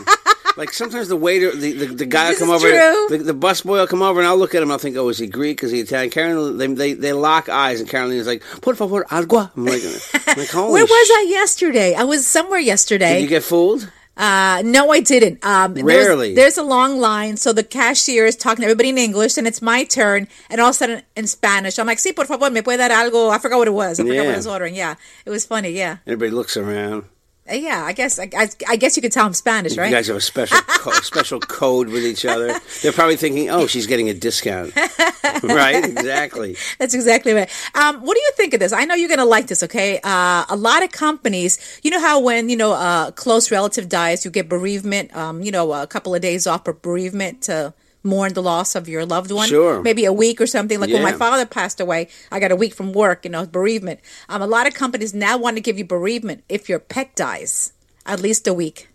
like 0.60 0.72
sometimes 0.74 1.08
the 1.08 1.16
waiter, 1.16 1.50
the 1.56 1.72
the, 1.72 1.86
the 1.86 2.06
guy 2.06 2.30
will 2.30 2.38
come 2.38 2.50
over, 2.50 2.68
true. 2.68 3.06
the, 3.08 3.18
the 3.24 3.32
bus 3.34 3.62
boy 3.62 3.78
will 3.78 3.86
come 3.86 4.02
over, 4.02 4.20
and 4.20 4.28
I'll 4.28 4.36
look 4.36 4.54
at 4.54 4.62
him. 4.62 4.70
I'll 4.70 4.76
think, 4.76 4.94
oh, 4.96 5.08
is 5.08 5.16
he 5.18 5.26
Greek? 5.26 5.62
Is 5.62 5.70
he 5.70 5.80
Italian? 5.80 6.10
Carolyn, 6.10 6.58
they 6.58 6.66
they, 6.66 6.92
they 6.92 7.12
lock 7.14 7.48
eyes, 7.48 7.80
and 7.80 7.88
Carolina's 7.88 8.26
like, 8.26 8.42
por 8.60 8.74
favor, 8.74 9.06
agua. 9.10 9.50
I'm 9.56 9.64
like, 9.64 9.82
I'm 9.82 10.36
like 10.38 10.52
Where 10.52 10.84
was 10.84 11.10
I 11.20 11.26
yesterday? 11.30 11.94
I 11.94 12.04
was 12.04 12.26
somewhere 12.26 12.60
yesterday. 12.60 13.14
Did 13.14 13.22
you 13.22 13.28
get 13.28 13.42
fooled? 13.42 13.90
Uh, 14.18 14.60
no, 14.66 14.90
I 14.92 15.00
didn't. 15.00 15.42
Um, 15.46 15.72
there 15.72 15.82
was- 15.84 15.94
Rarely. 15.94 16.34
there's 16.34 16.58
a 16.58 16.62
long 16.62 17.00
line, 17.00 17.38
so 17.38 17.54
the 17.54 17.64
cashier 17.64 18.26
is 18.26 18.36
talking 18.36 18.60
to 18.60 18.66
everybody 18.66 18.90
in 18.90 18.98
English, 18.98 19.38
and 19.38 19.46
it's 19.46 19.62
my 19.62 19.84
turn, 19.84 20.28
and 20.50 20.60
all 20.60 20.68
of 20.68 20.74
a 20.74 20.76
sudden 20.76 21.02
in 21.16 21.26
Spanish, 21.26 21.78
I'm 21.78 21.86
like, 21.86 21.96
"Sí, 21.98 22.14
por 22.14 22.26
favor, 22.26 22.50
me 22.50 22.60
puede 22.60 22.76
dar 22.76 22.90
algo?" 22.90 23.30
I 23.34 23.38
forgot 23.38 23.56
what 23.56 23.68
it 23.68 23.72
was. 23.72 23.98
I 23.98 24.02
forgot 24.02 24.26
what 24.26 24.34
I 24.34 24.36
was 24.36 24.46
ordering. 24.46 24.74
Yeah, 24.74 24.96
it 25.24 25.30
was 25.30 25.46
funny. 25.46 25.70
Yeah, 25.70 25.98
Everybody 26.06 26.32
looks 26.32 26.58
around. 26.58 27.04
Uh, 27.50 27.54
yeah. 27.54 27.84
I 27.84 27.92
guess 27.92 28.18
I, 28.18 28.28
I, 28.36 28.48
I 28.68 28.76
guess 28.76 28.96
you 28.96 29.02
could 29.02 29.12
tell 29.12 29.26
I'm 29.26 29.34
Spanish, 29.34 29.76
right? 29.76 29.90
You 29.90 29.96
guys 29.96 30.06
have 30.08 30.16
a 30.16 30.20
special 30.20 30.58
co- 30.66 30.92
special 30.92 31.40
code 31.40 31.88
with 31.88 32.04
each 32.04 32.24
other. 32.24 32.58
They're 32.82 32.92
probably 32.92 33.16
thinking, 33.16 33.50
"Oh, 33.50 33.66
she's 33.66 33.86
getting 33.86 34.08
a 34.08 34.14
discount." 34.14 34.74
right? 35.42 35.84
Exactly. 35.84 36.56
That's 36.78 36.94
exactly 36.94 37.32
right. 37.32 37.50
Um, 37.74 38.00
what 38.02 38.14
do 38.14 38.20
you 38.20 38.32
think 38.36 38.54
of 38.54 38.60
this? 38.60 38.72
I 38.72 38.84
know 38.84 38.94
you're 38.94 39.08
going 39.08 39.18
to 39.18 39.24
like 39.24 39.46
this. 39.48 39.62
Okay, 39.62 40.00
uh, 40.02 40.44
a 40.48 40.56
lot 40.56 40.82
of 40.82 40.92
companies, 40.92 41.80
you 41.82 41.90
know 41.90 42.00
how 42.00 42.20
when 42.20 42.48
you 42.48 42.56
know 42.56 42.72
a 42.72 43.12
close 43.14 43.50
relative 43.50 43.88
dies, 43.88 44.24
you 44.24 44.30
get 44.30 44.48
bereavement. 44.48 45.14
Um, 45.16 45.42
you 45.42 45.50
know, 45.50 45.72
a 45.72 45.86
couple 45.86 46.14
of 46.14 46.20
days 46.20 46.46
off 46.46 46.64
for 46.64 46.72
bereavement 46.72 47.42
to 47.42 47.74
mourn 48.02 48.32
the 48.32 48.42
loss 48.42 48.74
of 48.74 48.88
your 48.88 49.04
loved 49.06 49.30
one. 49.30 49.48
Sure. 49.48 49.82
maybe 49.82 50.04
a 50.04 50.12
week 50.12 50.40
or 50.40 50.46
something. 50.46 50.80
Like 50.80 50.90
when 50.90 51.02
my 51.02 51.12
father 51.12 51.46
passed 51.46 51.80
away, 51.80 52.08
I 52.32 52.40
got 52.40 52.50
a 52.52 52.56
week 52.56 52.74
from 52.74 52.92
work. 52.92 53.24
You 53.24 53.30
know, 53.30 53.46
bereavement. 53.46 54.00
Um, 54.28 54.42
a 54.42 54.46
lot 54.46 54.66
of 54.66 54.74
companies 54.74 55.12
now 55.14 55.36
want 55.38 55.56
to 55.56 55.60
give 55.60 55.78
you 55.78 55.84
bereavement 55.84 56.44
if 56.48 56.68
your 56.68 56.78
pet 56.78 57.14
dies. 57.14 57.72
At 58.06 58.20
least 58.20 58.46
a 58.46 58.54
week. 58.54 58.88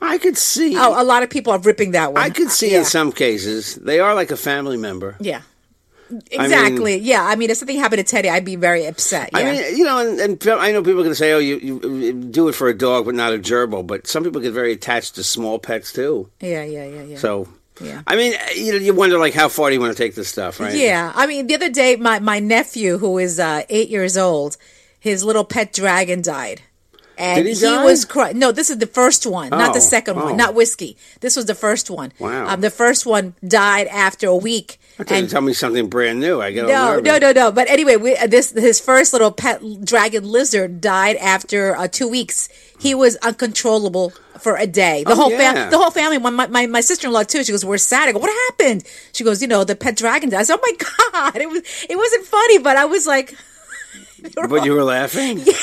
I 0.00 0.18
could 0.18 0.36
see. 0.36 0.76
Oh, 0.78 1.00
a 1.00 1.04
lot 1.04 1.22
of 1.22 1.30
people 1.30 1.52
are 1.52 1.58
ripping 1.58 1.92
that 1.92 2.12
one. 2.12 2.22
I 2.22 2.30
could 2.30 2.50
see 2.50 2.72
Yeah. 2.72 2.78
in 2.80 2.84
some 2.84 3.10
cases 3.12 3.74
they 3.76 4.00
are 4.00 4.14
like 4.14 4.30
a 4.30 4.36
family 4.36 4.76
member. 4.76 5.16
Yeah. 5.20 5.42
Exactly. 6.30 6.96
yeah. 6.98 7.24
I 7.24 7.34
mean, 7.36 7.50
if 7.50 7.56
something 7.56 7.78
happened 7.78 7.98
to 7.98 8.04
Teddy, 8.04 8.28
I'd 8.28 8.44
be 8.44 8.56
very 8.56 8.86
upset. 8.86 9.30
Yeah. 9.32 9.38
I 9.38 9.44
mean, 9.44 9.76
you 9.76 9.84
know, 9.84 9.98
and, 9.98 10.20
and 10.20 10.48
I 10.48 10.70
know 10.72 10.82
people 10.82 11.00
are 11.00 11.04
going 11.04 11.08
to 11.10 11.14
say, 11.14 11.32
"Oh, 11.32 11.38
you, 11.38 11.56
you 11.56 12.12
do 12.12 12.48
it 12.48 12.54
for 12.54 12.68
a 12.68 12.76
dog, 12.76 13.06
but 13.06 13.14
not 13.14 13.32
a 13.32 13.38
gerbil." 13.38 13.86
But 13.86 14.06
some 14.06 14.22
people 14.22 14.40
get 14.40 14.52
very 14.52 14.72
attached 14.72 15.14
to 15.16 15.24
small 15.24 15.58
pets 15.58 15.92
too. 15.92 16.28
yeah, 16.40 16.62
yeah, 16.64 16.84
yeah, 16.84 17.02
yeah. 17.04 17.18
So, 17.18 17.48
Yeah. 17.80 18.02
I 18.06 18.14
mean, 18.16 18.34
you 18.56 18.74
you 18.78 18.94
wonder 18.94 19.18
like 19.18 19.34
how 19.34 19.48
far 19.48 19.68
do 19.68 19.74
you 19.74 19.80
want 19.80 19.96
to 19.96 20.00
take 20.02 20.14
this 20.14 20.28
stuff, 20.28 20.60
right? 20.60 20.74
Yeah, 20.74 21.12
I 21.14 21.26
mean, 21.26 21.46
the 21.48 21.54
other 21.56 21.70
day, 21.70 21.96
my 21.96 22.18
my 22.20 22.38
nephew, 22.38 22.98
who 22.98 23.18
is 23.18 23.40
uh, 23.40 23.62
eight 23.68 23.88
years 23.88 24.16
old, 24.16 24.56
his 25.00 25.24
little 25.24 25.44
pet 25.44 25.72
dragon 25.72 26.22
died, 26.22 26.62
and 27.18 27.44
Did 27.44 27.56
he 27.56 27.60
die? 27.60 27.84
was 27.84 28.04
crying. 28.04 28.38
No, 28.38 28.52
this 28.52 28.70
is 28.70 28.78
the 28.78 28.86
first 28.86 29.26
one, 29.26 29.50
not 29.50 29.72
the 29.72 29.80
Oh, 29.80 29.82
second 29.82 30.18
oh. 30.18 30.24
one, 30.26 30.36
not 30.36 30.54
whiskey. 30.54 30.96
This 31.20 31.34
was 31.36 31.46
the 31.46 31.54
first 31.54 31.90
one. 31.90 32.12
Wow. 32.20 32.46
Um, 32.48 32.60
the 32.60 32.70
first 32.70 33.06
one 33.06 33.34
died 33.46 33.88
after 33.88 34.28
a 34.28 34.36
week. 34.36 34.78
I 34.96 35.02
thought 35.02 35.10
you 35.16 35.20
and- 35.22 35.30
tell 35.30 35.40
me 35.40 35.52
something 35.52 35.88
brand 35.88 36.20
new. 36.20 36.40
I 36.40 36.52
get 36.52 36.66
all 36.66 36.70
no, 36.70 36.90
nervous. 36.94 37.04
no, 37.04 37.18
no, 37.18 37.32
no. 37.32 37.50
But 37.52 37.68
anyway, 37.68 37.96
we, 37.96 38.16
uh, 38.16 38.28
this 38.28 38.52
his 38.52 38.78
first 38.78 39.12
little 39.12 39.32
pet 39.32 39.60
dragon 39.84 40.22
lizard 40.22 40.80
died 40.80 41.16
after 41.16 41.76
uh, 41.76 41.88
two 41.88 42.06
weeks. 42.06 42.48
He 42.78 42.94
was 42.94 43.16
uncontrollable 43.16 44.12
for 44.40 44.56
a 44.56 44.66
day. 44.66 45.04
The 45.04 45.12
Oh, 45.12 45.14
whole 45.16 45.30
yeah. 45.30 45.38
family, 45.52 45.70
the 45.70 45.78
whole 45.78 45.90
family. 45.90 46.18
My, 46.18 46.46
my- 46.46 46.66
my 46.66 46.80
sister 46.80 47.06
in 47.06 47.12
law 47.12 47.22
too. 47.22 47.44
She 47.44 47.52
goes, 47.52 47.64
"We're 47.64 47.78
sad." 47.78 48.08
I 48.08 48.12
go, 48.12 48.18
"What 48.18 48.30
happened?" 48.50 48.84
She 49.12 49.24
goes, 49.24 49.40
"You 49.40 49.48
know, 49.48 49.64
the 49.64 49.76
pet 49.76 49.96
dragon 49.96 50.28
died." 50.30 50.40
I 50.40 50.42
said, 50.44 50.58
"Oh 50.58 50.62
my 50.62 51.20
god!" 51.32 51.36
It 51.40 51.48
was 51.48 51.62
it 51.88 51.96
wasn't 51.96 52.26
funny, 52.26 52.58
but 52.58 52.76
I 52.76 52.84
was 52.84 53.06
like, 53.06 53.36
But 54.34 54.64
you 54.64 54.72
were 54.72 54.84
laughing. 54.84 55.44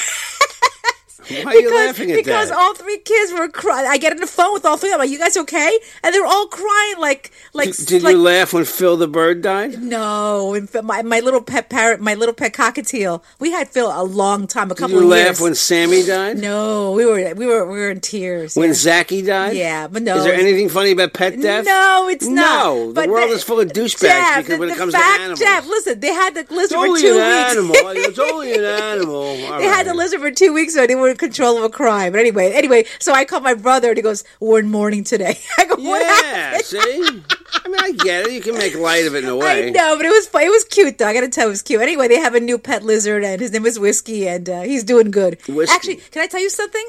Why 1.30 1.44
are 1.44 1.56
you 1.56 1.64
because, 1.70 1.88
laughing 1.88 2.12
at 2.12 2.16
because 2.18 2.50
that? 2.50 2.58
all 2.58 2.74
three 2.74 2.98
kids 3.00 3.32
were 3.32 3.48
crying. 3.48 3.88
I 3.88 3.98
get 3.98 4.12
on 4.14 4.20
the 4.20 4.28
phone 4.28 4.54
with 4.54 4.66
all 4.66 4.78
three 4.78 4.90
of 4.90 4.94
them. 4.94 5.00
Like, 5.02 5.10
you 5.10 5.20
guys 5.20 5.38
okay? 5.38 5.80
And 6.04 6.14
they're 6.14 6.26
all 6.26 6.48
crying 6.48 6.96
like 7.00 7.32
like. 7.54 7.76
Did, 7.76 7.88
did 7.88 8.04
like, 8.04 8.14
you 8.14 8.22
laugh 8.22 8.54
when 8.54 8.66
Phil 8.66 8.98
the 8.98 9.08
bird 9.08 9.42
died? 9.42 9.82
No, 9.82 10.60
my, 10.84 11.02
my 11.04 11.20
little 11.20 11.42
pet 11.42 11.70
parrot, 11.70 12.02
my 12.02 12.14
little 12.16 12.34
pet 12.34 12.54
cockatiel. 12.54 13.24
We 13.40 13.52
had 13.52 13.68
Phil 13.70 13.92
a 13.94 14.04
long 14.04 14.48
time, 14.48 14.72
a 14.72 14.76
couple. 14.76 14.96
Did 14.96 14.96
you 14.96 15.04
of 15.04 15.10
laugh 15.10 15.26
years. 15.28 15.42
when 15.42 15.56
Sammy 15.56 16.04
died? 16.04 16.38
no, 16.38 16.92
we 16.94 17.06
were 17.06 17.34
we 17.36 17.46
were 17.46 17.66
we 17.66 17.80
were 17.80 17.92
in 17.92 18.00
tears. 18.02 18.56
When 18.56 18.70
yeah. 18.70 18.74
Zachy 18.74 19.22
died? 19.22 19.56
Yeah, 19.56 19.88
but 19.88 20.02
no, 20.04 20.18
Is 20.18 20.24
there 20.24 20.34
anything 20.34 20.70
funny 20.70 20.92
about 20.92 21.14
pet 21.14 21.40
death? 21.42 21.66
No, 21.66 22.08
it's 22.10 22.28
not. 22.28 22.42
No, 22.66 22.88
the 22.88 22.94
But 22.94 23.10
world 23.10 23.32
is 23.32 23.44
full 23.44 23.60
of 23.60 23.70
douchebags 23.70 24.00
Jeff, 24.02 24.38
because 24.38 24.56
the, 24.56 24.60
when 24.60 24.70
it 24.70 24.78
comes 24.78 24.94
fact, 24.94 25.16
to 25.18 25.22
animals. 25.22 25.40
Jeff, 25.40 25.68
listen, 25.68 26.00
they 26.00 26.14
had 26.14 26.34
the 26.36 26.46
lizard 26.54 26.76
for 26.76 26.86
only 26.88 27.02
two 27.02 27.08
an 27.10 27.14
weeks. 27.16 27.52
animal. 27.52 27.76
It's 27.76 28.20
only 28.20 28.54
an 28.54 28.64
animal. 28.66 29.16
All 29.16 29.60
They 29.60 29.66
had 29.66 29.86
the 29.88 29.94
lizard 29.94 30.20
for 30.22 30.32
two 30.32 30.54
weeks, 30.54 30.74
so 30.74 30.86
they 30.88 30.96
were 30.96 31.11
in 31.12 31.18
control 31.18 31.58
of 31.58 31.64
a 31.64 31.70
crime. 31.70 32.12
But 32.14 32.20
anyway, 32.22 32.52
anyway, 32.54 32.86
so 33.00 33.14
I 33.14 33.26
called 33.26 33.44
my 33.44 33.54
brother, 33.54 33.90
and 33.90 33.98
he 33.98 34.02
goes, 34.02 34.24
"We're 34.40 34.60
in 34.60 34.70
mourning 34.72 35.04
today." 35.04 35.38
I 35.58 35.66
go, 35.66 35.76
"What 35.76 36.02
Yeah, 36.02 36.24
happened?" 36.24 36.66
see? 36.66 37.24
I 37.64 37.68
mean, 37.68 37.80
I 37.80 37.92
get 37.92 38.28
it. 38.28 38.32
You 38.32 38.42
can 38.42 38.56
make 38.58 38.76
light 38.76 39.06
of 39.06 39.14
it 39.16 39.24
in 39.24 39.30
a 39.30 39.36
way. 39.44 39.68
I 39.68 39.70
know, 39.70 39.96
but 39.98 40.06
it 40.06 40.10
was 40.10 40.28
it 40.34 40.50
was 40.50 40.64
cute 40.66 40.98
though. 40.98 41.08
I 41.08 41.14
gotta 41.14 41.30
tell 41.30 41.46
you, 41.46 41.50
it 41.50 41.52
was 41.52 41.62
cute. 41.62 41.82
Anyway, 41.82 42.08
they 42.08 42.20
have 42.20 42.34
a 42.36 42.40
new 42.40 42.58
pet 42.58 42.84
lizard, 42.84 43.24
and 43.24 43.40
his 43.40 43.52
name 43.52 43.66
is 43.66 43.78
Whiskey, 43.78 44.28
and 44.28 44.50
uh, 44.50 44.62
he's 44.62 44.84
doing 44.84 45.12
good. 45.12 45.40
Whiskey. 45.48 45.76
Actually, 45.76 45.96
can 45.98 46.22
I 46.24 46.28
tell 46.28 46.42
you 46.42 46.50
something? 46.50 46.88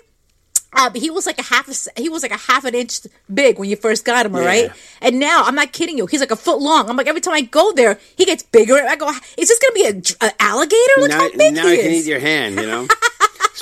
Um, 0.74 0.94
he 0.94 1.11
was 1.11 1.26
like 1.26 1.38
a 1.38 1.42
half 1.42 1.68
a, 1.68 2.00
he 2.00 2.08
was 2.08 2.22
like 2.22 2.32
a 2.32 2.38
half 2.38 2.64
an 2.64 2.74
inch 2.74 3.00
big 3.32 3.58
when 3.58 3.68
you 3.68 3.76
first 3.76 4.06
got 4.06 4.24
him, 4.24 4.35
all 4.35 4.40
right? 4.40 4.64
Yeah. 4.68 4.72
And 5.02 5.20
now 5.20 5.42
I'm 5.44 5.54
not 5.54 5.74
kidding 5.74 5.98
you. 5.98 6.06
He's 6.06 6.20
like 6.20 6.30
a 6.30 6.37
foot 6.37 6.61
long. 6.62 6.88
I'm 6.88 6.96
like 6.96 7.06
every 7.06 7.20
time 7.20 7.35
I 7.35 7.42
go 7.42 7.72
there, 7.72 7.98
he 8.16 8.24
gets 8.24 8.42
bigger. 8.42 8.76
I 8.76 8.96
go, 8.96 9.11
is 9.37 9.48
this 9.50 9.58
gonna 9.58 9.74
be 9.74 9.85
a, 9.85 9.92
dr- 9.92 10.16
a 10.22 10.42
alligator? 10.42 10.92
Look 10.96 11.11
now, 11.11 11.18
how 11.18 11.30
big 11.37 11.54
now 11.54 11.66
he 11.66 11.76
you 11.76 11.82
can 11.82 11.90
eat 11.92 12.06
your 12.06 12.20
hand, 12.20 12.54
you 12.54 12.66
know? 12.66 12.88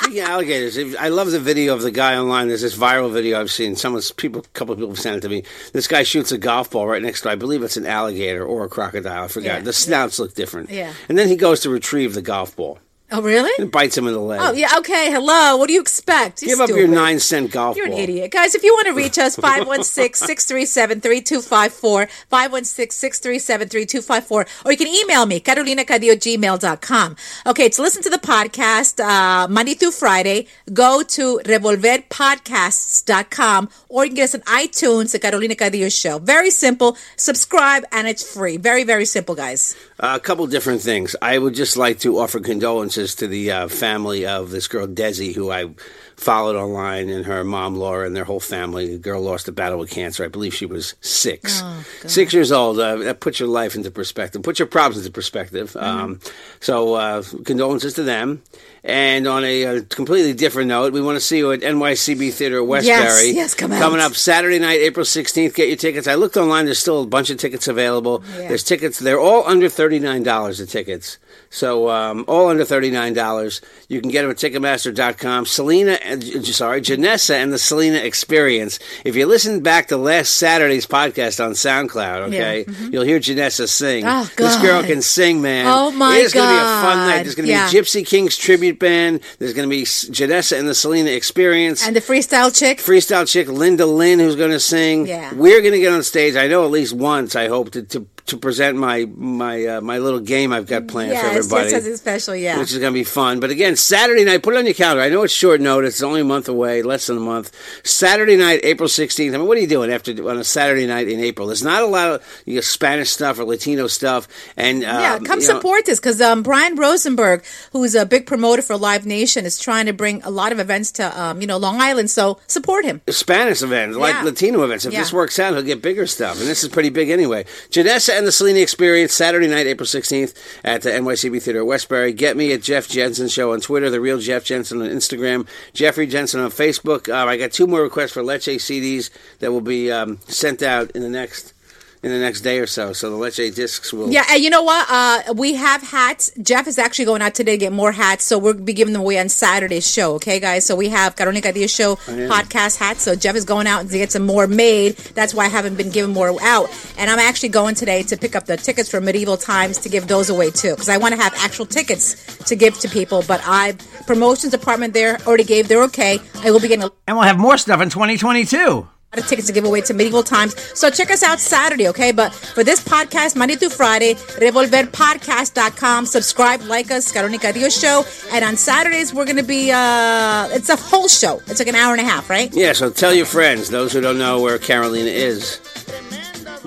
Speaking 0.03 0.23
of 0.23 0.29
alligators, 0.29 0.97
I 0.97 1.09
love 1.09 1.31
the 1.31 1.39
video 1.39 1.75
of 1.75 1.83
the 1.83 1.91
guy 1.91 2.17
online. 2.17 2.49
There's 2.49 2.63
this 2.63 2.77
viral 2.77 3.13
video 3.13 3.39
I've 3.39 3.51
seen. 3.51 3.77
Someone's 3.77 4.11
people, 4.13 4.41
a 4.41 4.49
couple 4.49 4.73
of 4.73 4.79
people 4.79 4.97
sent 4.97 5.17
it 5.17 5.21
to 5.21 5.29
me. 5.29 5.45
This 5.73 5.87
guy 5.87 6.03
shoots 6.03 6.33
a 6.33 6.39
golf 6.39 6.71
ball 6.71 6.87
right 6.87 7.03
next 7.03 7.21
to, 7.23 7.31
I 7.31 7.35
believe 7.35 7.63
it's 7.63 7.77
an 7.77 7.87
alligator 7.87 8.45
or 8.45 8.65
a 8.65 8.69
crocodile. 8.69 9.25
I 9.25 9.29
forgot. 9.29 9.59
Yeah. 9.59 9.61
The 9.61 9.73
snouts 9.73 10.19
look 10.19 10.35
different. 10.35 10.71
Yeah. 10.71 10.95
And 11.09 11.19
then 11.19 11.29
he 11.29 11.37
goes 11.37 11.61
to 11.61 11.71
retrieve 11.71 12.15
the 12.15 12.23
golf 12.23 12.57
ball 12.57 12.79
oh, 13.13 13.23
really? 13.23 13.51
and 13.59 13.71
bites 13.71 13.97
him 13.97 14.07
in 14.07 14.13
the 14.13 14.19
leg. 14.21 14.41
Oh, 14.43 14.53
yeah. 14.53 14.77
Okay. 14.79 15.11
Hello. 15.11 15.57
What 15.57 15.69
do 15.69 15.73
you 15.75 15.81
expect? 15.81 16.43
You're 16.43 16.51
Give 16.57 16.61
up 16.61 16.69
your 16.71 16.87
nine 16.89 17.19
cent 17.21 17.51
golf 17.53 17.77
You're 17.77 17.87
ball. 17.89 17.97
an 17.97 18.03
idiot. 18.03 18.31
Guys, 18.31 18.55
if 18.55 18.63
you 18.63 18.73
want 18.75 18.87
to 18.89 18.93
reach 18.95 19.19
us, 19.19 19.37
516-637-3254, 19.51 22.09
516-637-3254, 22.31 24.47
or 24.65 24.73
you 24.73 24.79
can 24.79 24.89
email 24.89 25.27
me, 25.27 25.41
carolinacadillo@gmail.com. 25.41 27.17
Okay, 27.47 27.69
to 27.69 27.83
listen 27.83 28.03
to 28.03 28.11
the 28.11 28.19
podcast 28.19 29.01
uh, 29.03 29.47
Monday 29.49 29.75
through 29.75 29.91
Friday, 29.93 30.47
go 30.73 31.03
to 31.03 31.41
revolverpodcasts.com, 31.45 33.69
or 33.89 34.05
you 34.05 34.11
can 34.11 34.17
get 34.17 34.25
us 34.25 34.35
on 34.35 34.41
iTunes, 34.43 35.13
the 35.13 35.19
Carolina 35.19 35.55
Cadillo 35.55 35.89
Show. 35.91 36.19
Very 36.19 36.51
simple. 36.51 36.97
Subscribe, 37.17 37.85
and 37.93 38.09
it's 38.09 38.23
free. 38.35 38.57
Very, 38.57 38.85
very 38.85 39.05
simple, 39.05 39.35
guys. 39.35 39.77
Uh, 39.99 40.15
a 40.17 40.21
couple 40.21 40.47
different 40.47 40.81
things. 40.83 41.15
I 41.23 41.39
would 41.39 41.55
just 41.55 41.77
like 41.77 41.99
to 42.01 42.19
offer 42.19 42.41
condolences 42.41 43.00
to 43.09 43.27
the 43.27 43.51
uh, 43.51 43.69
family 43.69 44.27
of 44.27 44.51
this 44.51 44.69
girl 44.69 44.87
Desi, 44.87 45.35
who 45.35 45.51
I 45.51 45.71
followed 46.17 46.55
online, 46.55 47.09
and 47.09 47.25
her 47.25 47.43
mom 47.45 47.77
Laura 47.77 48.07
and 48.07 48.15
their 48.15 48.25
whole 48.25 48.41
family. 48.41 48.89
The 48.93 48.99
girl 48.99 49.23
lost 49.23 49.49
a 49.49 49.53
battle 49.53 49.79
with 49.79 49.91
cancer. 49.91 50.25
I 50.25 50.29
believe 50.29 50.55
she 50.55 50.67
was 50.67 50.95
six, 51.01 51.63
six 52.07 52.35
years 52.35 52.53
old. 52.53 52.79
Uh, 52.79 52.97
that 52.97 53.21
puts 53.21 53.41
your 53.41 53.49
life 53.49 53.75
into 53.75 53.91
perspective. 53.91 54.43
Put 54.43 54.59
your 54.59 54.69
problems 54.69 54.99
into 54.99 55.11
perspective. 55.13 55.75
Um, 55.77 56.21
so 56.61 56.95
uh, 56.95 57.23
condolences 57.45 57.95
to 57.95 58.03
them. 58.03 58.43
And 58.83 59.27
on 59.27 59.45
a, 59.45 59.67
uh 59.67 59.83
completely 59.91 60.33
different 60.33 60.69
note, 60.69 60.95
we 60.95 61.03
want 61.03 61.17
to 61.17 61.21
see 61.21 61.37
you 61.39 61.53
at 61.53 61.61
NYCB 61.61 62.33
Theater 62.33 62.65
Westbury. 62.65 63.33
yes, 63.33 63.55
come 63.55 63.73
out. 63.73 63.79
Coming 63.79 64.01
up 64.01 64.15
Saturday 64.15 64.59
night, 64.59 64.81
April 64.81 65.05
16th. 65.05 65.55
Get 65.55 65.69
your 65.69 65.77
tickets. 65.77 66.07
I 66.09 66.15
looked 66.15 66.39
online. 66.39 66.65
There's 66.65 66.79
still 66.79 67.03
a 67.03 67.07
bunch 67.07 67.29
of 67.29 67.37
tickets 67.37 67.69
available. 67.69 68.25
Yeah. 68.31 68.49
There's 68.49 68.63
tickets. 68.63 68.99
They're 68.99 69.21
all 69.21 69.47
under 69.47 69.67
$39 69.67 70.59
the 70.59 70.67
tickets. 70.67 71.19
So 71.53 71.89
um, 71.91 72.25
all 72.29 72.49
under 72.49 72.65
$39. 72.65 73.61
You 73.89 74.01
can 74.01 74.09
get 74.11 74.23
them 74.23 74.31
at 74.31 74.37
Ticketmaster.com. 74.37 75.47
Selena, 75.47 75.95
uh, 75.95 76.21
sorry, 76.43 76.81
Janessa 76.81 77.35
and 77.35 77.53
the 77.53 77.59
Selena 77.59 77.99
Experience. 77.99 78.79
If 79.05 79.17
you 79.17 79.27
listen 79.27 79.61
back 79.61 79.89
to 79.89 79.97
last 79.97 80.37
Saturday's 80.37 80.87
podcast 80.87 81.45
on 81.45 81.53
SoundCloud, 81.53 82.29
okay, 82.29 82.65
you'll 82.93 83.03
hear 83.03 83.19
Janessa 83.19 83.69
sing. 83.69 84.05
Mm-hmm. 84.05 84.31
Oh, 84.41 84.45
This 84.47 84.57
girl 84.63 84.85
can 84.85 85.03
sing, 85.03 85.43
man. 85.43 85.67
Oh, 85.69 85.91
my 85.91 86.19
It's 86.19 86.33
going 86.33 86.47
to 86.49 86.55
be 86.55 86.59
a 86.59 86.83
fun 86.83 86.97
night. 87.09 87.23
There's 87.25 87.35
going 87.35 87.47
to 87.47 87.53
Yeah. 87.53 87.69
be 87.69 87.79
Gypsy 87.79 88.07
Kings 88.07 88.37
tribute 88.37 88.79
band. 88.79 89.21
There's 89.41 89.53
going 89.53 89.69
to 89.69 89.75
be 89.77 89.83
Janessa 89.83 90.57
and 90.57 90.69
the 90.69 90.75
Selena 90.75 91.11
Experience. 91.11 91.85
And 91.85 91.97
the 91.97 92.01
freestyle 92.01 92.57
chick. 92.57 92.79
freestyle 92.79 93.29
chick 93.29 93.49
Linda 93.49 93.87
Lynn 93.87 94.21
who's 94.21 94.37
going 94.37 94.53
to 94.53 94.61
sing. 94.61 95.09
Yeah. 95.09 95.35
We're 95.35 95.61
going 95.63 95.73
to 95.73 95.81
get 95.81 95.93
on 95.93 96.05
stage. 96.05 96.37
I 96.37 96.47
know 96.47 96.65
at 96.65 96.71
least 96.71 96.93
once. 96.93 97.35
I 97.35 97.49
hope 97.49 97.73
to 97.73 97.83
to, 97.83 98.07
to 98.31 98.37
present 98.37 98.77
my 98.77 99.07
my 99.17 99.65
uh, 99.67 99.81
my 99.81 99.99
little 99.99 100.21
game 100.21 100.53
I've 100.53 100.67
got 100.67 100.89
planned 100.89 101.13
for 101.19 101.27
everybody. 101.27 101.65
yes, 101.65 101.73
something 101.73 101.97
special, 101.97 102.35
yeah. 102.35 102.59
Which 102.59 102.73
is 102.73 102.79
going 102.79 102.93
to 102.93 102.99
be 102.99 103.05
fun. 103.05 103.39
But 103.41 103.51
again, 103.51 103.77
Saturday 103.77 104.25
night, 104.25 104.43
put 104.43 104.55
it 104.55 104.59
on 104.59 104.65
your 104.65 104.75
calendar. 104.75 105.03
I 105.03 105.09
know 105.09 105.23
it's 105.23 105.33
short 105.33 105.61
notice. 105.61 105.95
It's 105.95 106.03
only 106.03 106.23
a 106.23 106.25
month 106.25 106.49
away, 106.49 106.83
less 106.83 107.07
than 107.07 107.17
a 107.17 107.21
month. 107.21 107.53
Saturday 107.85 108.37
night, 108.37 108.61
April 108.65 108.89
16th. 108.89 109.35
I 109.35 109.39
mean, 109.39 109.47
what 109.47 109.57
are 109.57 109.61
you 109.61 109.67
doing 109.67 109.91
after 109.93 110.13
on 110.29 110.39
a 110.39 110.45
Saturday 110.45 110.87
night 110.87 111.09
in 111.09 111.21
April? 111.21 111.47
There's 111.49 111.63
not 111.63 111.83
a 111.83 111.87
lot 111.87 112.09
of 112.13 112.43
you 112.47 112.57
know, 112.57 112.61
Spanish 112.61 113.11
stuff 113.11 113.39
or 113.39 113.45
Latino 113.45 113.87
stuff. 113.87 114.29
And 114.57 114.83
Yeah, 114.83 115.15
um, 115.15 115.25
come 115.25 115.41
you 115.41 115.47
know, 115.49 115.55
support 115.55 115.87
this 115.87 115.99
because 116.01 116.21
um, 116.21 116.43
Brian 116.43 116.77
Rosenberg, 116.77 117.45
who's 117.73 117.95
a 117.95 118.07
big 118.07 118.27
promoter 118.27 118.63
for 118.63 118.77
Live 118.77 119.07
Nation, 119.07 119.45
is 119.45 119.59
trying 119.59 119.87
to 119.87 119.93
bring 119.93 120.23
a 120.23 120.31
lot 120.31 120.53
of 120.53 120.59
events 120.59 120.93
to 120.93 121.21
um, 121.21 121.41
you 121.41 121.47
know 121.47 121.57
Long 121.59 121.81
Island. 121.81 122.11
So 122.11 122.39
support 122.47 122.85
him. 122.85 123.01
Spanish 123.09 123.63
events, 123.63 123.97
like 123.97 124.23
Latino 124.25 124.63
events. 124.63 124.85
If 124.87 124.93
Yeah. 124.93 125.01
this 125.01 125.13
works 125.13 125.39
out, 125.39 125.55
he'll 125.55 125.63
get 125.63 125.83
bigger 125.83 126.07
stuff. 126.07 126.39
And 126.41 126.49
this 126.49 126.63
is 126.63 126.69
pretty 126.69 126.91
big 126.91 127.11
anyway. 127.11 127.45
Janessa 127.71 128.17
and 128.21 128.27
the 128.27 128.33
Selena 128.33 128.59
Experience, 128.59 129.15
Saturday 129.15 129.47
night, 129.47 129.67
April 129.67 129.87
16th 129.87 130.35
at 130.63 130.83
the 130.83 130.91
NYCB 130.91 131.43
Theater 131.43 131.61
at 131.61 131.67
Westbury. 131.67 132.13
Get 132.13 132.37
me 132.37 132.53
at 132.53 132.61
Jeff 132.61 132.87
Jensen 132.87 133.29
Show 133.29 133.55
on 133.55 133.63
Twitter, 133.63 133.89
The 133.89 133.99
Real 133.99 134.19
Jeff 134.19 134.45
Jensen 134.45 134.83
on 134.83 134.89
Instagram, 134.89 135.49
Jeffrey 135.73 136.07
Jensen 136.07 136.39
on 136.39 136.51
Facebook. 136.51 137.11
Um, 137.11 137.31
I 137.31 137.39
got 137.39 137.51
two 137.51 137.67
more 137.67 137.81
requests 137.81 138.13
for 138.13 138.23
Leche 138.23 138.61
CDs 138.61 139.09
that 139.39 139.53
will 139.53 139.63
be 139.63 139.91
um, 139.91 140.19
sent 140.29 140.63
out 140.63 140.91
in 140.91 141.01
the 141.01 141.09
next 141.09 141.55
in 142.03 142.11
the 142.11 142.19
next 142.19 142.41
day 142.41 142.59
or 142.59 142.67
so. 142.67 142.93
So 142.93 143.11
the 143.11 143.17
Leche 143.17 143.55
discs 143.55 143.93
will. 143.93 144.11
Yeah, 144.11 144.25
and 144.31 144.43
you 144.43 144.49
know 144.49 144.63
what? 144.63 144.87
Uh, 144.89 145.35
we 145.35 145.55
have 145.55 145.83
hats. 145.83 146.31
Jeff 146.41 146.67
is 146.67 146.79
actually 146.79 147.05
going 147.05 147.21
out 147.21 147.35
today 147.35 147.53
to 147.53 147.59
get 147.59 147.73
more 147.73 147.93
hats, 147.93 148.25
so 148.25 148.39
we'll 148.39 148.55
be 148.55 148.73
giving 148.73 148.95
them 148.95 149.03
away 149.03 149.19
on 149.19 149.29
Saturday's 149.29 149.91
show. 149.91 150.15
Okay, 150.15 150.41
guys. 150.41 150.65
So 150.65 150.75
we 150.77 150.89
have 150.89 151.17
Carolina 151.17 151.43
Cadillo 151.43 151.69
Show 151.69 151.97
podcast 151.97 152.79
hats. 152.79 153.03
So 153.03 153.15
Jeff 153.15 153.35
is 153.37 153.45
going 153.45 153.67
out 153.67 153.89
to 153.89 153.99
get 153.99 154.13
some 154.13 154.25
more 154.25 154.47
made. 154.47 154.97
That's 155.15 155.35
why 155.35 155.45
I 155.45 155.49
haven't 155.49 155.77
been 155.77 155.91
giving 155.91 156.15
more 156.15 156.31
out. 156.43 156.71
And 156.97 157.11
I'm 157.11 157.19
actually 157.19 157.51
going 157.51 157.75
today 157.75 158.03
to 158.05 158.17
pick 158.17 158.35
up 158.35 158.47
the 158.47 158.57
tickets 158.57 158.89
for 158.91 159.01
Medieval 159.01 159.37
Times 159.37 159.79
to 159.79 159.89
give 159.89 160.07
those 160.07 160.31
away 160.31 160.51
too, 160.51 160.71
because 160.71 160.89
I 160.89 160.97
want 160.97 161.15
to 161.15 161.21
have 161.21 161.35
actual 161.37 161.67
tickets 161.67 162.37
to 162.45 162.57
give 162.57 162.79
to 162.81 162.89
people. 162.89 163.23
But 163.27 163.43
I 163.45 163.73
promotions 164.07 164.53
department 164.53 164.95
there 164.95 165.19
already 165.27 165.45
gave. 165.45 165.69
They're 165.69 165.85
okay. 165.85 166.19
I 166.37 166.51
will 166.51 166.61
be 166.61 166.69
getting 166.69 166.85
a 166.85 166.91
And 167.07 167.17
we'll 167.17 167.27
have 167.27 167.39
more 167.39 167.59
stuff 167.59 167.81
in 167.83 167.91
2022. 167.91 168.89
Of 169.19 169.27
tickets 169.27 169.49
to 169.49 169.53
give 169.53 169.65
away 169.65 169.81
to 169.81 169.93
Medieval 169.93 170.23
Times. 170.23 170.55
So 170.79 170.89
check 170.89 171.11
us 171.11 171.25
out 171.25 171.41
Saturday, 171.41 171.89
okay? 171.89 172.13
But 172.13 172.33
for 172.33 172.63
this 172.63 172.81
podcast, 172.83 173.35
Monday 173.35 173.57
through 173.57 173.71
Friday, 173.71 174.15
revolverpodcast.com. 174.15 176.07
Subscribe, 176.07 176.63
like 176.63 176.93
us, 176.93 177.11
Carolina 177.11 177.39
Cadillo 177.39 177.71
Show. 177.71 178.05
And 178.33 178.45
on 178.45 178.57
Saturdays, 178.57 179.13
we're 179.13 179.25
going 179.25 179.37
to 179.37 179.43
be, 179.43 179.73
uh, 179.73 180.49
it's 180.53 180.69
a 180.69 180.77
whole 180.77 181.09
show. 181.09 181.41
It's 181.49 181.59
like 181.59 181.67
an 181.67 181.75
hour 181.75 181.93
and 181.93 182.01
a 182.01 182.05
half, 182.05 182.31
right? 182.31 182.55
Yeah, 182.55 182.73
so 182.73 182.89
tell 182.89 183.13
your 183.13 183.27
friends, 183.27 183.69
those 183.71 183.93
who 183.93 184.01
don't 184.01 184.19
know 184.19 184.41
where 184.41 184.59
Carolina 184.59 185.11
is. 185.11 185.59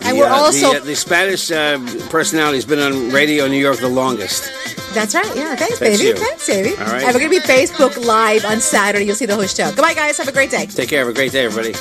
And 0.01 0.17
The, 0.17 0.19
we're 0.19 0.25
uh, 0.27 0.35
also, 0.35 0.73
the, 0.73 0.81
uh, 0.81 0.83
the 0.83 0.95
Spanish 0.97 1.49
uh, 1.49 1.77
personality 2.09 2.57
has 2.57 2.65
been 2.65 2.79
on 2.79 3.09
radio 3.11 3.45
in 3.45 3.51
New 3.51 3.57
York 3.57 3.77
the 3.77 3.87
longest. 3.87 4.51
that's 4.93 5.15
right. 5.15 5.25
Yeah, 5.33 5.55
thanks, 5.55 5.79
That's 5.79 5.97
baby. 5.97 6.09
you. 6.09 6.15
Thanks, 6.17 6.45
baby. 6.45 6.71
All 6.71 6.87
right. 6.87 7.03
And 7.03 7.13
we're 7.15 7.21
going 7.21 7.31
to 7.31 7.39
be 7.39 7.53
Facebook 7.53 8.05
Live 8.05 8.43
on 8.43 8.59
Saturday. 8.59 9.05
You'll 9.05 9.15
see 9.15 9.27
the 9.27 9.35
whole 9.35 9.47
show. 9.47 9.69
Goodbye, 9.69 9.93
guys. 9.93 10.17
Have 10.17 10.27
a 10.27 10.33
great 10.33 10.51
day. 10.51 10.65
Take 10.65 10.89
care. 10.89 10.99
Have 10.99 11.07
a 11.07 11.13
great 11.13 11.31
day, 11.31 11.45
everybody. 11.45 11.73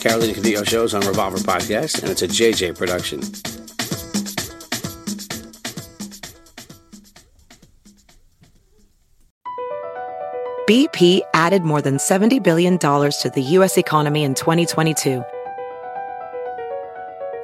Carolina 0.00 0.32
Cadillo 0.32 0.66
shows 0.66 0.94
on 0.94 1.02
Revolver 1.02 1.38
Podcast, 1.38 2.02
and 2.02 2.10
it's 2.10 2.22
a 2.22 2.28
JJ 2.28 2.76
production. 2.76 3.20
BP 10.66 11.20
added 11.34 11.62
more 11.62 11.82
than 11.82 11.96
$70 11.96 12.42
billion 12.44 12.78
to 12.78 13.32
the 13.34 13.42
U.S. 13.42 13.76
economy 13.76 14.22
in 14.22 14.34
2022. 14.34 15.24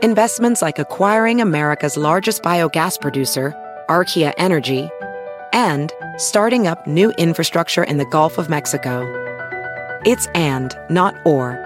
Investments 0.00 0.62
like 0.62 0.78
acquiring 0.78 1.40
America's 1.40 1.96
largest 1.96 2.44
biogas 2.44 3.00
producer, 3.00 3.52
Archaea 3.88 4.32
Energy, 4.38 4.88
and 5.52 5.92
starting 6.18 6.68
up 6.68 6.86
new 6.86 7.10
infrastructure 7.18 7.82
in 7.82 7.96
the 7.96 8.06
Gulf 8.06 8.38
of 8.38 8.48
Mexico. 8.48 9.02
It's 10.06 10.28
and, 10.28 10.72
not 10.88 11.16
or. 11.26 11.65